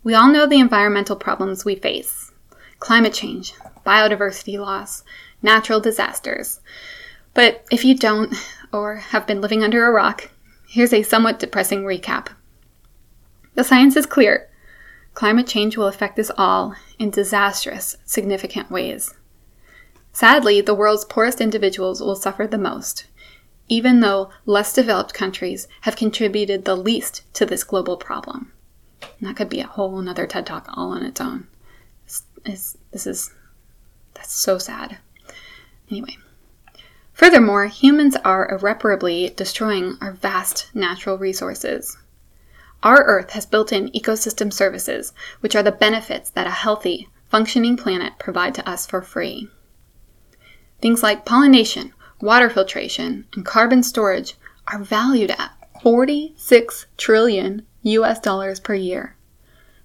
We 0.03 0.15
all 0.15 0.29
know 0.29 0.47
the 0.47 0.59
environmental 0.59 1.17
problems 1.17 1.65
we 1.65 1.77
face 1.77 2.33
climate 2.81 3.15
change, 3.15 3.55
biodiversity 3.87 4.59
loss, 4.59 5.05
natural 5.41 5.79
disasters. 5.79 6.61
But 7.33 7.65
if 7.71 7.85
you 7.85 7.97
don't, 7.97 8.35
or 8.73 8.97
have 8.97 9.25
been 9.25 9.41
living 9.41 9.63
under 9.63 9.87
a 9.87 9.93
rock, 9.93 10.31
here's 10.67 10.93
a 10.93 11.05
somewhat 11.05 11.39
depressing 11.39 11.85
recap. 11.85 12.29
The 13.55 13.63
science 13.63 13.97
is 13.97 14.05
clear. 14.05 14.49
Climate 15.15 15.47
change 15.47 15.77
will 15.77 15.87
affect 15.87 16.19
us 16.19 16.33
all 16.37 16.75
in 16.99 17.11
disastrous, 17.11 17.97
significant 18.05 18.69
ways. 18.69 19.15
Sadly, 20.13 20.61
the 20.61 20.75
world's 20.75 21.05
poorest 21.05 21.41
individuals 21.41 22.01
will 22.01 22.17
suffer 22.17 22.47
the 22.47 22.59
most, 22.59 23.07
even 23.69 24.01
though 24.01 24.31
less 24.45 24.73
developed 24.73 25.15
countries 25.15 25.69
have 25.83 25.97
contributed 25.97 26.65
the 26.65 26.77
least 26.77 27.23
to 27.35 27.47
this 27.47 27.65
global 27.65 27.97
problem. 27.97 28.53
And 29.03 29.29
that 29.29 29.37
could 29.37 29.49
be 29.49 29.61
a 29.61 29.67
whole 29.67 29.99
another 29.99 30.27
TED 30.27 30.47
talk 30.47 30.67
all 30.73 30.91
on 30.91 31.03
its 31.03 31.21
own. 31.21 31.47
It's, 32.05 32.25
it's, 32.45 32.77
this 32.91 33.07
is, 33.07 33.35
that's 34.15 34.33
so 34.33 34.59
sad. 34.59 34.99
Anyway. 35.91 36.17
Furthermore, 37.13 37.67
humans 37.67 38.17
are 38.25 38.51
irreparably 38.51 39.33
destroying 39.37 39.97
our 40.01 40.13
vast 40.13 40.75
natural 40.75 41.19
resources. 41.19 41.97
Our 42.83 43.05
Earth 43.05 43.31
has 43.31 43.47
built 43.47 43.73
in 43.73 43.91
ecosystem 43.91 44.53
services, 44.53 45.13
which 45.41 45.55
are 45.55 45.63
the 45.63 45.71
benefits 45.71 46.31
that 46.31 46.47
a 46.47 46.51
healthy, 46.51 47.09
functioning 47.29 47.77
planet 47.77 48.15
provide 48.19 48.55
to 48.57 48.69
us 48.69 48.87
for 48.87 49.03
free. 49.03 49.49
Things 50.81 51.03
like 51.03 51.25
pollination, 51.25 51.93
water 52.23 52.49
filtration, 52.49 53.27
and 53.35 53.45
carbon 53.45 53.83
storage 53.83 54.35
are 54.69 54.79
valued 54.79 55.33
at 55.33 55.53
46 55.83 56.87
trillion 56.97 57.67
US 57.83 58.21
dollars 58.21 58.61
per 58.61 58.75
year, 58.75 59.17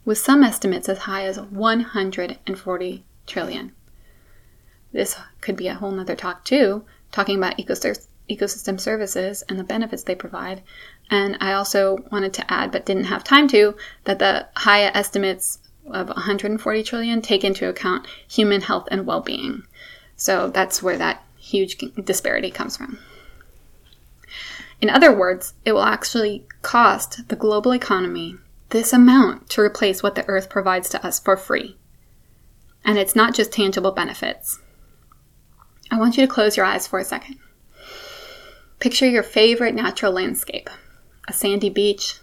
with 0.05 0.19
some 0.19 0.43
estimates 0.43 0.87
as 0.87 0.99
high 0.99 1.25
as 1.25 1.39
140 1.39 3.05
trillion. 3.25 3.71
This 4.93 5.17
could 5.41 5.57
be 5.57 5.67
a 5.67 5.73
whole 5.73 5.91
nother 5.91 6.15
talk 6.15 6.45
too, 6.45 6.85
talking 7.11 7.37
about 7.37 7.57
ecosystem 7.57 8.79
services 8.79 9.43
and 9.49 9.59
the 9.59 9.63
benefits 9.63 10.03
they 10.03 10.15
provide. 10.15 10.61
And 11.09 11.37
I 11.41 11.53
also 11.53 11.97
wanted 12.11 12.33
to 12.33 12.53
add, 12.53 12.71
but 12.71 12.85
didn't 12.85 13.05
have 13.05 13.23
time 13.23 13.47
to, 13.49 13.75
that 14.03 14.19
the 14.19 14.47
high 14.55 14.83
estimates 14.83 15.59
of 15.87 16.07
140 16.07 16.83
trillion 16.83 17.21
take 17.21 17.43
into 17.43 17.67
account 17.67 18.07
human 18.27 18.61
health 18.61 18.87
and 18.91 19.07
well-being. 19.07 19.63
So 20.15 20.49
that's 20.49 20.83
where 20.83 20.97
that 20.97 21.23
huge 21.47 21.77
disparity 22.03 22.51
comes 22.51 22.77
from. 22.77 22.99
In 24.81 24.89
other 24.89 25.15
words, 25.15 25.53
it 25.65 25.71
will 25.71 25.83
actually 25.83 26.45
cost 26.61 27.27
the 27.29 27.35
global 27.35 27.73
economy 27.73 28.35
this 28.69 28.93
amount 28.93 29.49
to 29.49 29.61
replace 29.61 30.03
what 30.03 30.15
the 30.15 30.27
earth 30.27 30.49
provides 30.49 30.89
to 30.89 31.05
us 31.05 31.19
for 31.19 31.37
free. 31.37 31.77
And 32.83 32.97
it's 32.97 33.15
not 33.15 33.33
just 33.33 33.51
tangible 33.51 33.91
benefits. 33.91 34.59
I 35.89 35.97
want 35.97 36.17
you 36.17 36.25
to 36.25 36.31
close 36.31 36.57
your 36.57 36.65
eyes 36.65 36.85
for 36.85 36.99
a 36.99 37.05
second. 37.05 37.39
Picture 38.79 39.07
your 39.07 39.23
favorite 39.23 39.73
natural 39.73 40.11
landscape 40.11 40.69
a 41.29 41.33
sandy 41.33 41.69
beach, 41.69 42.19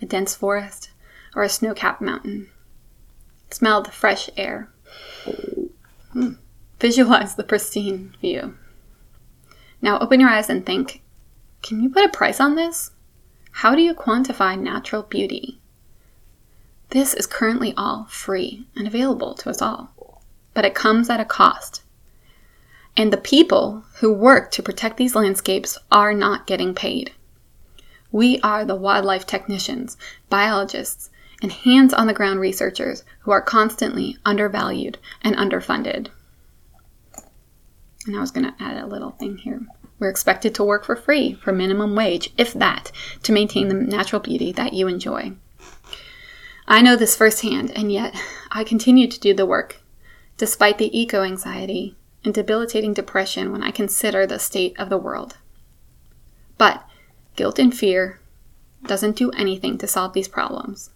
a 0.00 0.06
dense 0.06 0.34
forest, 0.34 0.90
or 1.34 1.42
a 1.42 1.48
snow 1.48 1.74
capped 1.74 2.00
mountain. 2.00 2.48
Smell 3.50 3.82
the 3.82 3.90
fresh 3.90 4.30
air. 4.36 4.70
Mm. 6.14 6.38
Visualize 6.80 7.34
the 7.34 7.44
pristine 7.44 8.14
view. 8.20 8.54
Now 9.86 10.00
open 10.00 10.18
your 10.18 10.30
eyes 10.30 10.50
and 10.50 10.66
think 10.66 11.00
can 11.62 11.80
you 11.80 11.88
put 11.88 12.04
a 12.04 12.08
price 12.08 12.40
on 12.40 12.56
this? 12.56 12.90
How 13.52 13.76
do 13.76 13.80
you 13.80 13.94
quantify 13.94 14.58
natural 14.58 15.04
beauty? 15.04 15.60
This 16.90 17.14
is 17.14 17.24
currently 17.24 17.72
all 17.76 18.08
free 18.10 18.66
and 18.74 18.88
available 18.88 19.34
to 19.34 19.48
us 19.48 19.62
all, 19.62 20.24
but 20.54 20.64
it 20.64 20.74
comes 20.74 21.08
at 21.08 21.20
a 21.20 21.24
cost. 21.24 21.84
And 22.96 23.12
the 23.12 23.16
people 23.16 23.84
who 24.00 24.12
work 24.12 24.50
to 24.52 24.62
protect 24.62 24.96
these 24.96 25.14
landscapes 25.14 25.78
are 25.92 26.12
not 26.12 26.48
getting 26.48 26.74
paid. 26.74 27.12
We 28.10 28.40
are 28.40 28.64
the 28.64 28.74
wildlife 28.74 29.24
technicians, 29.24 29.96
biologists, 30.28 31.10
and 31.40 31.52
hands 31.52 31.94
on 31.94 32.08
the 32.08 32.12
ground 32.12 32.40
researchers 32.40 33.04
who 33.20 33.30
are 33.30 33.40
constantly 33.40 34.18
undervalued 34.24 34.98
and 35.22 35.36
underfunded. 35.36 36.08
And 38.06 38.16
I 38.16 38.20
was 38.20 38.30
going 38.30 38.46
to 38.46 38.54
add 38.62 38.76
a 38.76 38.86
little 38.86 39.10
thing 39.10 39.36
here. 39.38 39.66
We're 39.98 40.10
expected 40.10 40.54
to 40.54 40.64
work 40.64 40.84
for 40.84 40.96
free, 40.96 41.34
for 41.34 41.52
minimum 41.52 41.94
wage, 41.94 42.32
if 42.36 42.52
that, 42.54 42.92
to 43.22 43.32
maintain 43.32 43.68
the 43.68 43.74
natural 43.74 44.20
beauty 44.20 44.52
that 44.52 44.72
you 44.72 44.88
enjoy. 44.88 45.32
I 46.68 46.82
know 46.82 46.96
this 46.96 47.16
firsthand, 47.16 47.70
and 47.76 47.90
yet 47.90 48.14
I 48.50 48.64
continue 48.64 49.06
to 49.08 49.20
do 49.20 49.32
the 49.32 49.46
work, 49.46 49.80
despite 50.36 50.78
the 50.78 50.98
eco 50.98 51.22
anxiety 51.22 51.96
and 52.24 52.34
debilitating 52.34 52.92
depression 52.92 53.52
when 53.52 53.62
I 53.62 53.70
consider 53.70 54.26
the 54.26 54.38
state 54.38 54.78
of 54.78 54.90
the 54.90 54.98
world. 54.98 55.38
But 56.58 56.84
guilt 57.36 57.58
and 57.58 57.74
fear 57.74 58.20
doesn't 58.84 59.16
do 59.16 59.30
anything 59.30 59.78
to 59.78 59.86
solve 59.86 60.12
these 60.12 60.28
problems. 60.28 60.90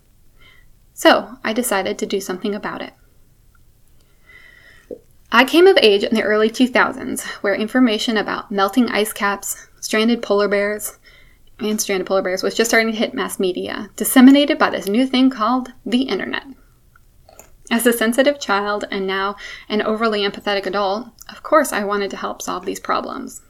So 0.92 1.38
I 1.44 1.52
decided 1.52 1.98
to 1.98 2.06
do 2.06 2.20
something 2.20 2.54
about 2.54 2.82
it. 2.82 2.92
I 5.32 5.44
came 5.44 5.68
of 5.68 5.78
age 5.80 6.02
in 6.02 6.16
the 6.16 6.24
early 6.24 6.50
2000s, 6.50 7.22
where 7.42 7.54
information 7.54 8.16
about 8.16 8.50
melting 8.50 8.88
ice 8.88 9.12
caps, 9.12 9.68
stranded 9.80 10.22
polar 10.22 10.48
bears, 10.48 10.98
and 11.60 11.80
stranded 11.80 12.08
polar 12.08 12.22
bears 12.22 12.42
was 12.42 12.56
just 12.56 12.68
starting 12.68 12.90
to 12.90 12.98
hit 12.98 13.14
mass 13.14 13.38
media, 13.38 13.90
disseminated 13.94 14.58
by 14.58 14.70
this 14.70 14.88
new 14.88 15.06
thing 15.06 15.30
called 15.30 15.72
the 15.86 16.02
internet. 16.02 16.42
As 17.70 17.86
a 17.86 17.92
sensitive 17.92 18.40
child 18.40 18.86
and 18.90 19.06
now 19.06 19.36
an 19.68 19.82
overly 19.82 20.22
empathetic 20.22 20.66
adult, 20.66 21.06
of 21.28 21.44
course 21.44 21.72
I 21.72 21.84
wanted 21.84 22.10
to 22.10 22.16
help 22.16 22.42
solve 22.42 22.66
these 22.66 22.80
problems. 22.80 23.42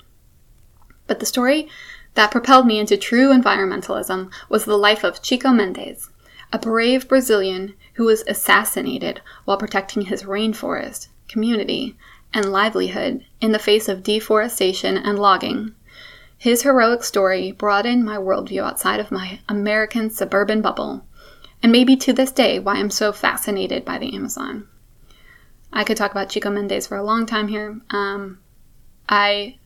But 1.07 1.19
the 1.19 1.25
story 1.25 1.67
that 2.13 2.31
propelled 2.31 2.67
me 2.67 2.79
into 2.79 2.99
true 2.99 3.31
environmentalism 3.31 4.31
was 4.51 4.67
the 4.67 4.77
life 4.77 5.03
of 5.03 5.23
Chico 5.23 5.49
Mendes, 5.49 6.11
a 6.53 6.59
brave 6.59 7.09
Brazilian 7.09 7.75
who 7.95 8.05
was 8.05 8.23
assassinated 8.29 9.23
while 9.47 9.57
protecting 9.57 10.03
his 10.03 10.25
rainforest, 10.25 11.09
community, 11.31 11.97
and 12.35 12.53
livelihood 12.53 13.25
in 13.41 13.53
the 13.53 13.59
face 13.59 13.89
of 13.89 14.03
deforestation 14.03 14.97
and 14.97 15.19
logging. 15.19 15.75
His 16.37 16.63
heroic 16.63 17.03
story 17.05 17.53
broadened 17.53 18.05
my 18.05 18.17
worldview 18.17 18.63
outside 18.63 19.01
of 19.01 19.11
my 19.11 19.41
American 19.49 20.11
suburban 20.11 20.61
bubble, 20.61 21.05
and 21.63 21.71
maybe 21.71 21.97
to 21.97 22.13
this 22.13 22.33
day 22.33 22.59
why 22.59 22.75
I'm 22.75 22.91
so 22.91 23.13
fascinated 23.13 23.85
by 23.85 23.99
the 23.99 24.15
Amazon. 24.15 24.67
I 25.73 25.85
could 25.85 25.97
talk 25.97 26.11
about 26.11 26.31
Chico 26.31 26.51
Mendes 26.51 26.87
for 26.87 26.97
a 26.97 27.03
long 27.03 27.27
time 27.27 27.49
here. 27.49 27.81
Um, 27.91 28.41
I 29.09 29.59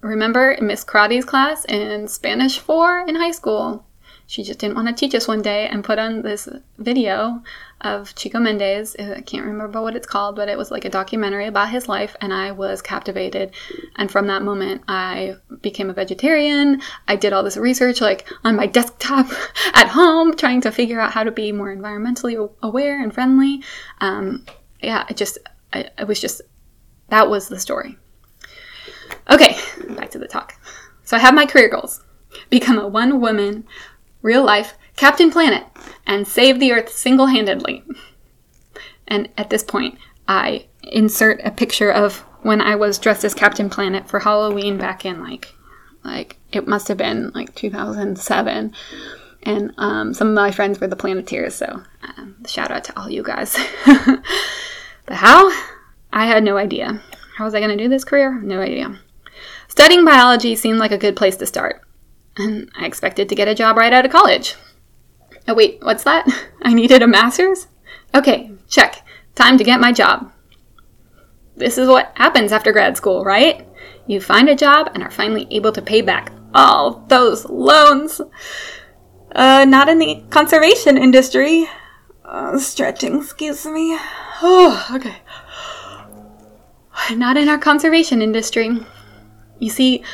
remember 0.00 0.56
Miss 0.60 0.84
Karate's 0.84 1.24
class 1.24 1.64
in 1.64 2.08
Spanish 2.08 2.58
4 2.58 3.06
in 3.08 3.14
high 3.14 3.32
school 3.32 3.84
she 4.28 4.42
just 4.42 4.58
didn't 4.58 4.76
want 4.76 4.88
to 4.88 4.94
teach 4.94 5.14
us 5.14 5.26
one 5.26 5.40
day 5.40 5.66
and 5.68 5.82
put 5.82 5.98
on 5.98 6.20
this 6.20 6.50
video 6.76 7.42
of 7.80 8.14
Chico 8.14 8.38
Mendes. 8.38 8.96
I 8.98 9.20
can't 9.20 9.46
remember 9.46 9.80
what 9.80 9.94
it's 9.94 10.06
called, 10.06 10.36
but 10.36 10.48
it 10.48 10.58
was 10.58 10.70
like 10.70 10.84
a 10.84 10.90
documentary 10.90 11.46
about 11.46 11.70
his 11.70 11.88
life, 11.88 12.16
and 12.20 12.32
I 12.32 12.52
was 12.52 12.82
captivated. 12.82 13.52
And 13.96 14.10
from 14.10 14.26
that 14.26 14.42
moment, 14.42 14.82
I 14.88 15.36
became 15.60 15.90
a 15.90 15.92
vegetarian. 15.94 16.82
I 17.06 17.16
did 17.16 17.32
all 17.32 17.42
this 17.42 17.56
research, 17.56 18.00
like 18.00 18.28
on 18.44 18.56
my 18.56 18.66
desktop 18.66 19.26
at 19.74 19.88
home, 19.88 20.36
trying 20.36 20.60
to 20.62 20.72
figure 20.72 21.00
out 21.00 21.12
how 21.12 21.24
to 21.24 21.30
be 21.30 21.52
more 21.52 21.74
environmentally 21.74 22.50
aware 22.62 23.02
and 23.02 23.14
friendly. 23.14 23.62
Um, 24.00 24.44
yeah, 24.82 25.04
it 25.08 25.16
just, 25.16 25.38
I, 25.72 25.88
I 25.96 26.04
was 26.04 26.20
just, 26.20 26.40
that 27.08 27.30
was 27.30 27.48
the 27.48 27.58
story. 27.58 27.96
Okay, 29.30 29.56
back 29.90 30.10
to 30.10 30.18
the 30.18 30.28
talk. 30.28 30.54
So 31.04 31.16
I 31.16 31.20
have 31.20 31.34
my 31.34 31.46
career 31.46 31.68
goals 31.68 32.02
become 32.50 32.78
a 32.78 32.86
one 32.86 33.20
woman 33.20 33.64
real 34.22 34.44
life 34.44 34.76
Captain 34.98 35.30
Planet 35.30 35.64
and 36.08 36.26
save 36.26 36.58
the 36.58 36.72
Earth 36.72 36.90
single 36.90 37.26
handedly. 37.26 37.84
And 39.06 39.28
at 39.38 39.48
this 39.48 39.62
point, 39.62 39.96
I 40.26 40.66
insert 40.82 41.40
a 41.44 41.52
picture 41.52 41.90
of 41.90 42.18
when 42.42 42.60
I 42.60 42.74
was 42.74 42.98
dressed 42.98 43.24
as 43.24 43.32
Captain 43.32 43.70
Planet 43.70 44.08
for 44.08 44.18
Halloween 44.18 44.76
back 44.76 45.04
in 45.04 45.22
like, 45.22 45.54
like 46.02 46.36
it 46.52 46.66
must 46.66 46.88
have 46.88 46.96
been 46.96 47.30
like 47.30 47.54
2007. 47.54 48.72
And 49.44 49.72
um, 49.78 50.12
some 50.14 50.28
of 50.28 50.34
my 50.34 50.50
friends 50.50 50.80
were 50.80 50.88
the 50.88 50.96
Planeteers, 50.96 51.54
so 51.54 51.80
um, 52.16 52.44
shout 52.46 52.72
out 52.72 52.82
to 52.84 52.98
all 52.98 53.08
you 53.08 53.22
guys. 53.22 53.56
but 53.86 55.14
how? 55.14 55.48
I 56.12 56.26
had 56.26 56.42
no 56.42 56.56
idea. 56.56 57.00
How 57.36 57.44
was 57.44 57.54
I 57.54 57.60
going 57.60 57.76
to 57.76 57.82
do 57.82 57.88
this 57.88 58.04
career? 58.04 58.40
No 58.40 58.60
idea. 58.60 58.98
Studying 59.68 60.04
biology 60.04 60.56
seemed 60.56 60.80
like 60.80 60.90
a 60.90 60.98
good 60.98 61.14
place 61.14 61.36
to 61.36 61.46
start 61.46 61.82
and 62.38 62.70
I 62.76 62.86
expected 62.86 63.28
to 63.28 63.34
get 63.34 63.48
a 63.48 63.54
job 63.54 63.76
right 63.76 63.92
out 63.92 64.06
of 64.06 64.12
college. 64.12 64.54
Oh, 65.48 65.54
wait, 65.54 65.78
what's 65.82 66.04
that? 66.04 66.26
I 66.62 66.74
needed 66.74 67.02
a 67.02 67.06
master's? 67.06 67.66
Okay, 68.14 68.52
check. 68.68 69.02
Time 69.34 69.56
to 69.58 69.64
get 69.64 69.80
my 69.80 69.92
job. 69.92 70.30
This 71.56 71.78
is 71.78 71.88
what 71.88 72.12
happens 72.14 72.52
after 72.52 72.70
grad 72.70 72.96
school, 72.96 73.24
right? 73.24 73.66
You 74.06 74.20
find 74.20 74.48
a 74.48 74.54
job 74.54 74.90
and 74.94 75.02
are 75.02 75.10
finally 75.10 75.46
able 75.50 75.72
to 75.72 75.82
pay 75.82 76.02
back 76.02 76.32
all 76.54 77.04
those 77.08 77.44
loans. 77.46 78.20
Uh, 79.32 79.64
not 79.64 79.88
in 79.88 79.98
the 79.98 80.22
conservation 80.30 80.96
industry. 80.96 81.66
Uh, 82.24 82.58
stretching, 82.58 83.16
excuse 83.16 83.64
me. 83.64 83.96
Oh, 84.42 84.86
okay. 84.92 85.16
Not 87.16 87.36
in 87.36 87.48
our 87.48 87.58
conservation 87.58 88.20
industry. 88.20 88.78
You 89.58 89.70
see, 89.70 90.04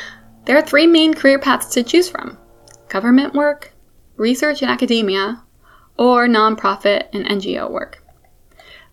there 0.45 0.57
are 0.57 0.61
three 0.61 0.87
main 0.87 1.13
career 1.13 1.39
paths 1.39 1.67
to 1.73 1.83
choose 1.83 2.09
from 2.09 2.37
government 2.89 3.33
work, 3.33 3.74
research 4.17 4.61
in 4.61 4.69
academia, 4.69 5.43
or 5.97 6.27
nonprofit 6.27 7.07
and 7.13 7.25
NGO 7.25 7.69
work. 7.69 8.03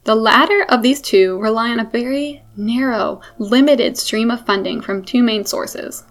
The 0.05 0.15
latter 0.15 0.65
of 0.69 0.83
these 0.83 1.01
two 1.01 1.39
rely 1.39 1.71
on 1.71 1.79
a 1.79 1.89
very 1.89 2.43
narrow, 2.57 3.21
limited 3.39 3.97
stream 3.97 4.31
of 4.31 4.45
funding 4.45 4.81
from 4.81 5.05
two 5.05 5.23
main 5.23 5.45
sources 5.45 6.05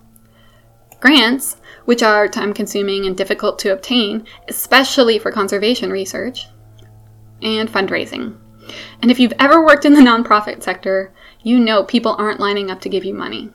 grants, 1.01 1.57
which 1.86 2.03
are 2.03 2.28
time 2.28 2.53
consuming 2.53 3.07
and 3.07 3.18
difficult 3.18 3.57
to 3.57 3.74
obtain, 3.74 4.24
especially 4.47 5.18
for 5.18 5.32
conservation 5.32 5.89
research, 5.89 6.45
and 7.41 7.68
fundraising. 7.70 8.38
And 9.01 9.09
if 9.09 9.20
you've 9.20 9.34
ever 9.39 9.66
worked 9.66 9.84
in 9.84 9.93
the 9.93 9.99
nonprofit 9.99 10.62
sector, 10.62 11.12
you 11.41 11.59
know 11.59 11.84
people 11.84 12.16
aren't 12.18 12.39
lining 12.39 12.70
up 12.70 12.82
to 12.82 12.89
give 12.89 13.03
you 13.03 13.16
money. 13.16 13.51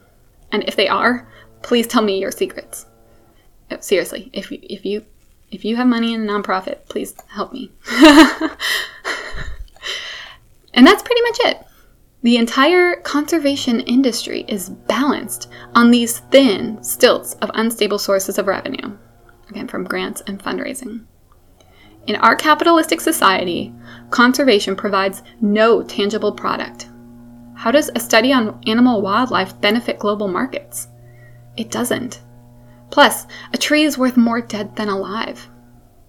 And 0.51 0.65
if 0.65 0.75
they 0.75 0.89
are, 0.89 1.27
please 1.61 1.87
tell 1.87 2.01
me 2.01 2.19
your 2.19 2.31
secrets. 2.31 2.85
Seriously, 3.79 4.29
if 4.33 4.51
you, 4.51 4.59
if 4.63 4.85
you 4.85 5.05
if 5.51 5.63
you 5.63 5.75
have 5.77 5.87
money 5.87 6.13
in 6.13 6.27
a 6.27 6.31
nonprofit, 6.31 6.85
please 6.89 7.15
help 7.29 7.53
me. 7.53 7.71
and 10.73 10.85
that's 10.85 11.03
pretty 11.03 11.21
much 11.21 11.37
it. 11.45 11.63
The 12.23 12.37
entire 12.37 12.97
conservation 12.97 13.79
industry 13.81 14.43
is 14.47 14.69
balanced 14.69 15.49
on 15.75 15.91
these 15.91 16.19
thin 16.19 16.83
stilts 16.83 17.35
of 17.35 17.51
unstable 17.53 17.99
sources 17.99 18.37
of 18.37 18.47
revenue, 18.47 18.97
again, 19.49 19.67
from 19.67 19.85
grants 19.85 20.21
and 20.27 20.41
fundraising. 20.41 21.05
In 22.07 22.15
our 22.17 22.35
capitalistic 22.35 23.01
society, 23.01 23.73
conservation 24.09 24.75
provides 24.75 25.23
no 25.41 25.83
tangible 25.83 26.31
product. 26.31 26.89
How 27.55 27.71
does 27.71 27.89
a 27.95 27.99
study 27.99 28.33
on 28.33 28.61
animal 28.67 29.01
wildlife 29.01 29.59
benefit 29.61 29.99
global 29.99 30.27
markets? 30.27 30.87
It 31.55 31.71
doesn't. 31.71 32.21
Plus, 32.89 33.27
a 33.53 33.57
tree 33.57 33.83
is 33.83 33.97
worth 33.97 34.17
more 34.17 34.41
dead 34.41 34.75
than 34.75 34.89
alive. 34.89 35.49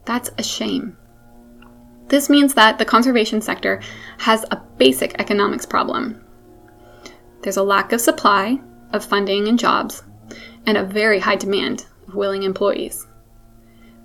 That's 0.04 0.30
a 0.38 0.42
shame. 0.42 0.96
This 2.08 2.30
means 2.30 2.54
that 2.54 2.78
the 2.78 2.84
conservation 2.84 3.40
sector 3.40 3.82
has 4.18 4.44
a 4.50 4.62
basic 4.78 5.20
economics 5.20 5.66
problem. 5.66 6.24
There's 7.42 7.58
a 7.58 7.62
lack 7.62 7.92
of 7.92 8.00
supply 8.00 8.60
of 8.92 9.04
funding 9.04 9.48
and 9.48 9.58
jobs, 9.58 10.02
and 10.66 10.76
a 10.76 10.84
very 10.84 11.18
high 11.18 11.36
demand 11.36 11.86
of 12.06 12.14
willing 12.14 12.42
employees. 12.42 13.06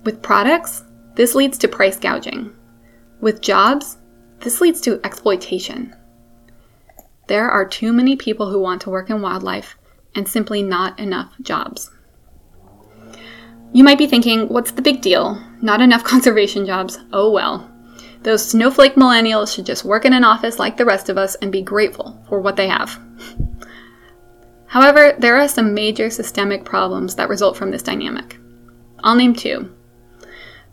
With 0.04 0.22
products, 0.22 0.84
this 1.14 1.34
leads 1.34 1.56
to 1.58 1.68
price 1.68 1.96
gouging. 1.96 2.54
With 3.20 3.40
jobs, 3.40 3.98
this 4.40 4.60
leads 4.60 4.80
to 4.82 5.00
exploitation. 5.04 5.96
There 7.26 7.48
are 7.48 7.66
too 7.66 7.92
many 7.92 8.16
people 8.16 8.50
who 8.50 8.60
want 8.60 8.82
to 8.82 8.90
work 8.90 9.08
in 9.08 9.22
wildlife 9.22 9.78
and 10.14 10.28
simply 10.28 10.62
not 10.62 10.98
enough 10.98 11.32
jobs. 11.40 11.90
You 13.74 13.82
might 13.82 13.98
be 13.98 14.06
thinking, 14.06 14.48
what's 14.50 14.70
the 14.70 14.82
big 14.82 15.00
deal? 15.00 15.42
Not 15.60 15.80
enough 15.80 16.04
conservation 16.12 16.64
jobs. 16.64 17.00
Oh 17.12 17.32
well. 17.32 17.68
Those 18.22 18.48
snowflake 18.48 18.94
millennials 18.94 19.52
should 19.52 19.66
just 19.66 19.84
work 19.84 20.04
in 20.04 20.12
an 20.12 20.22
office 20.22 20.60
like 20.60 20.76
the 20.76 20.84
rest 20.84 21.08
of 21.08 21.18
us 21.18 21.34
and 21.36 21.50
be 21.50 21.60
grateful 21.60 22.24
for 22.28 22.40
what 22.40 22.54
they 22.54 22.68
have. 22.68 22.96
However, 24.66 25.16
there 25.18 25.36
are 25.36 25.48
some 25.48 25.74
major 25.74 26.08
systemic 26.08 26.64
problems 26.64 27.16
that 27.16 27.28
result 27.28 27.56
from 27.56 27.72
this 27.72 27.82
dynamic. 27.82 28.38
I'll 29.00 29.16
name 29.16 29.34
two. 29.34 29.74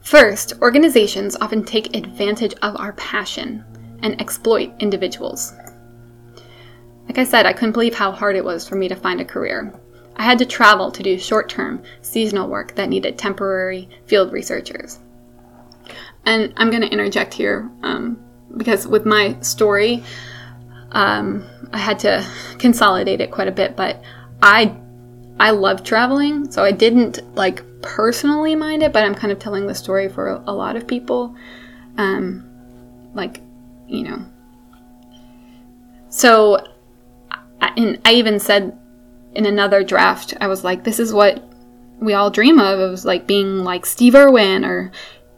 First, 0.02 0.54
organizations 0.62 1.36
often 1.36 1.64
take 1.64 1.96
advantage 1.96 2.54
of 2.62 2.80
our 2.80 2.94
passion 2.94 3.66
and 4.04 4.22
exploit 4.22 4.74
individuals. 4.78 5.54
Like 7.08 7.18
I 7.18 7.24
said, 7.24 7.48
I 7.48 7.54
couldn't 7.54 7.74
believe 7.74 7.96
how 7.96 8.12
hard 8.12 8.36
it 8.36 8.46
was 8.46 8.68
for 8.68 8.76
me 8.76 8.88
to 8.90 8.96
find 8.96 9.20
a 9.20 9.26
career. 9.26 9.74
I 10.16 10.24
had 10.24 10.40
to 10.40 10.46
travel 10.46 10.92
to 10.92 11.04
do 11.04 11.18
short 11.18 11.50
term, 11.50 11.82
seasonal 12.02 12.48
work 12.48 12.76
that 12.76 12.90
needed 12.90 13.18
temporary 13.18 13.90
field 14.06 14.32
researchers. 14.32 15.00
And 16.26 16.54
I'm 16.58 16.70
going 16.70 16.82
to 16.82 16.90
interject 16.90 17.34
here 17.34 17.70
um, 17.82 18.20
because 18.58 18.86
with 18.86 19.06
my 19.06 19.40
story, 19.42 20.04
um, 20.92 21.46
I 21.74 21.78
had 21.78 22.00
to 22.00 22.28
consolidate 22.60 23.22
it 23.22 23.32
quite 23.32 23.48
a 23.48 23.52
bit, 23.52 23.76
but 23.76 24.04
I 24.42 24.78
I 25.40 25.52
love 25.52 25.84
traveling, 25.84 26.52
so 26.52 26.64
I 26.64 26.72
didn't 26.72 27.36
like 27.36 27.64
personally 27.82 28.56
mind 28.56 28.84
it, 28.84 28.94
but 28.94 29.04
I'm 29.04 29.16
kind 29.16 29.32
of 29.32 29.40
telling 29.40 29.66
the 29.66 29.74
story 29.74 30.08
for 30.08 30.44
a, 30.46 30.52
lot 30.52 30.76
of 30.76 30.86
people. 30.86 31.36
Um, 31.98 32.48
like, 33.16 33.42
you 33.88 34.04
know. 34.04 34.26
So, 36.10 36.64
I, 37.60 37.74
and 37.76 38.00
I 38.06 38.14
even 38.14 38.40
said 38.40 38.78
in 39.34 39.46
another 39.46 39.84
draft, 39.84 40.34
I 40.42 40.48
was 40.48 40.64
like, 40.64 40.84
this 40.84 41.00
is 41.00 41.14
what 41.14 41.44
we 42.00 42.14
all 42.14 42.30
dream 42.30 42.60
of. 42.60 42.80
It 42.80 42.90
was 42.90 43.06
like 43.06 43.28
being 43.28 43.64
like 43.64 43.86
Steve 43.86 44.16
Irwin 44.16 44.66
or 44.66 44.92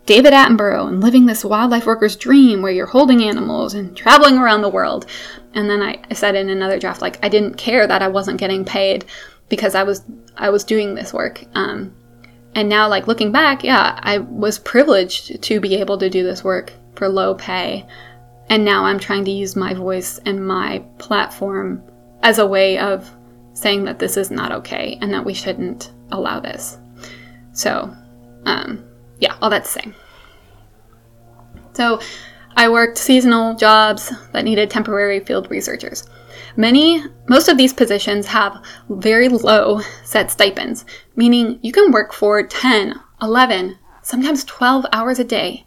David 0.06 0.34
Attenborough 0.34 0.88
and 0.88 1.02
living 1.02 1.26
this 1.26 1.46
wildlife 1.46 1.86
worker's 1.86 2.16
dream 2.16 2.62
where 2.62 2.72
you're 2.72 2.86
holding 2.86 3.24
animals 3.24 3.74
and 3.74 3.96
traveling 3.96 4.38
around 4.38 4.62
the 4.62 4.70
world. 4.70 5.06
And 5.54 5.70
then 5.70 5.82
I, 5.82 6.02
I 6.10 6.14
said 6.14 6.36
in 6.36 6.50
another 6.50 6.80
draft, 6.80 7.02
like, 7.02 7.24
I 7.24 7.30
didn't 7.30 7.56
care 7.56 7.86
that 7.88 8.02
I 8.02 8.08
wasn't 8.08 8.40
getting 8.40 8.66
paid 8.66 9.06
because 9.50 9.76
I 9.76 9.84
was 9.84 10.04
I 10.36 10.50
was 10.50 10.64
doing 10.64 10.96
this 10.96 11.14
work. 11.14 11.44
Um, 11.54 11.96
and 12.56 12.70
now, 12.70 12.88
like 12.88 13.08
looking 13.08 13.32
back, 13.32 13.64
yeah, 13.64 14.00
I 14.02 14.20
was 14.20 14.60
privileged 14.60 15.42
to 15.42 15.60
be 15.60 15.76
able 15.76 15.98
to 16.00 16.10
do 16.10 16.24
this 16.24 16.44
work 16.44 16.74
for 16.96 17.08
low 17.08 17.36
pay. 17.36 17.86
And 18.50 18.66
now 18.66 18.86
I'm 18.86 19.00
trying 19.00 19.26
to 19.26 19.32
use 19.32 19.56
my 19.56 19.74
voice 19.74 20.20
and 20.26 20.46
my 20.46 20.84
platform 20.98 21.84
as 22.22 22.40
a 22.40 22.46
way 22.46 22.78
of 22.78 23.10
saying 23.54 23.86
that 23.86 24.00
this 24.00 24.18
is 24.18 24.32
not 24.32 24.52
okay 24.52 24.98
and 25.02 25.14
that 25.14 25.26
we 25.26 25.34
shouldn't 25.34 25.92
allow 26.12 26.40
this. 26.40 26.78
So, 27.54 27.96
um, 28.46 28.84
yeah, 29.20 29.36
all 29.42 29.50
that 29.50 29.66
to 29.66 29.70
say. 29.70 29.94
So, 31.74 32.00
I 32.56 32.70
worked 32.70 32.98
seasonal 32.98 33.56
jobs 33.56 34.12
that 34.32 34.46
needed 34.46 34.70
temporary 34.70 35.20
field 35.20 35.50
researchers. 35.50 36.08
Many, 36.56 37.04
most 37.28 37.48
of 37.48 37.58
these 37.58 37.74
positions 37.74 38.28
have 38.28 38.64
very 38.90 39.28
low 39.28 39.82
set 40.04 40.30
stipends, 40.30 40.86
meaning 41.16 41.60
you 41.64 41.72
can 41.72 41.92
work 41.92 42.14
for 42.14 42.44
10, 42.44 43.00
11, 43.22 43.78
sometimes 44.04 44.44
12 44.44 44.86
hours 44.94 45.18
a 45.18 45.24
day 45.24 45.66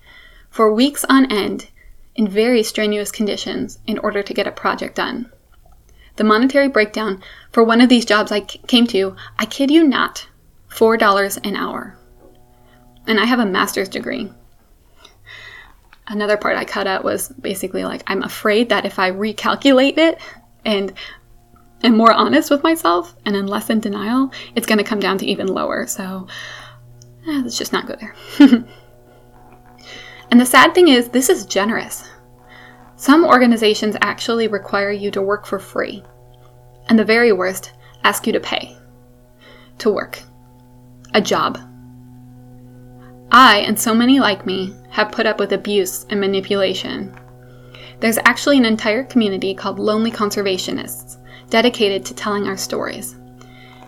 for 0.49 0.73
weeks 0.73 1.05
on 1.09 1.31
end 1.33 1.69
in 2.15 2.29
very 2.29 2.63
strenuous 2.63 3.11
conditions 3.11 3.79
in 3.87 3.99
order 3.99 4.23
to 4.23 4.35
get 4.35 4.47
a 4.47 4.53
project 4.53 4.95
done. 4.95 5.31
The 6.17 6.25
monetary 6.25 6.69
breakdown 6.69 7.23
for 7.53 7.63
one 7.63 7.81
of 7.81 7.89
these 7.89 8.05
jobs 8.05 8.33
I 8.33 8.41
came 8.41 8.87
to, 8.89 9.17
I 9.39 9.47
kid 9.47 9.71
you 9.71 9.87
not, 9.87 10.27
$4 10.71 11.47
an 11.47 11.57
hour. 11.57 11.97
And 13.07 13.21
I 13.21 13.25
have 13.25 13.39
a 13.39 13.47
master's 13.47 13.89
degree. 13.89 14.33
Another 16.09 16.37
part 16.37 16.57
I 16.57 16.65
cut 16.65 16.87
out 16.87 17.05
was 17.05 17.29
basically 17.29 17.85
like, 17.85 18.03
I'm 18.07 18.23
afraid 18.23 18.69
that 18.69 18.87
if 18.87 18.99
I 18.99 19.11
recalculate 19.11 19.99
it, 19.99 20.19
and 20.65 20.93
am 21.83 21.97
more 21.97 22.13
honest 22.13 22.51
with 22.51 22.63
myself 22.63 23.15
and 23.25 23.37
am 23.37 23.47
less 23.47 23.71
in 23.71 23.81
denial, 23.81 24.33
it's 24.55 24.67
going 24.67 24.79
to 24.79 24.85
come 24.85 25.01
down 25.01 25.19
to 25.19 25.27
even 25.27 25.47
lower. 25.47 25.87
So 25.87 26.27
eh, 27.27 27.41
let's 27.43 27.59
just 27.59 27.73
not 27.73 27.87
go 27.87 27.97
there. 27.97 28.15
and 30.31 30.41
the 30.41 30.47
sad 30.47 30.75
thing 30.75 30.89
is, 30.89 31.09
this 31.09 31.29
is 31.29 31.47
generous. 31.47 32.09
Some 32.97 33.25
organizations 33.25 33.97
actually 34.01 34.49
require 34.49 34.91
you 34.91 35.11
to 35.13 35.23
work 35.23 35.47
for 35.47 35.59
free. 35.59 36.03
And 36.89 36.99
the 36.99 37.05
very 37.05 37.33
worst, 37.33 37.73
ask 38.05 38.27
you 38.27 38.33
to 38.33 38.41
pay 38.41 38.77
to 39.79 39.91
work. 39.91 40.23
A 41.13 41.21
job. 41.21 41.59
I, 43.31 43.59
and 43.59 43.79
so 43.79 43.95
many 43.95 44.21
like 44.21 44.47
me, 44.47 44.75
have 44.91 45.13
put 45.13 45.27
up 45.27 45.39
with 45.39 45.53
abuse 45.53 46.07
and 46.09 46.19
manipulation 46.21 47.15
there's 48.01 48.19
actually 48.19 48.59
an 48.59 48.65
entire 48.65 49.05
community 49.05 49.55
called 49.55 49.79
Lonely 49.79 50.11
Conservationists 50.11 51.19
dedicated 51.49 52.05
to 52.05 52.15
telling 52.15 52.47
our 52.47 52.57
stories. 52.57 53.17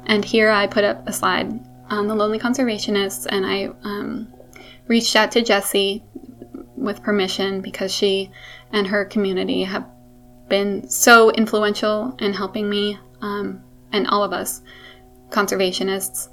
And 0.06 0.24
here 0.24 0.50
I 0.50 0.66
put 0.66 0.84
up 0.84 1.06
a 1.06 1.12
slide 1.12 1.60
on 1.90 2.06
the 2.06 2.14
Lonely 2.14 2.38
Conservationists, 2.38 3.26
and 3.28 3.44
I 3.44 3.68
um, 3.82 4.32
reached 4.86 5.14
out 5.16 5.32
to 5.32 5.42
Jessie 5.42 6.04
with 6.76 7.02
permission 7.02 7.60
because 7.60 7.92
she 7.92 8.30
and 8.72 8.86
her 8.86 9.04
community 9.04 9.64
have 9.64 9.86
been 10.48 10.88
so 10.88 11.30
influential 11.32 12.16
in 12.20 12.32
helping 12.32 12.68
me 12.68 12.98
um, 13.20 13.62
and 13.92 14.06
all 14.08 14.24
of 14.24 14.32
us 14.32 14.62
conservationists. 15.30 16.28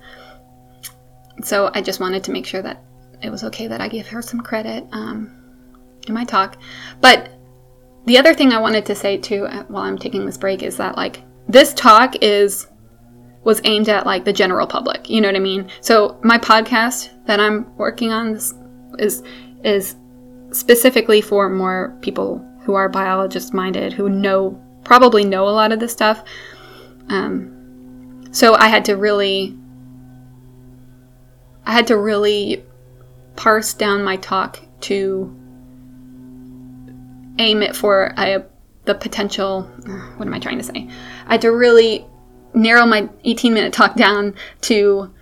So 1.44 1.70
I 1.74 1.82
just 1.82 2.00
wanted 2.00 2.24
to 2.26 2.32
make 2.32 2.46
sure 2.46 2.62
that 2.62 2.82
it 3.22 3.30
was 3.30 3.44
okay 3.44 3.68
that 3.68 3.82
I 3.82 3.88
give 3.88 4.08
her 4.08 4.22
some 4.22 4.42
credit 4.42 4.86
um, 4.92 5.36
in 6.08 6.14
my 6.14 6.24
talk. 6.24 6.58
But 7.02 7.32
the 8.06 8.18
other 8.18 8.34
thing 8.34 8.52
I 8.52 8.60
wanted 8.60 8.86
to 8.86 8.96
say 8.96 9.18
too 9.18 9.46
uh, 9.46 9.64
while 9.64 9.84
I'm 9.84 9.98
taking 9.98 10.26
this 10.26 10.38
break 10.38 10.64
is 10.64 10.78
that 10.78 10.96
like 10.96 11.22
this 11.48 11.74
talk 11.74 12.16
is 12.22 12.68
was 13.44 13.62
aimed 13.64 13.90
at 13.90 14.06
like 14.06 14.26
the 14.26 14.34
general 14.34 14.66
public. 14.66 15.10
You 15.10 15.22
know 15.22 15.28
what 15.28 15.36
I 15.36 15.40
mean? 15.40 15.70
So 15.82 16.20
my 16.24 16.38
podcast 16.38 17.26
that 17.26 17.40
I'm 17.40 17.76
working 17.78 18.12
on 18.12 18.36
is 19.00 19.24
is 19.64 19.96
specifically 20.56 21.22
for 21.22 21.50
more 21.50 21.96
people 22.02 22.46
who 22.62 22.74
are 22.74 22.90
biologist 22.90 23.54
minded, 23.54 23.94
who 23.94 24.10
know 24.10 24.60
probably 24.84 25.24
know 25.26 25.48
a 25.48 25.52
lot 25.52 25.72
of 25.72 25.80
this 25.80 25.92
stuff. 25.92 26.24
Um, 27.10 28.28
so 28.32 28.56
I 28.56 28.68
had 28.68 28.86
to 28.86 28.96
really 28.96 29.58
I 31.66 31.74
had 31.74 31.88
to 31.88 31.98
really 31.98 32.64
parse 33.36 33.74
down 33.74 34.04
my 34.04 34.18
talk 34.18 34.60
to 34.82 35.36
aim 37.38 37.62
it 37.62 37.76
for 37.76 38.14
a, 38.18 38.46
the 38.86 38.96
potential. 38.96 39.64
What 40.18 40.28
am 40.28 40.34
I 40.34 40.40
trying 40.40 40.58
to 40.60 40.64
say? 40.64 40.90
I 41.28 41.34
had 41.34 41.42
to 41.42 41.52
really 41.52 42.06
narrow 42.54 42.86
my 42.86 43.10
18 43.26 43.54
minute 43.54 43.74
talk 43.74 43.96
down 43.96 44.34
to 44.62 45.14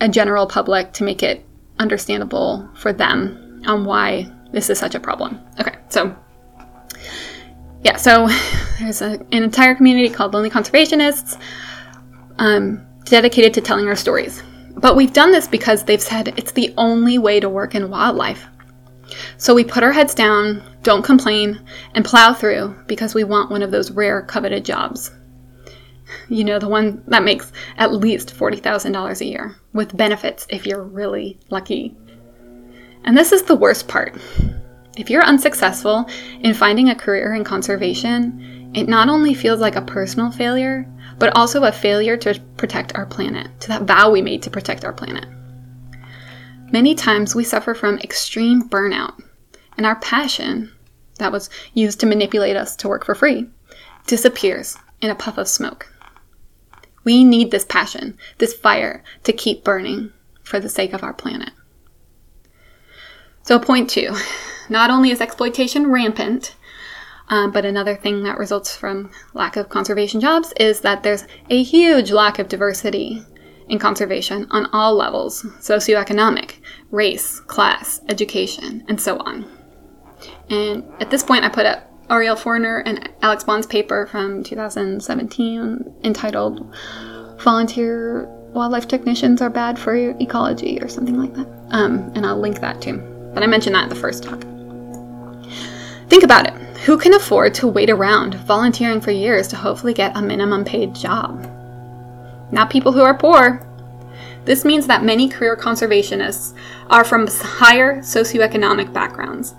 a 0.00 0.08
general 0.08 0.46
public 0.46 0.92
to 0.92 1.04
make 1.04 1.24
it 1.24 1.44
understandable 1.80 2.68
for 2.74 2.92
them 2.92 3.62
on 3.66 3.84
why 3.84 4.30
this 4.52 4.70
is 4.70 4.78
such 4.78 4.94
a 4.94 5.00
problem. 5.00 5.40
Okay, 5.60 5.76
so 5.88 6.16
yeah, 7.82 7.96
so 7.96 8.28
there's 8.78 9.02
a, 9.02 9.18
an 9.32 9.42
entire 9.42 9.74
community 9.74 10.08
called 10.08 10.34
Lonely 10.34 10.50
Conservationists 10.50 11.40
um, 12.38 12.86
dedicated 13.04 13.54
to 13.54 13.60
telling 13.60 13.86
our 13.86 13.96
stories. 13.96 14.42
But 14.76 14.96
we've 14.96 15.12
done 15.12 15.32
this 15.32 15.48
because 15.48 15.84
they've 15.84 16.00
said 16.00 16.34
it's 16.36 16.52
the 16.52 16.72
only 16.76 17.18
way 17.18 17.40
to 17.40 17.48
work 17.48 17.74
in 17.74 17.90
wildlife. 17.90 18.46
So 19.36 19.54
we 19.54 19.64
put 19.64 19.82
our 19.82 19.92
heads 19.92 20.14
down, 20.14 20.62
don't 20.82 21.04
complain, 21.04 21.60
and 21.94 22.04
plow 22.04 22.34
through 22.34 22.74
because 22.86 23.14
we 23.14 23.24
want 23.24 23.50
one 23.50 23.62
of 23.62 23.70
those 23.70 23.90
rare 23.90 24.22
coveted 24.22 24.64
jobs. 24.64 25.10
You 26.28 26.44
know, 26.44 26.58
the 26.58 26.68
one 26.68 27.02
that 27.08 27.22
makes 27.22 27.52
at 27.76 27.92
least 27.92 28.34
$40,000 28.34 29.20
a 29.20 29.24
year, 29.24 29.56
with 29.72 29.96
benefits 29.96 30.46
if 30.48 30.66
you're 30.66 30.82
really 30.82 31.38
lucky. 31.50 31.96
And 33.08 33.16
this 33.16 33.32
is 33.32 33.42
the 33.44 33.56
worst 33.56 33.88
part. 33.88 34.14
If 34.98 35.08
you're 35.08 35.24
unsuccessful 35.24 36.06
in 36.40 36.52
finding 36.52 36.90
a 36.90 36.94
career 36.94 37.32
in 37.32 37.42
conservation, 37.42 38.70
it 38.74 38.86
not 38.86 39.08
only 39.08 39.32
feels 39.32 39.60
like 39.60 39.76
a 39.76 39.80
personal 39.80 40.30
failure, 40.30 40.86
but 41.18 41.34
also 41.34 41.64
a 41.64 41.72
failure 41.72 42.18
to 42.18 42.38
protect 42.58 42.94
our 42.96 43.06
planet, 43.06 43.48
to 43.60 43.68
that 43.68 43.84
vow 43.84 44.10
we 44.10 44.20
made 44.20 44.42
to 44.42 44.50
protect 44.50 44.84
our 44.84 44.92
planet. 44.92 45.24
Many 46.70 46.94
times 46.94 47.34
we 47.34 47.44
suffer 47.44 47.72
from 47.72 47.98
extreme 48.00 48.68
burnout, 48.68 49.18
and 49.78 49.86
our 49.86 49.98
passion, 50.00 50.70
that 51.18 51.32
was 51.32 51.48
used 51.72 52.00
to 52.00 52.06
manipulate 52.06 52.56
us 52.56 52.76
to 52.76 52.88
work 52.88 53.06
for 53.06 53.14
free, 53.14 53.48
disappears 54.06 54.76
in 55.00 55.08
a 55.08 55.14
puff 55.14 55.38
of 55.38 55.48
smoke. 55.48 55.90
We 57.04 57.24
need 57.24 57.52
this 57.52 57.64
passion, 57.64 58.18
this 58.36 58.52
fire, 58.52 59.02
to 59.22 59.32
keep 59.32 59.64
burning 59.64 60.12
for 60.42 60.60
the 60.60 60.68
sake 60.68 60.92
of 60.92 61.02
our 61.02 61.14
planet. 61.14 61.52
So, 63.48 63.58
point 63.58 63.88
two 63.88 64.14
not 64.68 64.90
only 64.90 65.10
is 65.10 65.22
exploitation 65.22 65.90
rampant, 65.90 66.54
um, 67.30 67.50
but 67.50 67.64
another 67.64 67.96
thing 67.96 68.22
that 68.24 68.36
results 68.36 68.76
from 68.76 69.10
lack 69.32 69.56
of 69.56 69.70
conservation 69.70 70.20
jobs 70.20 70.52
is 70.60 70.80
that 70.80 71.02
there's 71.02 71.24
a 71.48 71.62
huge 71.62 72.12
lack 72.12 72.38
of 72.38 72.48
diversity 72.48 73.22
in 73.66 73.78
conservation 73.78 74.46
on 74.50 74.66
all 74.74 74.94
levels 74.94 75.44
socioeconomic, 75.60 76.56
race, 76.90 77.40
class, 77.40 78.02
education, 78.10 78.84
and 78.86 79.00
so 79.00 79.16
on. 79.16 79.50
And 80.50 80.84
at 81.00 81.08
this 81.08 81.22
point, 81.22 81.46
I 81.46 81.48
put 81.48 81.64
up 81.64 81.90
Arielle 82.08 82.38
Fournier 82.38 82.80
and 82.80 83.08
Alex 83.22 83.44
Bond's 83.44 83.66
paper 83.66 84.06
from 84.08 84.42
2017 84.42 85.94
entitled 86.04 86.70
Volunteer 87.38 88.26
Wildlife 88.52 88.88
Technicians 88.88 89.40
Are 89.40 89.48
Bad 89.48 89.78
for 89.78 89.94
Ecology 89.96 90.78
or 90.82 90.88
something 90.88 91.16
like 91.18 91.32
that. 91.32 91.48
Um, 91.70 92.12
and 92.14 92.26
I'll 92.26 92.38
link 92.38 92.60
that 92.60 92.82
too. 92.82 93.17
But 93.34 93.42
I 93.42 93.46
mentioned 93.46 93.74
that 93.74 93.84
in 93.84 93.88
the 93.88 93.94
first 93.94 94.22
talk. 94.22 94.40
Think 96.08 96.24
about 96.24 96.46
it. 96.46 96.54
Who 96.80 96.96
can 96.96 97.14
afford 97.14 97.54
to 97.54 97.68
wait 97.68 97.90
around 97.90 98.34
volunteering 98.34 99.00
for 99.00 99.10
years 99.10 99.48
to 99.48 99.56
hopefully 99.56 99.92
get 99.92 100.16
a 100.16 100.22
minimum 100.22 100.64
paid 100.64 100.94
job? 100.94 101.46
Not 102.50 102.70
people 102.70 102.92
who 102.92 103.02
are 103.02 103.16
poor. 103.16 103.66
This 104.44 104.64
means 104.64 104.86
that 104.86 105.04
many 105.04 105.28
career 105.28 105.56
conservationists 105.56 106.54
are 106.88 107.04
from 107.04 107.26
higher 107.26 107.98
socioeconomic 107.98 108.92
backgrounds. 108.92 109.54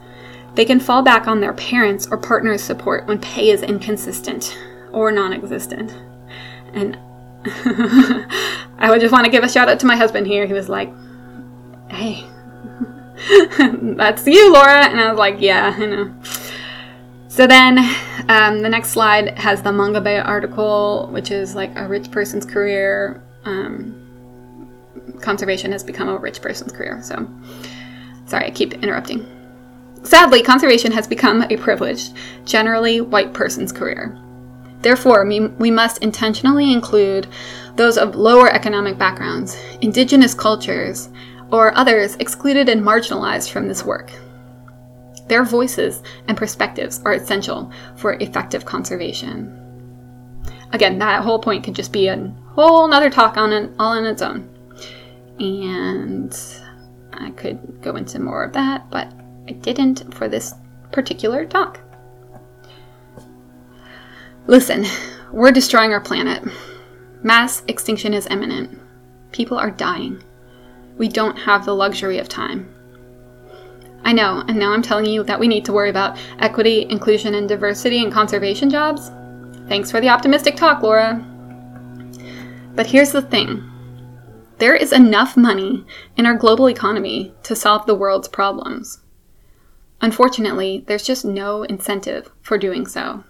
They 0.56 0.66
can 0.66 0.80
fall 0.80 1.04
back 1.04 1.28
on 1.28 1.40
their 1.40 1.54
parents' 1.54 2.08
or 2.08 2.18
partner's 2.18 2.64
support 2.64 3.06
when 3.06 3.20
pay 3.20 3.52
is 3.52 3.62
inconsistent 3.62 4.58
or 4.92 5.12
non 5.12 5.32
existent. 5.32 5.96
And 6.74 6.98
I 8.80 8.88
would 8.90 9.02
just 9.02 9.12
want 9.12 9.26
to 9.26 9.32
give 9.32 9.44
a 9.44 9.50
shout 9.50 9.70
out 9.70 9.80
to 9.82 9.86
my 9.86 9.96
husband 9.96 10.26
here. 10.26 10.48
He 10.48 10.54
was 10.54 10.70
like, 10.70 10.92
hey, 11.90 12.26
that's 13.98 14.26
you, 14.26 14.54
Laura. 14.54 14.86
And 14.86 15.00
I 15.00 15.10
was 15.10 15.20
like, 15.20 15.36
yeah, 15.40 15.76
I 15.78 15.86
know. 15.86 16.14
So 17.28 17.48
then 17.48 17.78
um, 18.28 18.62
the 18.62 18.70
next 18.70 18.90
slide 18.90 19.38
has 19.38 19.62
the 19.62 19.72
Mongabay 19.72 20.26
article, 20.26 21.08
which 21.12 21.32
is 21.32 21.56
like 21.56 21.72
a 21.78 21.88
rich 21.88 22.12
person's 22.12 22.46
career. 22.46 23.24
Um, 23.46 23.96
conservation 25.22 25.72
has 25.72 25.84
become 25.84 26.10
a 26.10 26.18
rich 26.18 26.42
person's 26.42 26.72
career. 26.72 27.02
So 27.02 27.28
sorry, 28.26 28.48
I 28.48 28.50
keep 28.52 28.74
interrupting. 28.74 29.26
Sadly, 30.04 30.42
conservation 30.42 30.92
has 30.94 31.08
become 31.08 31.44
a 31.44 31.58
privileged, 31.58 32.14
generally 32.46 33.02
white 33.02 33.34
person's 33.34 33.72
career. 33.72 34.18
Therefore, 34.82 35.26
we 35.26 35.72
must 35.72 35.98
intentionally 36.00 36.72
include 36.72 37.28
those 37.76 37.98
of 37.98 38.16
lower 38.16 38.50
economic 38.50 38.98
backgrounds, 38.98 39.58
indigenous 39.82 40.34
cultures, 40.34 41.10
or 41.52 41.78
others 41.78 42.16
excluded 42.16 42.70
and 42.70 42.82
marginalized 42.82 43.50
from 43.52 43.68
this 43.68 43.84
work. 43.84 44.12
Their 45.28 45.44
voices 45.44 46.02
and 46.28 46.38
perspectives 46.38 47.02
are 47.06 47.14
essential 47.14 47.72
for 47.96 48.14
effective 48.14 48.66
conservation. 48.66 49.56
Again, 50.72 51.00
that 51.00 51.24
whole 51.24 51.40
point 51.40 51.64
could 51.64 51.76
just 51.76 51.94
be 51.94 52.08
a 52.08 52.34
whole 52.54 52.88
nother 52.88 53.10
talk 53.10 53.38
on 53.38 53.52
it 53.52 53.72
all 53.80 53.98
on 53.98 54.06
its 54.06 54.22
own. 54.22 54.50
And 55.40 56.38
I 57.14 57.32
could 57.32 57.82
go 57.82 57.96
into 57.96 58.20
more 58.20 58.44
of 58.44 58.54
that, 58.54 58.90
but 58.90 59.12
I 59.48 59.54
didn't 59.54 60.14
for 60.14 60.28
this 60.28 60.54
particular 60.92 61.46
talk. 61.46 61.80
Listen, 64.48 64.86
we're 65.32 65.52
destroying 65.52 65.94
our 65.94 66.02
planet. 66.02 66.44
Mass 67.22 67.64
extinction 67.68 68.14
is 68.14 68.28
imminent. 68.28 68.80
People 69.32 69.58
are 69.58 69.70
dying. 69.70 70.24
We 71.00 71.08
don't 71.08 71.38
have 71.38 71.66
the 71.66 71.74
luxury 71.74 72.20
of 72.20 72.30
time. 72.30 72.72
I 74.04 74.14
know, 74.14 74.44
and 74.48 74.60
now 74.60 74.74
I'm 74.74 74.82
telling 74.82 75.06
you 75.06 75.24
that 75.24 75.40
we 75.40 75.48
need 75.48 75.66
to 75.66 75.74
worry 75.74 75.90
about 75.90 76.20
equity, 76.40 76.86
inclusion, 76.90 77.36
and 77.36 77.48
diversity 77.48 78.00
in 78.00 78.12
conservation 78.12 78.70
jobs. 78.70 79.10
Thanks 79.68 79.90
for 79.90 80.02
the 80.02 80.10
optimistic 80.10 80.56
talk, 80.56 80.84
Laura. 80.84 81.26
But 82.76 82.88
here's 82.88 83.14
the 83.14 83.22
thing 83.22 83.64
there 84.58 84.76
is 84.76 84.92
enough 84.92 85.38
money 85.38 85.86
in 86.18 86.26
our 86.26 86.36
global 86.36 86.70
economy 86.70 87.34
to 87.44 87.56
solve 87.56 87.86
the 87.86 87.96
world's 87.96 88.28
problems. 88.28 89.00
Unfortunately, 90.02 90.84
there's 90.88 91.04
just 91.04 91.24
no 91.24 91.64
incentive 91.64 92.30
for 92.42 92.58
doing 92.58 92.86
so. 92.86 93.24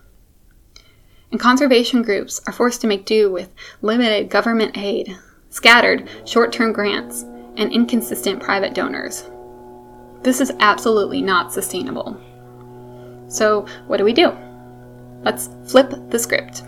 And 1.32 1.40
conservation 1.40 2.02
groups 2.02 2.42
are 2.48 2.54
forced 2.54 2.82
to 2.82 2.88
make 2.88 3.06
do 3.06 3.32
with 3.32 3.52
limited 3.84 4.32
government 4.32 4.76
aid, 4.76 5.16
scattered 5.50 6.10
short 6.26 6.52
term 6.52 6.74
grants, 6.74 7.26
and 7.60 7.72
inconsistent 7.72 8.42
private 8.42 8.74
donors. 8.74 9.30
This 10.24 10.42
is 10.42 10.52
absolutely 10.60 11.22
not 11.22 11.54
sustainable. 11.54 12.20
So, 13.28 13.68
what 13.86 13.98
do 13.98 14.04
we 14.04 14.14
do? 14.14 14.36
Let's 15.22 15.50
flip 15.68 15.94
the 16.10 16.18
script, 16.18 16.64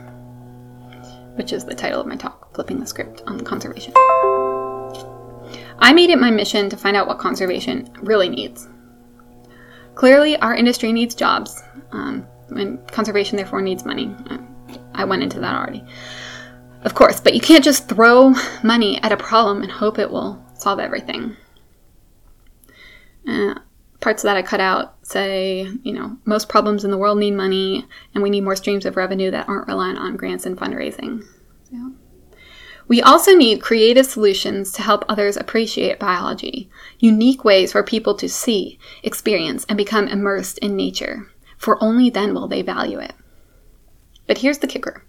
which 1.36 1.54
is 1.54 1.66
the 1.66 1.74
title 1.74 2.02
of 2.02 2.08
my 2.08 2.18
talk 2.18 2.54
Flipping 2.54 2.80
the 2.80 2.86
Script 2.86 3.24
on 3.26 3.40
Conservation. 3.40 3.94
I 5.80 5.94
made 5.94 6.10
it 6.10 6.20
my 6.20 6.30
mission 6.30 6.70
to 6.70 6.78
find 6.78 6.96
out 6.96 7.08
what 7.08 7.18
conservation 7.18 7.90
really 8.02 8.30
needs. 8.30 8.68
Clearly, 9.96 10.38
our 10.38 10.54
industry 10.54 10.92
needs 10.92 11.16
jobs, 11.16 11.64
um, 11.92 12.28
and 12.50 12.86
conservation 12.90 13.38
therefore 13.38 13.62
needs 13.62 13.86
money. 13.86 14.14
I 14.94 15.06
went 15.06 15.24
into 15.24 15.40
that 15.40 15.56
already. 15.56 15.84
Of 16.84 16.96
course, 16.96 17.20
but 17.20 17.34
you 17.34 17.42
can't 17.42 17.64
just 17.64 17.88
throw 17.88 18.34
money 18.64 19.02
at 19.04 19.12
a 19.12 19.18
problem 19.18 19.64
and 19.64 19.72
hope 19.72 19.98
it 20.00 20.12
will 20.12 20.44
solve 20.62 20.80
everything. 20.80 21.36
Uh, 23.28 23.56
parts 24.00 24.24
that 24.24 24.38
I 24.38 24.42
cut 24.42 24.60
out 24.60 24.96
say, 25.06 25.68
you 25.84 25.94
know, 25.94 26.18
most 26.26 26.50
problems 26.50 26.84
in 26.84 26.92
the 26.92 26.98
world 26.98 27.20
need 27.20 27.32
money, 27.32 27.86
and 28.14 28.24
we 28.24 28.30
need 28.30 28.44
more 28.44 28.56
streams 28.56 28.86
of 28.86 28.98
revenue 28.98 29.32
that 29.32 29.48
aren't 29.48 29.68
reliant 29.68 30.00
on 30.00 30.18
grants 30.18 30.46
and 30.46 30.58
fundraising. 30.58 31.24
We 32.88 33.02
also 33.02 33.34
need 33.34 33.62
creative 33.62 34.06
solutions 34.06 34.72
to 34.74 34.82
help 34.82 35.06
others 35.08 35.38
appreciate 35.38 35.98
biology, 35.98 36.70
unique 37.00 37.46
ways 37.46 37.72
for 37.72 37.84
people 37.84 38.16
to 38.16 38.28
see, 38.28 38.80
experience, 39.02 39.66
and 39.70 39.78
become 39.78 40.10
immersed 40.10 40.58
in 40.58 40.76
nature, 40.76 41.32
for 41.58 41.82
only 41.82 42.10
then 42.10 42.34
will 42.34 42.50
they 42.50 42.62
value 42.62 43.00
it. 43.00 43.14
But 44.28 44.40
here's 44.40 44.58
the 44.58 44.68
kicker 44.68 45.06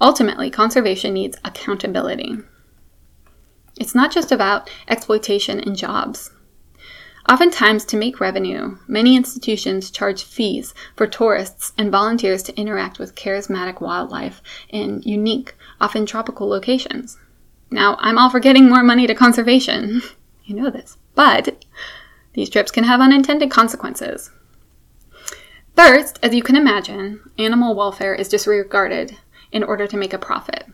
ultimately, 0.00 0.50
conservation 0.50 1.12
needs 1.12 1.38
accountability. 1.44 2.38
It's 3.78 3.94
not 3.94 4.10
just 4.10 4.32
about 4.32 4.70
exploitation 4.88 5.60
and 5.60 5.76
jobs. 5.76 6.30
Oftentimes, 7.28 7.84
to 7.86 7.96
make 7.96 8.20
revenue, 8.20 8.78
many 8.86 9.16
institutions 9.16 9.90
charge 9.90 10.22
fees 10.22 10.74
for 10.94 11.08
tourists 11.08 11.72
and 11.76 11.90
volunteers 11.90 12.42
to 12.44 12.56
interact 12.56 13.00
with 13.00 13.16
charismatic 13.16 13.80
wildlife 13.80 14.40
in 14.68 15.02
unique, 15.02 15.56
often 15.80 16.06
tropical 16.06 16.48
locations. 16.48 17.18
Now, 17.68 17.96
I'm 17.98 18.16
all 18.16 18.30
for 18.30 18.38
getting 18.38 18.68
more 18.68 18.84
money 18.84 19.08
to 19.08 19.14
conservation. 19.14 20.02
you 20.44 20.54
know 20.54 20.70
this. 20.70 20.98
But 21.16 21.64
these 22.34 22.48
trips 22.48 22.70
can 22.70 22.84
have 22.84 23.00
unintended 23.00 23.50
consequences. 23.50 24.30
First, 25.74 26.18
as 26.22 26.32
you 26.32 26.42
can 26.42 26.54
imagine, 26.54 27.20
animal 27.38 27.74
welfare 27.74 28.14
is 28.14 28.28
disregarded 28.28 29.16
in 29.50 29.64
order 29.64 29.86
to 29.88 29.96
make 29.96 30.12
a 30.12 30.18
profit. 30.18 30.66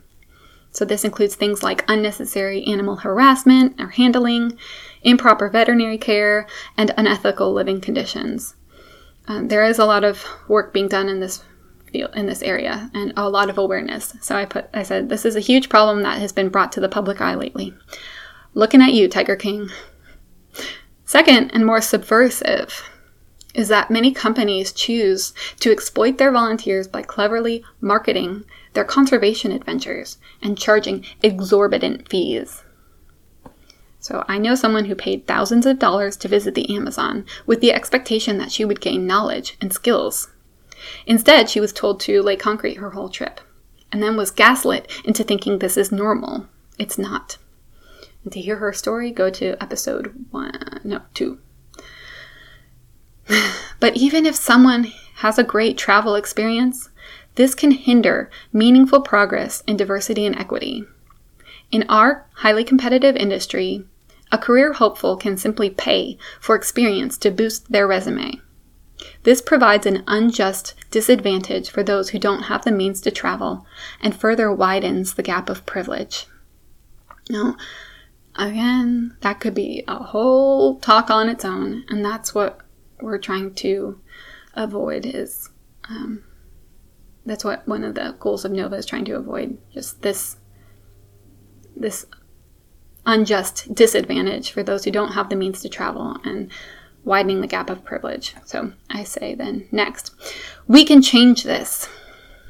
So, 0.72 0.84
this 0.84 1.04
includes 1.04 1.34
things 1.34 1.62
like 1.62 1.84
unnecessary 1.86 2.64
animal 2.64 2.96
harassment 2.96 3.80
or 3.80 3.88
handling, 3.88 4.58
improper 5.02 5.48
veterinary 5.48 5.98
care, 5.98 6.46
and 6.76 6.92
unethical 6.96 7.52
living 7.52 7.80
conditions. 7.80 8.54
Um, 9.28 9.48
there 9.48 9.64
is 9.64 9.78
a 9.78 9.84
lot 9.84 10.02
of 10.02 10.24
work 10.48 10.72
being 10.72 10.88
done 10.88 11.08
in 11.08 11.20
this 11.20 11.44
field, 11.92 12.10
in 12.14 12.26
this 12.26 12.42
area, 12.42 12.90
and 12.94 13.12
a 13.16 13.28
lot 13.28 13.50
of 13.50 13.58
awareness. 13.58 14.14
So 14.20 14.34
I 14.34 14.46
put, 14.46 14.68
I 14.74 14.82
said, 14.82 15.08
this 15.08 15.24
is 15.24 15.36
a 15.36 15.40
huge 15.40 15.68
problem 15.68 16.02
that 16.02 16.18
has 16.20 16.32
been 16.32 16.48
brought 16.48 16.72
to 16.72 16.80
the 16.80 16.88
public 16.88 17.20
eye 17.20 17.34
lately. 17.34 17.74
Looking 18.54 18.82
at 18.82 18.94
you, 18.94 19.08
Tiger 19.08 19.36
King. 19.36 19.70
Second, 21.04 21.50
and 21.54 21.66
more 21.66 21.80
subversive, 21.80 22.88
is 23.54 23.68
that 23.68 23.90
many 23.90 24.12
companies 24.12 24.72
choose 24.72 25.34
to 25.60 25.70
exploit 25.70 26.18
their 26.18 26.32
volunteers 26.32 26.88
by 26.88 27.02
cleverly 27.02 27.62
marketing 27.80 28.44
their 28.72 28.84
conservation 28.84 29.52
adventures 29.52 30.18
and 30.40 30.58
charging 30.58 31.04
exorbitant 31.22 32.08
fees. 32.08 32.62
So 33.98 34.24
I 34.26 34.38
know 34.38 34.56
someone 34.56 34.86
who 34.86 34.96
paid 34.96 35.26
thousands 35.26 35.64
of 35.64 35.78
dollars 35.78 36.16
to 36.18 36.28
visit 36.28 36.54
the 36.54 36.74
Amazon 36.74 37.24
with 37.46 37.60
the 37.60 37.72
expectation 37.72 38.38
that 38.38 38.50
she 38.50 38.64
would 38.64 38.80
gain 38.80 39.06
knowledge 39.06 39.56
and 39.60 39.72
skills. 39.72 40.28
Instead, 41.06 41.48
she 41.48 41.60
was 41.60 41.72
told 41.72 42.00
to 42.00 42.20
lay 42.20 42.34
concrete 42.34 42.78
her 42.78 42.90
whole 42.90 43.08
trip, 43.08 43.40
and 43.92 44.02
then 44.02 44.16
was 44.16 44.32
gaslit 44.32 44.90
into 45.04 45.22
thinking 45.22 45.58
this 45.58 45.76
is 45.76 45.92
normal. 45.92 46.48
It's 46.78 46.98
not. 46.98 47.38
And 48.24 48.32
to 48.32 48.40
hear 48.40 48.56
her 48.56 48.72
story, 48.72 49.12
go 49.12 49.30
to 49.30 49.62
episode 49.62 50.26
one, 50.30 50.80
no, 50.82 51.02
two. 51.14 51.38
but 53.80 53.96
even 53.96 54.26
if 54.26 54.34
someone 54.34 54.92
has 55.16 55.38
a 55.38 55.44
great 55.44 55.78
travel 55.78 56.16
experience, 56.16 56.90
this 57.34 57.54
can 57.54 57.70
hinder 57.70 58.30
meaningful 58.52 59.00
progress 59.00 59.62
in 59.66 59.76
diversity 59.76 60.26
and 60.26 60.36
equity. 60.38 60.84
In 61.70 61.84
our 61.88 62.26
highly 62.36 62.64
competitive 62.64 63.16
industry, 63.16 63.84
a 64.30 64.38
career 64.38 64.72
hopeful 64.72 65.16
can 65.16 65.36
simply 65.36 65.70
pay 65.70 66.18
for 66.40 66.54
experience 66.54 67.18
to 67.18 67.30
boost 67.30 67.70
their 67.72 67.86
resume. 67.86 68.40
This 69.24 69.40
provides 69.40 69.86
an 69.86 70.04
unjust 70.06 70.74
disadvantage 70.90 71.70
for 71.70 71.82
those 71.82 72.10
who 72.10 72.18
don't 72.18 72.44
have 72.44 72.64
the 72.64 72.70
means 72.70 73.00
to 73.02 73.10
travel 73.10 73.66
and 74.00 74.14
further 74.14 74.52
widens 74.52 75.14
the 75.14 75.22
gap 75.22 75.48
of 75.48 75.66
privilege. 75.66 76.26
Now, 77.28 77.56
again, 78.36 79.16
that 79.20 79.40
could 79.40 79.54
be 79.54 79.84
a 79.88 79.96
whole 79.96 80.78
talk 80.78 81.10
on 81.10 81.28
its 81.28 81.44
own, 81.44 81.84
and 81.88 82.04
that's 82.04 82.34
what 82.34 82.60
we're 83.00 83.18
trying 83.18 83.54
to 83.54 84.00
avoid 84.54 85.06
is 85.06 85.50
um, 85.88 86.22
that's 87.24 87.44
what 87.44 87.66
one 87.68 87.84
of 87.84 87.94
the 87.94 88.16
goals 88.18 88.44
of 88.44 88.52
Nova 88.52 88.76
is 88.76 88.86
trying 88.86 89.04
to 89.06 89.16
avoid 89.16 89.58
just 89.72 90.02
this 90.02 90.36
this 91.76 92.06
unjust 93.06 93.74
disadvantage 93.74 94.50
for 94.50 94.62
those 94.62 94.84
who 94.84 94.90
don't 94.90 95.12
have 95.12 95.28
the 95.28 95.36
means 95.36 95.60
to 95.60 95.68
travel 95.68 96.16
and 96.24 96.50
widening 97.04 97.40
the 97.40 97.46
gap 97.46 97.70
of 97.70 97.84
privilege. 97.84 98.34
So 98.44 98.72
I 98.90 99.04
say 99.04 99.34
then 99.34 99.66
next, 99.72 100.14
we 100.68 100.84
can 100.84 101.02
change 101.02 101.42
this. 101.42 101.88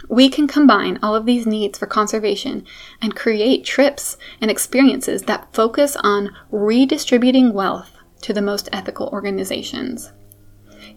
We 0.09 0.29
can 0.29 0.47
combine 0.47 0.99
all 1.03 1.15
of 1.15 1.25
these 1.25 1.47
needs 1.47 1.79
for 1.79 1.87
conservation 1.87 2.67
and 3.01 3.17
create 3.17 3.65
trips 3.65 4.19
and 4.41 4.51
experiences 4.51 5.23
that 5.23 5.55
focus 5.55 5.97
on 6.03 6.35
redistributing 6.51 7.55
wealth 7.55 7.97
to 8.23 8.33
the 8.33 8.43
most 8.43 8.69
ethical 8.73 9.09
organizations. 9.09 10.13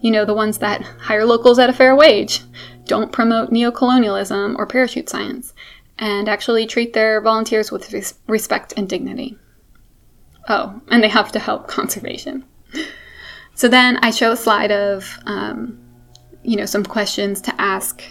You 0.02 0.12
know, 0.12 0.26
the 0.26 0.34
ones 0.34 0.58
that 0.58 0.82
hire 0.82 1.26
locals 1.26 1.60
at 1.60 1.70
a 1.70 1.74
fair 1.74 1.96
wage, 1.96 2.42
don't 2.86 3.12
promote 3.12 3.52
neocolonialism 3.52 4.56
or 4.58 4.66
parachute 4.66 5.10
science, 5.10 5.54
and 5.98 6.28
actually 6.28 6.66
treat 6.66 6.94
their 6.94 7.22
volunteers 7.22 7.72
with 7.72 7.92
res- 7.94 8.16
respect 8.28 8.74
and 8.78 8.88
dignity. 8.88 9.38
Oh, 10.48 10.82
and 10.90 11.04
they 11.04 11.10
have 11.10 11.32
to 11.34 11.40
help 11.40 11.68
conservation. 11.80 12.46
So 13.56 13.68
then 13.68 13.98
I 13.98 14.12
show 14.12 14.32
a 14.32 14.38
slide 14.38 14.72
of, 14.72 15.18
um, 15.26 15.80
you 16.44 16.58
know, 16.58 16.66
some 16.66 16.84
questions 16.84 17.42
to 17.42 17.62
ask 17.62 18.04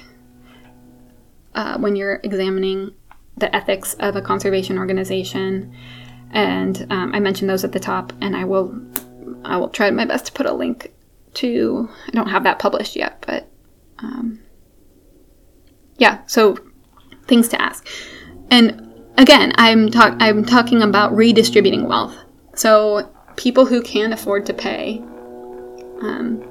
uh, 1.54 1.78
when 1.78 1.96
you're 1.96 2.20
examining 2.22 2.92
the 3.36 3.54
ethics 3.54 3.94
of 4.00 4.16
a 4.16 4.22
conservation 4.22 4.78
organization, 4.78 5.74
and 6.30 6.86
um, 6.90 7.14
I 7.14 7.20
mentioned 7.20 7.50
those 7.50 7.64
at 7.64 7.72
the 7.72 7.80
top, 7.80 8.12
and 8.20 8.34
I 8.34 8.44
will, 8.44 8.74
I 9.44 9.56
will 9.56 9.68
try 9.68 9.90
my 9.90 10.04
best 10.04 10.26
to 10.26 10.32
put 10.32 10.46
a 10.46 10.52
link 10.52 10.92
to. 11.34 11.88
I 12.08 12.10
don't 12.12 12.28
have 12.28 12.44
that 12.44 12.58
published 12.58 12.96
yet, 12.96 13.24
but 13.26 13.48
um, 13.98 14.40
yeah. 15.96 16.20
So 16.26 16.56
things 17.26 17.48
to 17.48 17.60
ask, 17.60 17.86
and 18.50 18.92
again, 19.16 19.52
I'm 19.56 19.90
talk 19.90 20.16
I'm 20.20 20.44
talking 20.44 20.82
about 20.82 21.14
redistributing 21.14 21.86
wealth. 21.86 22.16
So 22.54 23.10
people 23.36 23.66
who 23.66 23.82
can 23.82 24.12
afford 24.12 24.46
to 24.46 24.54
pay 24.54 24.98
um, 26.00 26.42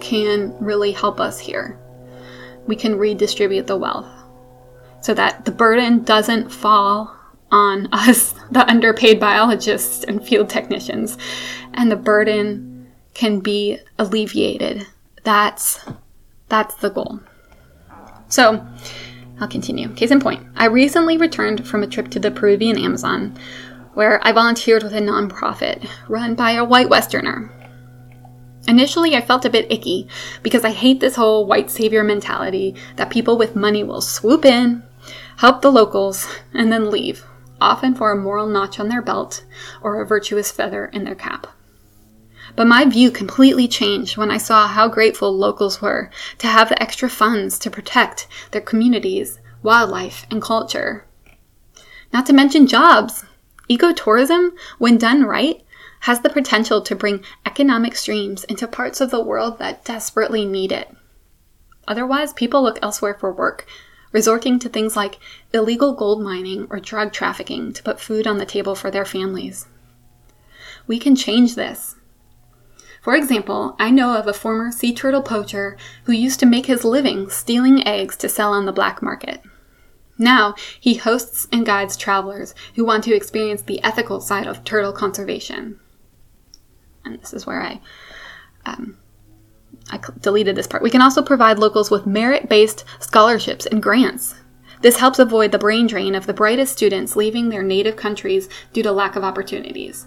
can 0.00 0.56
really 0.58 0.92
help 0.92 1.20
us 1.20 1.38
here. 1.38 1.78
We 2.66 2.76
can 2.76 2.96
redistribute 2.96 3.66
the 3.66 3.76
wealth 3.76 4.08
so 5.00 5.14
that 5.14 5.44
the 5.44 5.50
burden 5.50 6.04
doesn't 6.04 6.50
fall 6.50 7.16
on 7.50 7.88
us, 7.92 8.34
the 8.50 8.68
underpaid 8.68 9.18
biologists 9.18 10.04
and 10.04 10.24
field 10.24 10.48
technicians, 10.48 11.18
and 11.74 11.90
the 11.90 11.96
burden 11.96 12.90
can 13.14 13.40
be 13.40 13.78
alleviated. 13.98 14.86
That's 15.24 15.84
that's 16.48 16.74
the 16.76 16.90
goal. 16.90 17.20
So, 18.30 18.64
I'll 19.40 19.48
continue. 19.48 19.88
Case 19.94 20.10
in 20.10 20.20
point, 20.20 20.46
I 20.54 20.66
recently 20.66 21.16
returned 21.16 21.66
from 21.66 21.82
a 21.82 21.86
trip 21.86 22.08
to 22.10 22.20
the 22.20 22.30
Peruvian 22.30 22.78
Amazon 22.78 23.36
where 23.94 24.24
I 24.24 24.32
volunteered 24.32 24.82
with 24.84 24.94
a 24.94 25.00
nonprofit 25.00 25.86
run 26.08 26.36
by 26.36 26.52
a 26.52 26.64
white 26.64 26.88
Westerner. 26.88 27.50
Initially, 28.68 29.16
I 29.16 29.20
felt 29.20 29.44
a 29.44 29.50
bit 29.50 29.70
icky 29.70 30.06
because 30.42 30.64
I 30.64 30.70
hate 30.70 31.00
this 31.00 31.16
whole 31.16 31.44
white 31.44 31.70
savior 31.70 32.04
mentality 32.04 32.76
that 32.96 33.10
people 33.10 33.36
with 33.36 33.56
money 33.56 33.82
will 33.82 34.00
swoop 34.00 34.44
in, 34.44 34.84
help 35.38 35.60
the 35.60 35.72
locals, 35.72 36.28
and 36.54 36.70
then 36.70 36.90
leave, 36.90 37.24
often 37.60 37.94
for 37.94 38.12
a 38.12 38.16
moral 38.16 38.46
notch 38.46 38.78
on 38.78 38.88
their 38.88 39.02
belt 39.02 39.44
or 39.82 40.00
a 40.00 40.06
virtuous 40.06 40.52
feather 40.52 40.86
in 40.86 41.02
their 41.04 41.16
cap. 41.16 41.48
But 42.56 42.66
my 42.66 42.84
view 42.84 43.10
completely 43.10 43.68
changed 43.68 44.16
when 44.16 44.30
I 44.30 44.38
saw 44.38 44.66
how 44.66 44.88
grateful 44.88 45.36
locals 45.36 45.80
were 45.80 46.10
to 46.38 46.46
have 46.46 46.68
the 46.68 46.82
extra 46.82 47.08
funds 47.08 47.58
to 47.60 47.70
protect 47.70 48.26
their 48.50 48.60
communities, 48.60 49.38
wildlife, 49.62 50.26
and 50.30 50.42
culture. 50.42 51.06
Not 52.12 52.26
to 52.26 52.32
mention 52.32 52.66
jobs. 52.66 53.24
Ecotourism, 53.68 54.50
when 54.78 54.98
done 54.98 55.24
right, 55.24 55.62
has 56.00 56.20
the 56.20 56.30
potential 56.30 56.80
to 56.82 56.96
bring 56.96 57.24
economic 57.46 57.94
streams 57.94 58.44
into 58.44 58.66
parts 58.66 59.00
of 59.00 59.10
the 59.10 59.22
world 59.22 59.58
that 59.58 59.84
desperately 59.84 60.44
need 60.44 60.72
it. 60.72 60.94
Otherwise, 61.86 62.32
people 62.32 62.62
look 62.62 62.78
elsewhere 62.82 63.14
for 63.14 63.32
work, 63.32 63.66
resorting 64.12 64.58
to 64.58 64.68
things 64.68 64.96
like 64.96 65.18
illegal 65.52 65.92
gold 65.92 66.22
mining 66.22 66.66
or 66.70 66.80
drug 66.80 67.12
trafficking 67.12 67.72
to 67.72 67.82
put 67.82 68.00
food 68.00 68.26
on 68.26 68.38
the 68.38 68.46
table 68.46 68.74
for 68.74 68.90
their 68.90 69.04
families. 69.04 69.66
We 70.86 70.98
can 70.98 71.14
change 71.14 71.54
this. 71.54 71.96
For 73.00 73.14
example, 73.14 73.76
I 73.78 73.90
know 73.90 74.14
of 74.16 74.26
a 74.26 74.32
former 74.32 74.70
sea 74.70 74.94
turtle 74.94 75.22
poacher 75.22 75.76
who 76.04 76.12
used 76.12 76.40
to 76.40 76.46
make 76.46 76.66
his 76.66 76.84
living 76.84 77.30
stealing 77.30 77.86
eggs 77.86 78.16
to 78.18 78.28
sell 78.28 78.52
on 78.52 78.66
the 78.66 78.72
black 78.72 79.02
market. 79.02 79.42
Now, 80.18 80.54
he 80.78 80.94
hosts 80.94 81.48
and 81.50 81.64
guides 81.64 81.96
travelers 81.96 82.54
who 82.74 82.84
want 82.84 83.04
to 83.04 83.14
experience 83.14 83.62
the 83.62 83.82
ethical 83.82 84.20
side 84.20 84.46
of 84.46 84.64
turtle 84.64 84.92
conservation 84.92 85.80
and 87.04 87.20
this 87.20 87.32
is 87.32 87.46
where 87.46 87.62
I 87.62 87.80
um, 88.66 88.98
I 89.90 89.98
deleted 90.20 90.56
this 90.56 90.66
part. 90.66 90.82
We 90.82 90.90
can 90.90 91.02
also 91.02 91.22
provide 91.22 91.58
locals 91.58 91.90
with 91.90 92.06
merit 92.06 92.48
based 92.48 92.84
scholarships 92.98 93.66
and 93.66 93.82
grants. 93.82 94.34
This 94.82 94.98
helps 94.98 95.18
avoid 95.18 95.52
the 95.52 95.58
brain 95.58 95.86
drain 95.86 96.14
of 96.14 96.26
the 96.26 96.34
brightest 96.34 96.72
students 96.72 97.16
leaving 97.16 97.48
their 97.48 97.62
native 97.62 97.96
countries 97.96 98.48
due 98.72 98.82
to 98.82 98.92
lack 98.92 99.16
of 99.16 99.24
opportunities. 99.24 100.06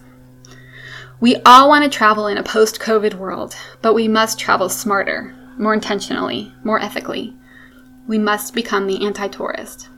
We 1.19 1.37
all 1.45 1.69
want 1.69 1.83
to 1.83 1.89
travel 1.89 2.27
in 2.27 2.37
a 2.37 2.43
post 2.43 2.79
COVID 2.79 3.13
world, 3.13 3.55
but 3.81 3.93
we 3.93 4.07
must 4.07 4.39
travel 4.39 4.67
smarter, 4.69 5.35
more 5.57 5.73
intentionally, 5.73 6.53
more 6.63 6.79
ethically. 6.79 7.35
We 8.07 8.17
must 8.17 8.53
become 8.53 8.87
the 8.87 9.05
anti 9.05 9.27
tourist. 9.27 9.89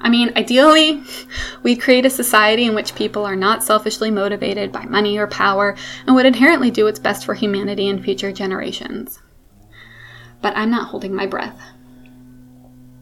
I 0.00 0.10
mean, 0.10 0.32
ideally, 0.36 1.02
we'd 1.62 1.80
create 1.80 2.04
a 2.04 2.10
society 2.10 2.64
in 2.64 2.74
which 2.74 2.94
people 2.94 3.24
are 3.24 3.36
not 3.36 3.64
selfishly 3.64 4.10
motivated 4.10 4.70
by 4.70 4.84
money 4.84 5.18
or 5.18 5.26
power 5.26 5.74
and 6.06 6.14
would 6.14 6.26
inherently 6.26 6.70
do 6.70 6.84
what's 6.84 6.98
best 6.98 7.24
for 7.24 7.34
humanity 7.34 7.88
and 7.88 8.04
future 8.04 8.32
generations. 8.32 9.20
But 10.42 10.56
I'm 10.56 10.70
not 10.70 10.88
holding 10.88 11.14
my 11.14 11.26
breath. 11.26 11.60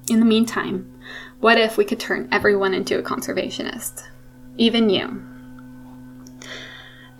In 0.08 0.20
the 0.20 0.26
meantime, 0.26 1.00
what 1.40 1.58
if 1.58 1.76
we 1.76 1.84
could 1.84 1.98
turn 1.98 2.28
everyone 2.30 2.74
into 2.74 2.98
a 2.98 3.02
conservationist? 3.02 4.04
Even 4.56 4.88
you. 4.88 5.33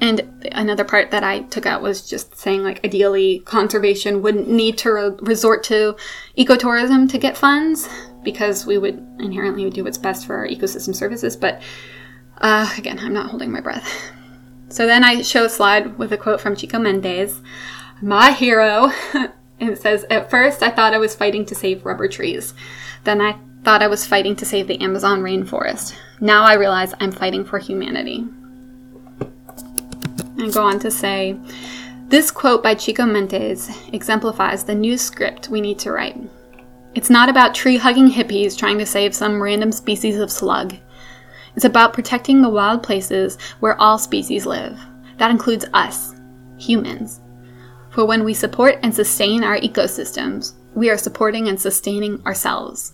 And 0.05 0.21
another 0.53 0.85
part 0.85 1.11
that 1.13 1.25
I 1.25 1.41
took 1.45 1.65
out 1.65 1.81
was 1.81 2.07
just 2.07 2.37
saying, 2.37 2.63
like, 2.63 2.85
ideally, 2.85 3.39
conservation 3.47 4.21
wouldn't 4.21 4.51
need 4.51 4.77
to 4.79 4.93
re- 4.93 5.17
resort 5.21 5.65
to 5.65 5.97
ecotourism 6.37 7.11
to 7.11 7.17
get 7.17 7.39
funds 7.39 7.89
because 8.23 8.67
we 8.67 8.77
would 8.77 8.99
inherently 9.19 9.71
do 9.71 9.83
what's 9.83 9.97
best 9.97 10.27
for 10.27 10.37
our 10.37 10.47
ecosystem 10.47 10.95
services. 10.95 11.37
But 11.37 11.63
uh, 12.37 12.71
again, 12.77 12.99
I'm 12.99 13.15
not 13.15 13.31
holding 13.31 13.51
my 13.51 13.63
breath. 13.63 13.91
So 14.69 14.87
then 14.87 15.05
I 15.05 15.23
show 15.23 15.47
a 15.47 15.49
slide 15.49 15.97
with 15.97 16.13
a 16.13 16.19
quote 16.19 16.39
from 16.39 16.55
Chico 16.55 16.79
Mendes, 16.79 17.41
my 18.03 18.31
hero. 18.31 18.93
And 19.61 19.71
it 19.71 19.81
says, 19.81 20.05
At 20.11 20.31
first, 20.31 20.65
I 20.65 20.71
thought 20.71 20.95
I 20.95 20.99
was 20.99 21.15
fighting 21.15 21.47
to 21.47 21.55
save 21.55 21.87
rubber 21.87 22.09
trees. 22.09 22.55
Then 23.05 23.21
I 23.21 23.39
thought 23.63 23.85
I 23.85 23.87
was 23.87 24.05
fighting 24.05 24.35
to 24.37 24.45
save 24.45 24.67
the 24.67 24.81
Amazon 24.81 25.21
rainforest. 25.21 25.95
Now 26.21 26.43
I 26.43 26.55
realize 26.55 26.93
I'm 26.99 27.13
fighting 27.13 27.45
for 27.45 27.61
humanity. 27.61 28.27
And 30.45 30.53
go 30.53 30.62
on 30.62 30.78
to 30.80 30.90
say, 30.90 31.38
this 32.09 32.30
quote 32.30 32.62
by 32.62 32.74
Chico 32.74 33.07
Mendes 33.07 33.71
exemplifies 33.95 34.62
the 34.62 34.75
new 34.75 34.99
script 34.99 35.49
we 35.49 35.62
need 35.62 35.79
to 35.79 35.91
write. 35.91 36.18
It's 36.95 37.08
not 37.08 37.30
about 37.30 37.54
tree 37.54 37.79
hugging 37.79 38.11
hippies 38.11 38.57
trying 38.57 38.76
to 38.76 38.84
save 38.84 39.14
some 39.14 39.42
random 39.42 39.72
species 39.72 40.18
of 40.18 40.30
slug. 40.30 40.75
It's 41.57 41.64
about 41.64 41.95
protecting 41.95 42.42
the 42.42 42.50
wild 42.50 42.83
places 42.83 43.38
where 43.61 43.80
all 43.80 43.96
species 43.96 44.45
live. 44.45 44.79
That 45.16 45.30
includes 45.30 45.64
us, 45.72 46.14
humans. 46.58 47.22
For 47.88 48.04
when 48.04 48.22
we 48.22 48.34
support 48.34 48.79
and 48.83 48.95
sustain 48.95 49.42
our 49.42 49.58
ecosystems, 49.58 50.53
we 50.75 50.91
are 50.91 50.99
supporting 50.99 51.49
and 51.49 51.58
sustaining 51.58 52.22
ourselves. 52.26 52.93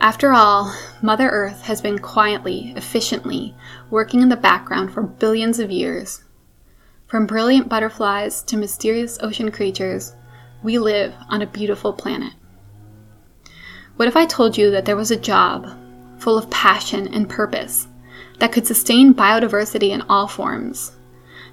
After 0.00 0.32
all, 0.32 0.74
Mother 1.02 1.28
Earth 1.28 1.62
has 1.62 1.80
been 1.80 1.98
quietly, 1.98 2.72
efficiently 2.76 3.54
working 3.90 4.20
in 4.20 4.28
the 4.28 4.36
background 4.36 4.92
for 4.92 5.02
billions 5.02 5.58
of 5.58 5.70
years. 5.70 6.22
From 7.06 7.26
brilliant 7.26 7.68
butterflies 7.68 8.42
to 8.42 8.56
mysterious 8.56 9.18
ocean 9.22 9.50
creatures, 9.50 10.14
we 10.62 10.78
live 10.78 11.14
on 11.28 11.42
a 11.42 11.46
beautiful 11.46 11.92
planet. 11.92 12.34
What 13.96 14.08
if 14.08 14.16
I 14.16 14.26
told 14.26 14.58
you 14.58 14.70
that 14.72 14.84
there 14.84 14.96
was 14.96 15.10
a 15.10 15.16
job 15.16 15.66
full 16.18 16.36
of 16.36 16.50
passion 16.50 17.08
and 17.14 17.28
purpose 17.28 17.88
that 18.38 18.52
could 18.52 18.66
sustain 18.66 19.14
biodiversity 19.14 19.90
in 19.90 20.02
all 20.02 20.28
forms, 20.28 20.92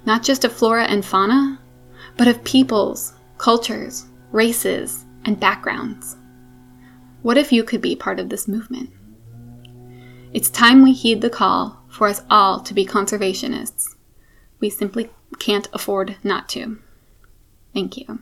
not 0.04 0.22
just 0.22 0.44
of 0.44 0.52
flora 0.52 0.84
and 0.84 1.04
fauna, 1.04 1.58
but 2.16 2.28
of 2.28 2.44
peoples, 2.44 3.14
cultures, 3.38 4.06
races, 4.32 5.06
and 5.24 5.40
backgrounds? 5.40 6.16
What 7.24 7.38
if 7.38 7.52
you 7.52 7.64
could 7.64 7.80
be 7.80 7.96
part 7.96 8.20
of 8.20 8.28
this 8.28 8.46
movement? 8.46 8.90
It's 10.34 10.50
time 10.50 10.82
we 10.82 10.92
heed 10.92 11.22
the 11.22 11.30
call 11.30 11.82
for 11.88 12.06
us 12.06 12.20
all 12.28 12.60
to 12.60 12.74
be 12.74 12.84
conservationists. 12.84 13.96
We 14.60 14.68
simply 14.68 15.08
can't 15.38 15.66
afford 15.72 16.16
not 16.22 16.50
to. 16.50 16.78
Thank 17.72 17.96
you. 17.96 18.18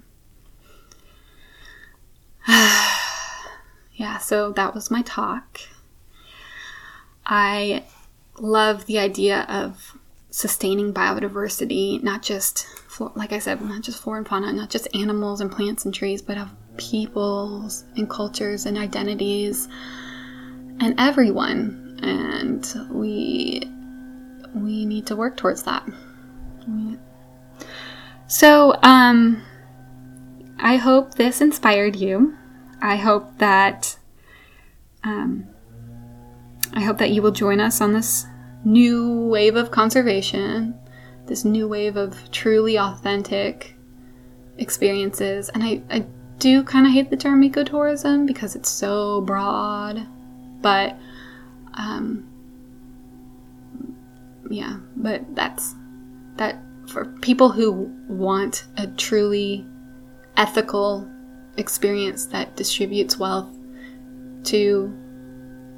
yeah, 2.47 4.19
so 4.21 4.53
that 4.53 4.73
was 4.73 4.89
my 4.89 5.03
talk. 5.03 5.59
I 7.27 7.83
love 8.39 8.87
the 8.87 9.01
idea 9.01 9.47
of 9.49 9.99
sustaining 10.31 10.95
biodiversity, 10.95 12.01
not 12.05 12.23
just, 12.23 12.69
like 13.17 13.33
I 13.33 13.41
said, 13.41 13.61
not 13.63 13.83
just 13.83 14.01
flora 14.01 14.19
and 14.19 14.29
fauna, 14.29 14.53
not 14.53 14.71
just 14.71 14.87
animals 14.95 15.41
and 15.41 15.51
plants 15.51 15.85
and 15.85 15.93
trees, 15.93 16.23
but 16.23 16.39
of 16.39 16.51
peoples 16.77 17.85
and 17.97 18.09
cultures 18.09 18.67
and 18.67 18.79
identities 18.79 19.69
and 20.81 20.95
everyone. 20.99 21.99
And 22.03 22.67
we 22.91 23.63
we 24.55 24.85
need 24.85 25.07
to 25.07 25.17
work 25.17 25.37
towards 25.37 25.63
that. 25.63 25.89
So, 28.27 28.79
um, 28.83 29.43
I 30.59 30.77
hope 30.77 31.15
this 31.15 31.41
inspired 31.41 31.97
you. 31.97 32.37
I 32.81 32.97
hope 32.97 33.39
that 33.39 33.97
um, 35.05 35.47
I 36.75 36.81
hope 36.81 36.99
that 36.99 37.11
you 37.11 37.23
will 37.23 37.33
join 37.33 37.61
us 37.61 37.81
on 37.81 37.93
this 37.93 38.27
new 38.65 39.27
wave 39.29 39.57
of 39.57 39.71
conservation, 39.71 40.75
this 41.27 41.45
new 41.45 41.69
wave 41.69 41.97
of 41.97 42.31
truly 42.31 42.79
authentic 42.79 43.75
experiences. 44.59 45.51
And 45.51 45.63
I, 45.63 45.83
I 45.91 46.07
do 46.43 46.65
kind 46.65 46.87
of 46.87 46.93
hate 46.93 47.09
the 47.09 47.17
term 47.17 47.41
ecotourism 47.41 48.27
because 48.27 48.57
it's 48.57 48.69
so 48.69 49.21
broad, 49.21 50.05
but 50.61 50.99
um, 51.75 52.29
yeah, 54.51 54.79
but 54.97 55.23
that's 55.37 55.77
that 56.37 56.61
for 56.89 57.05
people 57.21 57.51
who 57.51 57.71
want 58.09 58.65
a 58.77 58.89
truly 58.89 59.65
ethical 60.37 61.09
experience 61.59 62.27
that 62.27 62.57
distributes 62.57 63.21
wealth 63.21 63.49
to 64.43 64.93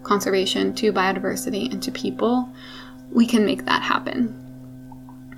conservation, 0.03 0.73
to 0.77 0.95
biodiversity, 0.95 1.71
and 1.71 1.83
to 1.83 1.93
people, 1.93 2.49
we 3.11 3.27
can 3.27 3.45
make 3.45 3.67
that 3.67 3.83
happen. 3.83 4.35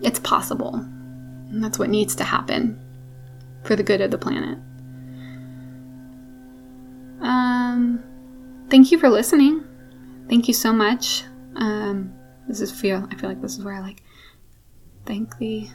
It's 0.03 0.21
possible. 0.21 0.77
And 0.77 1.65
that's 1.65 1.81
what 1.81 1.91
needs 1.91 2.15
to 2.17 2.25
happen 2.25 2.79
for 3.65 3.75
the 3.75 3.83
good 3.83 4.01
of 4.01 4.13
the 4.13 4.19
planet. 4.19 4.59
Thank 8.69 8.91
you 8.91 8.99
for 8.99 9.09
listening. 9.09 9.65
Thank 10.29 10.49
you 10.49 10.55
so 10.55 10.73
much. 10.73 11.25
Um, 11.57 12.13
this 12.49 12.61
is 12.61 12.71
feel 12.71 13.07
I 13.11 13.17
feel 13.17 13.29
like 13.29 13.41
this 13.41 13.59
is 13.59 13.65
where 13.65 13.75
I 13.75 13.81
like 13.81 14.03
thank 15.05 15.37
the 15.39 15.69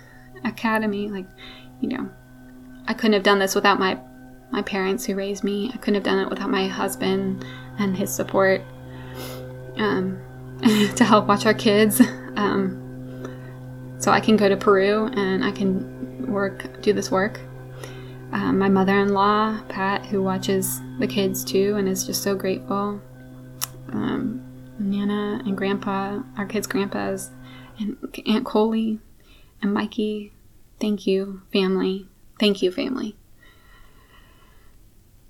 academy. 0.43 1.09
Like, 1.09 1.27
you 1.79 1.89
know, 1.89 2.09
I 2.87 2.93
couldn't 2.93 3.13
have 3.13 3.23
done 3.23 3.39
this 3.39 3.55
without 3.55 3.79
my 3.79 3.99
my 4.51 4.61
parents 4.61 5.05
who 5.05 5.15
raised 5.15 5.43
me. 5.43 5.71
I 5.73 5.77
couldn't 5.77 5.95
have 5.95 6.03
done 6.03 6.19
it 6.19 6.29
without 6.29 6.49
my 6.49 6.67
husband 6.67 7.45
and 7.79 7.95
his 7.95 8.13
support 8.13 8.61
um, 9.77 10.19
to 10.95 11.03
help 11.03 11.27
watch 11.27 11.45
our 11.45 11.53
kids. 11.53 12.01
Um, 12.35 12.77
so 13.97 14.11
I 14.11 14.19
can 14.19 14.35
go 14.35 14.49
to 14.49 14.57
Peru 14.57 15.05
and 15.13 15.43
I 15.43 15.51
can 15.51 16.31
work, 16.31 16.81
do 16.81 16.91
this 16.91 17.09
work. 17.11 17.39
Um, 18.31 18.59
my 18.59 18.69
mother 18.69 18.97
in 18.97 19.13
law, 19.13 19.59
Pat, 19.67 20.05
who 20.05 20.23
watches 20.23 20.79
the 20.99 21.07
kids 21.07 21.43
too 21.43 21.75
and 21.77 21.87
is 21.89 22.05
just 22.05 22.23
so 22.23 22.35
grateful. 22.35 23.01
Um, 23.89 24.41
Nana 24.79 25.41
and 25.45 25.57
Grandpa, 25.57 26.21
our 26.37 26.45
kids' 26.45 26.67
grandpas, 26.67 27.31
and 27.79 27.97
Aunt 28.25 28.45
Coley 28.45 28.99
and 29.61 29.73
Mikey. 29.73 30.31
Thank 30.79 31.05
you, 31.05 31.41
family. 31.51 32.07
Thank 32.39 32.61
you, 32.61 32.71
family. 32.71 33.15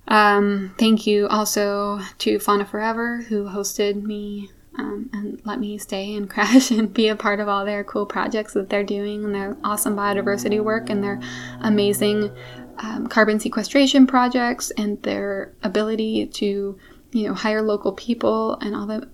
Um, 0.08 0.76
thank 0.78 1.08
you 1.08 1.28
also 1.28 2.02
to 2.20 2.40
Fauna 2.40 2.66
Forever, 2.66 3.22
who 3.24 3.46
hosted 3.46 4.04
me 4.04 4.52
um, 4.78 5.10
and 5.14 5.42
let 5.46 5.60
me 5.60 5.78
stay 5.78 6.16
and 6.16 6.30
crash 6.30 6.72
and 6.72 6.94
be 6.94 7.08
a 7.08 7.16
part 7.16 7.40
of 7.40 7.48
all 7.48 7.66
their 7.66 7.84
cool 7.84 8.06
projects 8.06 8.54
that 8.54 8.70
they're 8.70 8.84
doing 8.84 9.26
and 9.26 9.36
their 9.36 9.58
awesome 9.64 9.96
biodiversity 9.96 10.64
work 10.64 10.90
and 10.90 11.04
their 11.04 11.20
amazing 11.62 12.32
um, 12.78 13.08
carbon 13.08 13.40
sequestration 13.40 14.08
projects 14.08 14.72
and 14.72 15.02
their 15.04 15.54
ability 15.64 16.28
to, 16.28 16.78
you 17.12 17.28
know, 17.28 17.34
hire 17.34 17.62
local 17.62 17.94
people 17.94 18.56
and 18.62 18.76
all 18.76 18.86
the 18.86 19.10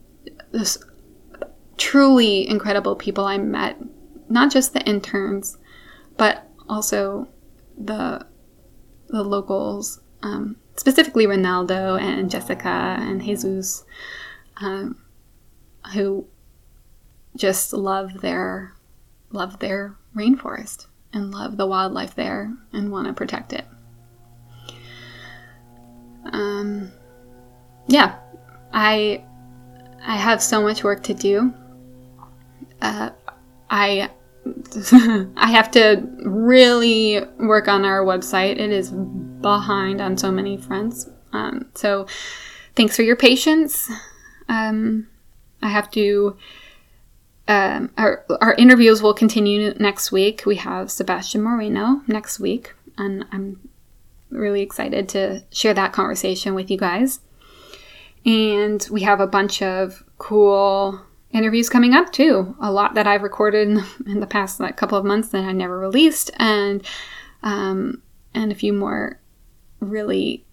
this 0.52 0.78
truly 1.78 2.48
incredible 2.48 2.96
people 2.96 3.26
I 3.26 3.38
met. 3.38 3.78
Not 4.30 4.52
just 4.52 4.74
the 4.74 4.82
interns, 4.82 5.58
but 6.18 6.50
also 6.68 7.28
the 7.78 8.26
the 9.08 9.24
locals, 9.24 10.02
um, 10.22 10.58
specifically 10.76 11.26
Ronaldo 11.26 12.00
and 12.00 12.30
Jessica 12.30 12.98
and 13.00 13.22
Jesus, 13.22 13.86
um, 14.58 14.98
who 15.94 16.28
just 17.36 17.72
love 17.72 18.22
their 18.22 18.74
love 19.32 19.60
their 19.60 19.96
rainforest 20.16 20.88
and 21.18 21.34
love 21.34 21.58
the 21.58 21.66
wildlife 21.66 22.16
there 22.16 22.54
and 22.72 22.92
want 22.92 23.08
to 23.08 23.14
protect 23.14 23.52
it. 23.52 23.66
Um, 26.32 26.92
yeah, 27.88 28.18
I 28.72 29.24
I 30.06 30.16
have 30.16 30.42
so 30.42 30.62
much 30.62 30.84
work 30.84 31.04
to 31.04 31.14
do. 31.14 31.54
Uh, 32.82 33.10
I 33.70 34.12
I 35.36 35.52
have 35.52 35.72
to 35.72 36.08
really 36.24 37.22
work 37.40 37.68
on 37.68 37.84
our 37.84 38.06
website. 38.06 38.60
It 38.60 38.72
is 38.72 38.92
behind 38.92 40.00
on 40.00 40.18
so 40.18 40.32
many 40.32 40.58
fronts. 40.58 41.10
Um, 41.34 41.70
so 41.74 42.08
thanks 42.76 42.96
for 42.96 43.02
your 43.02 43.16
patience. 43.16 43.90
Um, 44.48 45.08
I 45.62 45.70
have 45.70 45.90
to. 45.92 46.38
Um, 47.48 47.92
our, 47.98 48.26
our 48.42 48.54
interviews 48.56 49.02
will 49.02 49.14
continue 49.14 49.74
next 49.80 50.12
week. 50.12 50.44
We 50.46 50.58
have 50.58 50.92
Sebastian 50.92 51.42
Moreno 51.42 52.02
next 52.08 52.40
week, 52.40 52.74
and 52.98 53.26
I'm 53.32 53.70
really 54.30 54.62
excited 54.62 55.08
to 55.10 55.44
share 55.52 55.74
that 55.74 55.94
conversation 55.94 56.56
with 56.56 56.70
you 56.70 56.78
guys. 56.78 57.22
And 58.26 58.86
we 58.92 59.02
have 59.04 59.22
a 59.22 59.28
bunch 59.28 59.62
of 59.62 60.04
cool 60.18 61.00
interviews 61.32 61.70
coming 61.70 61.94
up 61.94 62.12
too. 62.12 62.56
A 62.60 62.72
lot 62.72 62.96
that 62.96 63.08
I've 63.08 63.24
recorded 63.24 63.78
in 64.06 64.20
the 64.20 64.28
past 64.28 64.60
like, 64.60 64.76
couple 64.76 64.98
of 64.98 65.06
months 65.06 65.30
that 65.30 65.46
I 65.46 65.54
never 65.54 65.80
released, 65.80 66.32
and 66.38 66.84
um, 67.44 68.02
and 68.34 68.52
a 68.52 68.56
few 68.56 68.74
more 68.74 69.20
really 69.80 70.46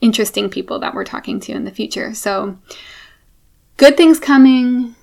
interesting 0.00 0.48
people 0.48 0.78
that 0.78 0.94
we're 0.94 1.04
talking 1.04 1.40
to 1.40 1.52
in 1.52 1.64
the 1.64 1.70
future. 1.70 2.14
So 2.14 2.56
good 3.76 3.96
things 3.98 4.18
coming. 4.18 4.94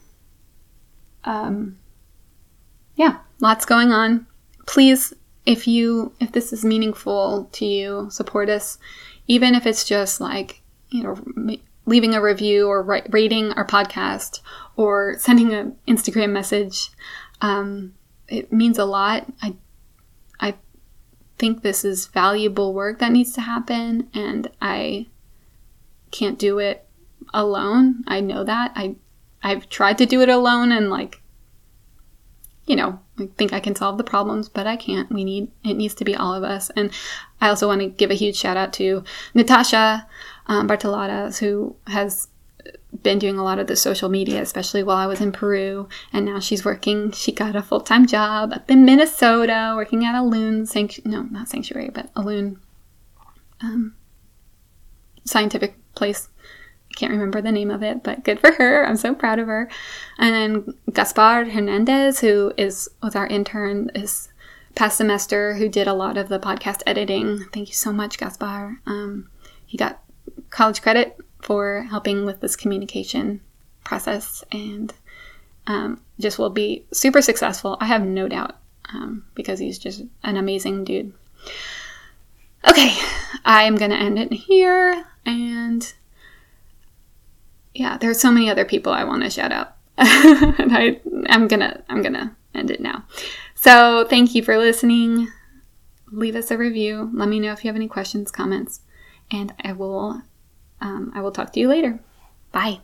Um, 1.23 1.77
yeah, 2.95 3.19
lots 3.39 3.65
going 3.65 3.91
on. 3.91 4.27
Please, 4.65 5.13
if 5.45 5.67
you 5.67 6.13
if 6.19 6.31
this 6.31 6.51
is 6.51 6.65
meaningful 6.65 7.49
to 7.53 7.65
you, 7.65 8.07
support 8.09 8.49
us, 8.49 8.77
even 9.27 9.55
if 9.55 9.65
it's 9.65 9.83
just 9.85 10.19
like 10.19 10.61
you 10.89 11.03
know 11.03 11.57
leaving 11.87 12.13
a 12.13 12.21
review 12.21 12.67
or 12.67 12.83
rating 13.09 13.51
our 13.53 13.65
podcast 13.65 14.41
or 14.75 15.15
sending 15.19 15.53
an 15.53 15.75
Instagram 15.87 16.31
message. 16.31 16.89
Um, 17.41 17.93
it 18.27 18.51
means 18.51 18.77
a 18.77 18.85
lot. 18.85 19.25
I, 19.41 19.55
I 20.39 20.55
think 21.39 21.63
this 21.63 21.85
is 21.85 22.07
valuable 22.07 22.73
work 22.73 22.99
that 22.99 23.11
needs 23.11 23.31
to 23.33 23.41
happen, 23.41 24.09
and 24.13 24.51
I 24.61 25.07
can't 26.11 26.37
do 26.37 26.59
it 26.59 26.85
alone. 27.33 28.03
I 28.05 28.19
know 28.19 28.43
that. 28.43 28.73
I, 28.75 28.95
I've 29.43 29.69
tried 29.69 29.97
to 29.99 30.05
do 30.05 30.21
it 30.21 30.29
alone, 30.29 30.71
and 30.71 30.89
like, 30.89 31.21
you 32.65 32.75
know, 32.75 32.99
I 33.19 33.29
think 33.37 33.53
I 33.53 33.59
can 33.59 33.75
solve 33.75 33.97
the 33.97 34.03
problems, 34.03 34.49
but 34.49 34.67
I 34.67 34.75
can't. 34.75 35.11
We 35.11 35.23
need 35.23 35.51
it 35.63 35.75
needs 35.75 35.95
to 35.95 36.05
be 36.05 36.15
all 36.15 36.33
of 36.33 36.43
us. 36.43 36.69
And 36.75 36.91
I 37.41 37.49
also 37.49 37.67
want 37.67 37.81
to 37.81 37.87
give 37.87 38.11
a 38.11 38.15
huge 38.15 38.35
shout 38.35 38.57
out 38.57 38.73
to 38.73 39.03
Natasha 39.33 40.07
um, 40.47 40.67
Bartoladas, 40.67 41.39
who 41.39 41.75
has 41.87 42.27
been 43.03 43.19
doing 43.19 43.37
a 43.37 43.43
lot 43.43 43.59
of 43.59 43.67
the 43.67 43.75
social 43.75 44.09
media, 44.09 44.41
especially 44.41 44.83
while 44.83 44.97
I 44.97 45.07
was 45.07 45.21
in 45.21 45.31
Peru. 45.31 45.87
And 46.13 46.25
now 46.25 46.39
she's 46.39 46.65
working, 46.65 47.11
she 47.11 47.31
got 47.31 47.55
a 47.55 47.61
full 47.61 47.81
time 47.81 48.05
job 48.05 48.53
up 48.53 48.69
in 48.69 48.85
Minnesota, 48.85 49.73
working 49.75 50.05
at 50.05 50.15
a 50.15 50.23
loon 50.23 50.65
sanctuary, 50.65 51.11
no, 51.11 51.21
not 51.23 51.49
sanctuary, 51.49 51.89
but 51.93 52.09
a 52.15 52.21
loon 52.21 52.59
um, 53.61 53.95
scientific 55.25 55.75
place. 55.95 56.29
Can't 56.97 57.11
remember 57.11 57.43
the 57.43 57.51
name 57.51 57.69
of 57.69 57.83
it, 57.83 58.01
but 58.01 58.23
good 58.23 58.39
for 58.39 58.51
her. 58.53 58.83
I'm 58.83 58.97
so 58.97 59.13
proud 59.13 59.37
of 59.37 59.45
her. 59.45 59.69
And 60.17 60.33
then 60.33 60.73
Gaspar 60.91 61.45
Hernandez, 61.45 62.21
who 62.21 62.51
is 62.57 62.89
was 63.03 63.15
our 63.15 63.27
intern 63.27 63.91
this 63.93 64.29
past 64.73 64.97
semester, 64.97 65.53
who 65.53 65.69
did 65.69 65.87
a 65.87 65.93
lot 65.93 66.17
of 66.17 66.27
the 66.27 66.39
podcast 66.39 66.81
editing. 66.87 67.45
Thank 67.53 67.67
you 67.67 67.75
so 67.75 67.93
much, 67.93 68.17
Gaspar. 68.17 68.79
Um, 68.87 69.29
he 69.67 69.77
got 69.77 70.01
college 70.49 70.81
credit 70.81 71.15
for 71.43 71.85
helping 71.87 72.25
with 72.25 72.41
this 72.41 72.55
communication 72.55 73.41
process 73.83 74.43
and 74.51 74.91
um, 75.67 76.01
just 76.19 76.39
will 76.39 76.49
be 76.49 76.83
super 76.91 77.21
successful. 77.21 77.77
I 77.79 77.85
have 77.85 78.01
no 78.01 78.27
doubt 78.27 78.55
um, 78.91 79.23
because 79.35 79.59
he's 79.59 79.77
just 79.77 80.01
an 80.23 80.35
amazing 80.35 80.83
dude. 80.83 81.13
Okay, 82.67 82.97
I'm 83.45 83.75
going 83.75 83.91
to 83.91 83.97
end 83.97 84.17
it 84.17 84.33
here. 84.33 85.05
And 85.27 85.93
yeah, 87.77 87.97
there's 87.97 88.19
so 88.19 88.31
many 88.31 88.49
other 88.49 88.65
people 88.65 88.91
I 88.91 89.03
want 89.03 89.23
to 89.23 89.29
shout 89.29 89.51
out. 89.51 89.75
and 89.97 90.75
I, 90.75 90.99
I'm 91.27 91.47
gonna, 91.47 91.83
I'm 91.89 92.01
gonna 92.01 92.35
end 92.53 92.71
it 92.71 92.79
now. 92.79 93.05
So 93.55 94.05
thank 94.09 94.35
you 94.35 94.43
for 94.43 94.57
listening. 94.57 95.27
Leave 96.11 96.35
us 96.35 96.51
a 96.51 96.57
review. 96.57 97.11
Let 97.13 97.29
me 97.29 97.39
know 97.39 97.51
if 97.51 97.63
you 97.63 97.69
have 97.69 97.75
any 97.75 97.87
questions, 97.87 98.31
comments, 98.31 98.81
and 99.31 99.53
I 99.63 99.73
will 99.73 100.21
um, 100.81 101.11
I 101.15 101.21
will 101.21 101.31
talk 101.31 101.53
to 101.53 101.59
you 101.59 101.67
later. 101.67 101.99
Bye. 102.51 102.79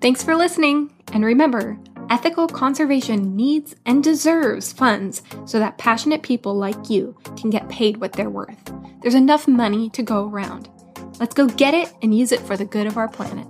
Thanks 0.00 0.22
for 0.22 0.36
listening, 0.36 0.92
and 1.12 1.24
remember, 1.24 1.78
ethical 2.08 2.46
conservation 2.46 3.36
needs 3.36 3.74
and 3.84 4.02
deserves 4.02 4.72
funds 4.72 5.22
so 5.44 5.58
that 5.58 5.78
passionate 5.78 6.22
people 6.22 6.54
like 6.54 6.88
you 6.88 7.16
can 7.36 7.50
get 7.50 7.68
paid 7.68 7.96
what 7.96 8.12
they're 8.12 8.30
worth. 8.30 8.72
There's 9.02 9.14
enough 9.14 9.48
money 9.48 9.90
to 9.90 10.02
go 10.02 10.28
around. 10.28 10.70
Let's 11.20 11.34
go 11.34 11.48
get 11.48 11.74
it 11.74 11.92
and 12.00 12.16
use 12.16 12.30
it 12.30 12.40
for 12.40 12.56
the 12.56 12.64
good 12.64 12.86
of 12.86 12.96
our 12.96 13.08
planet. 13.08 13.46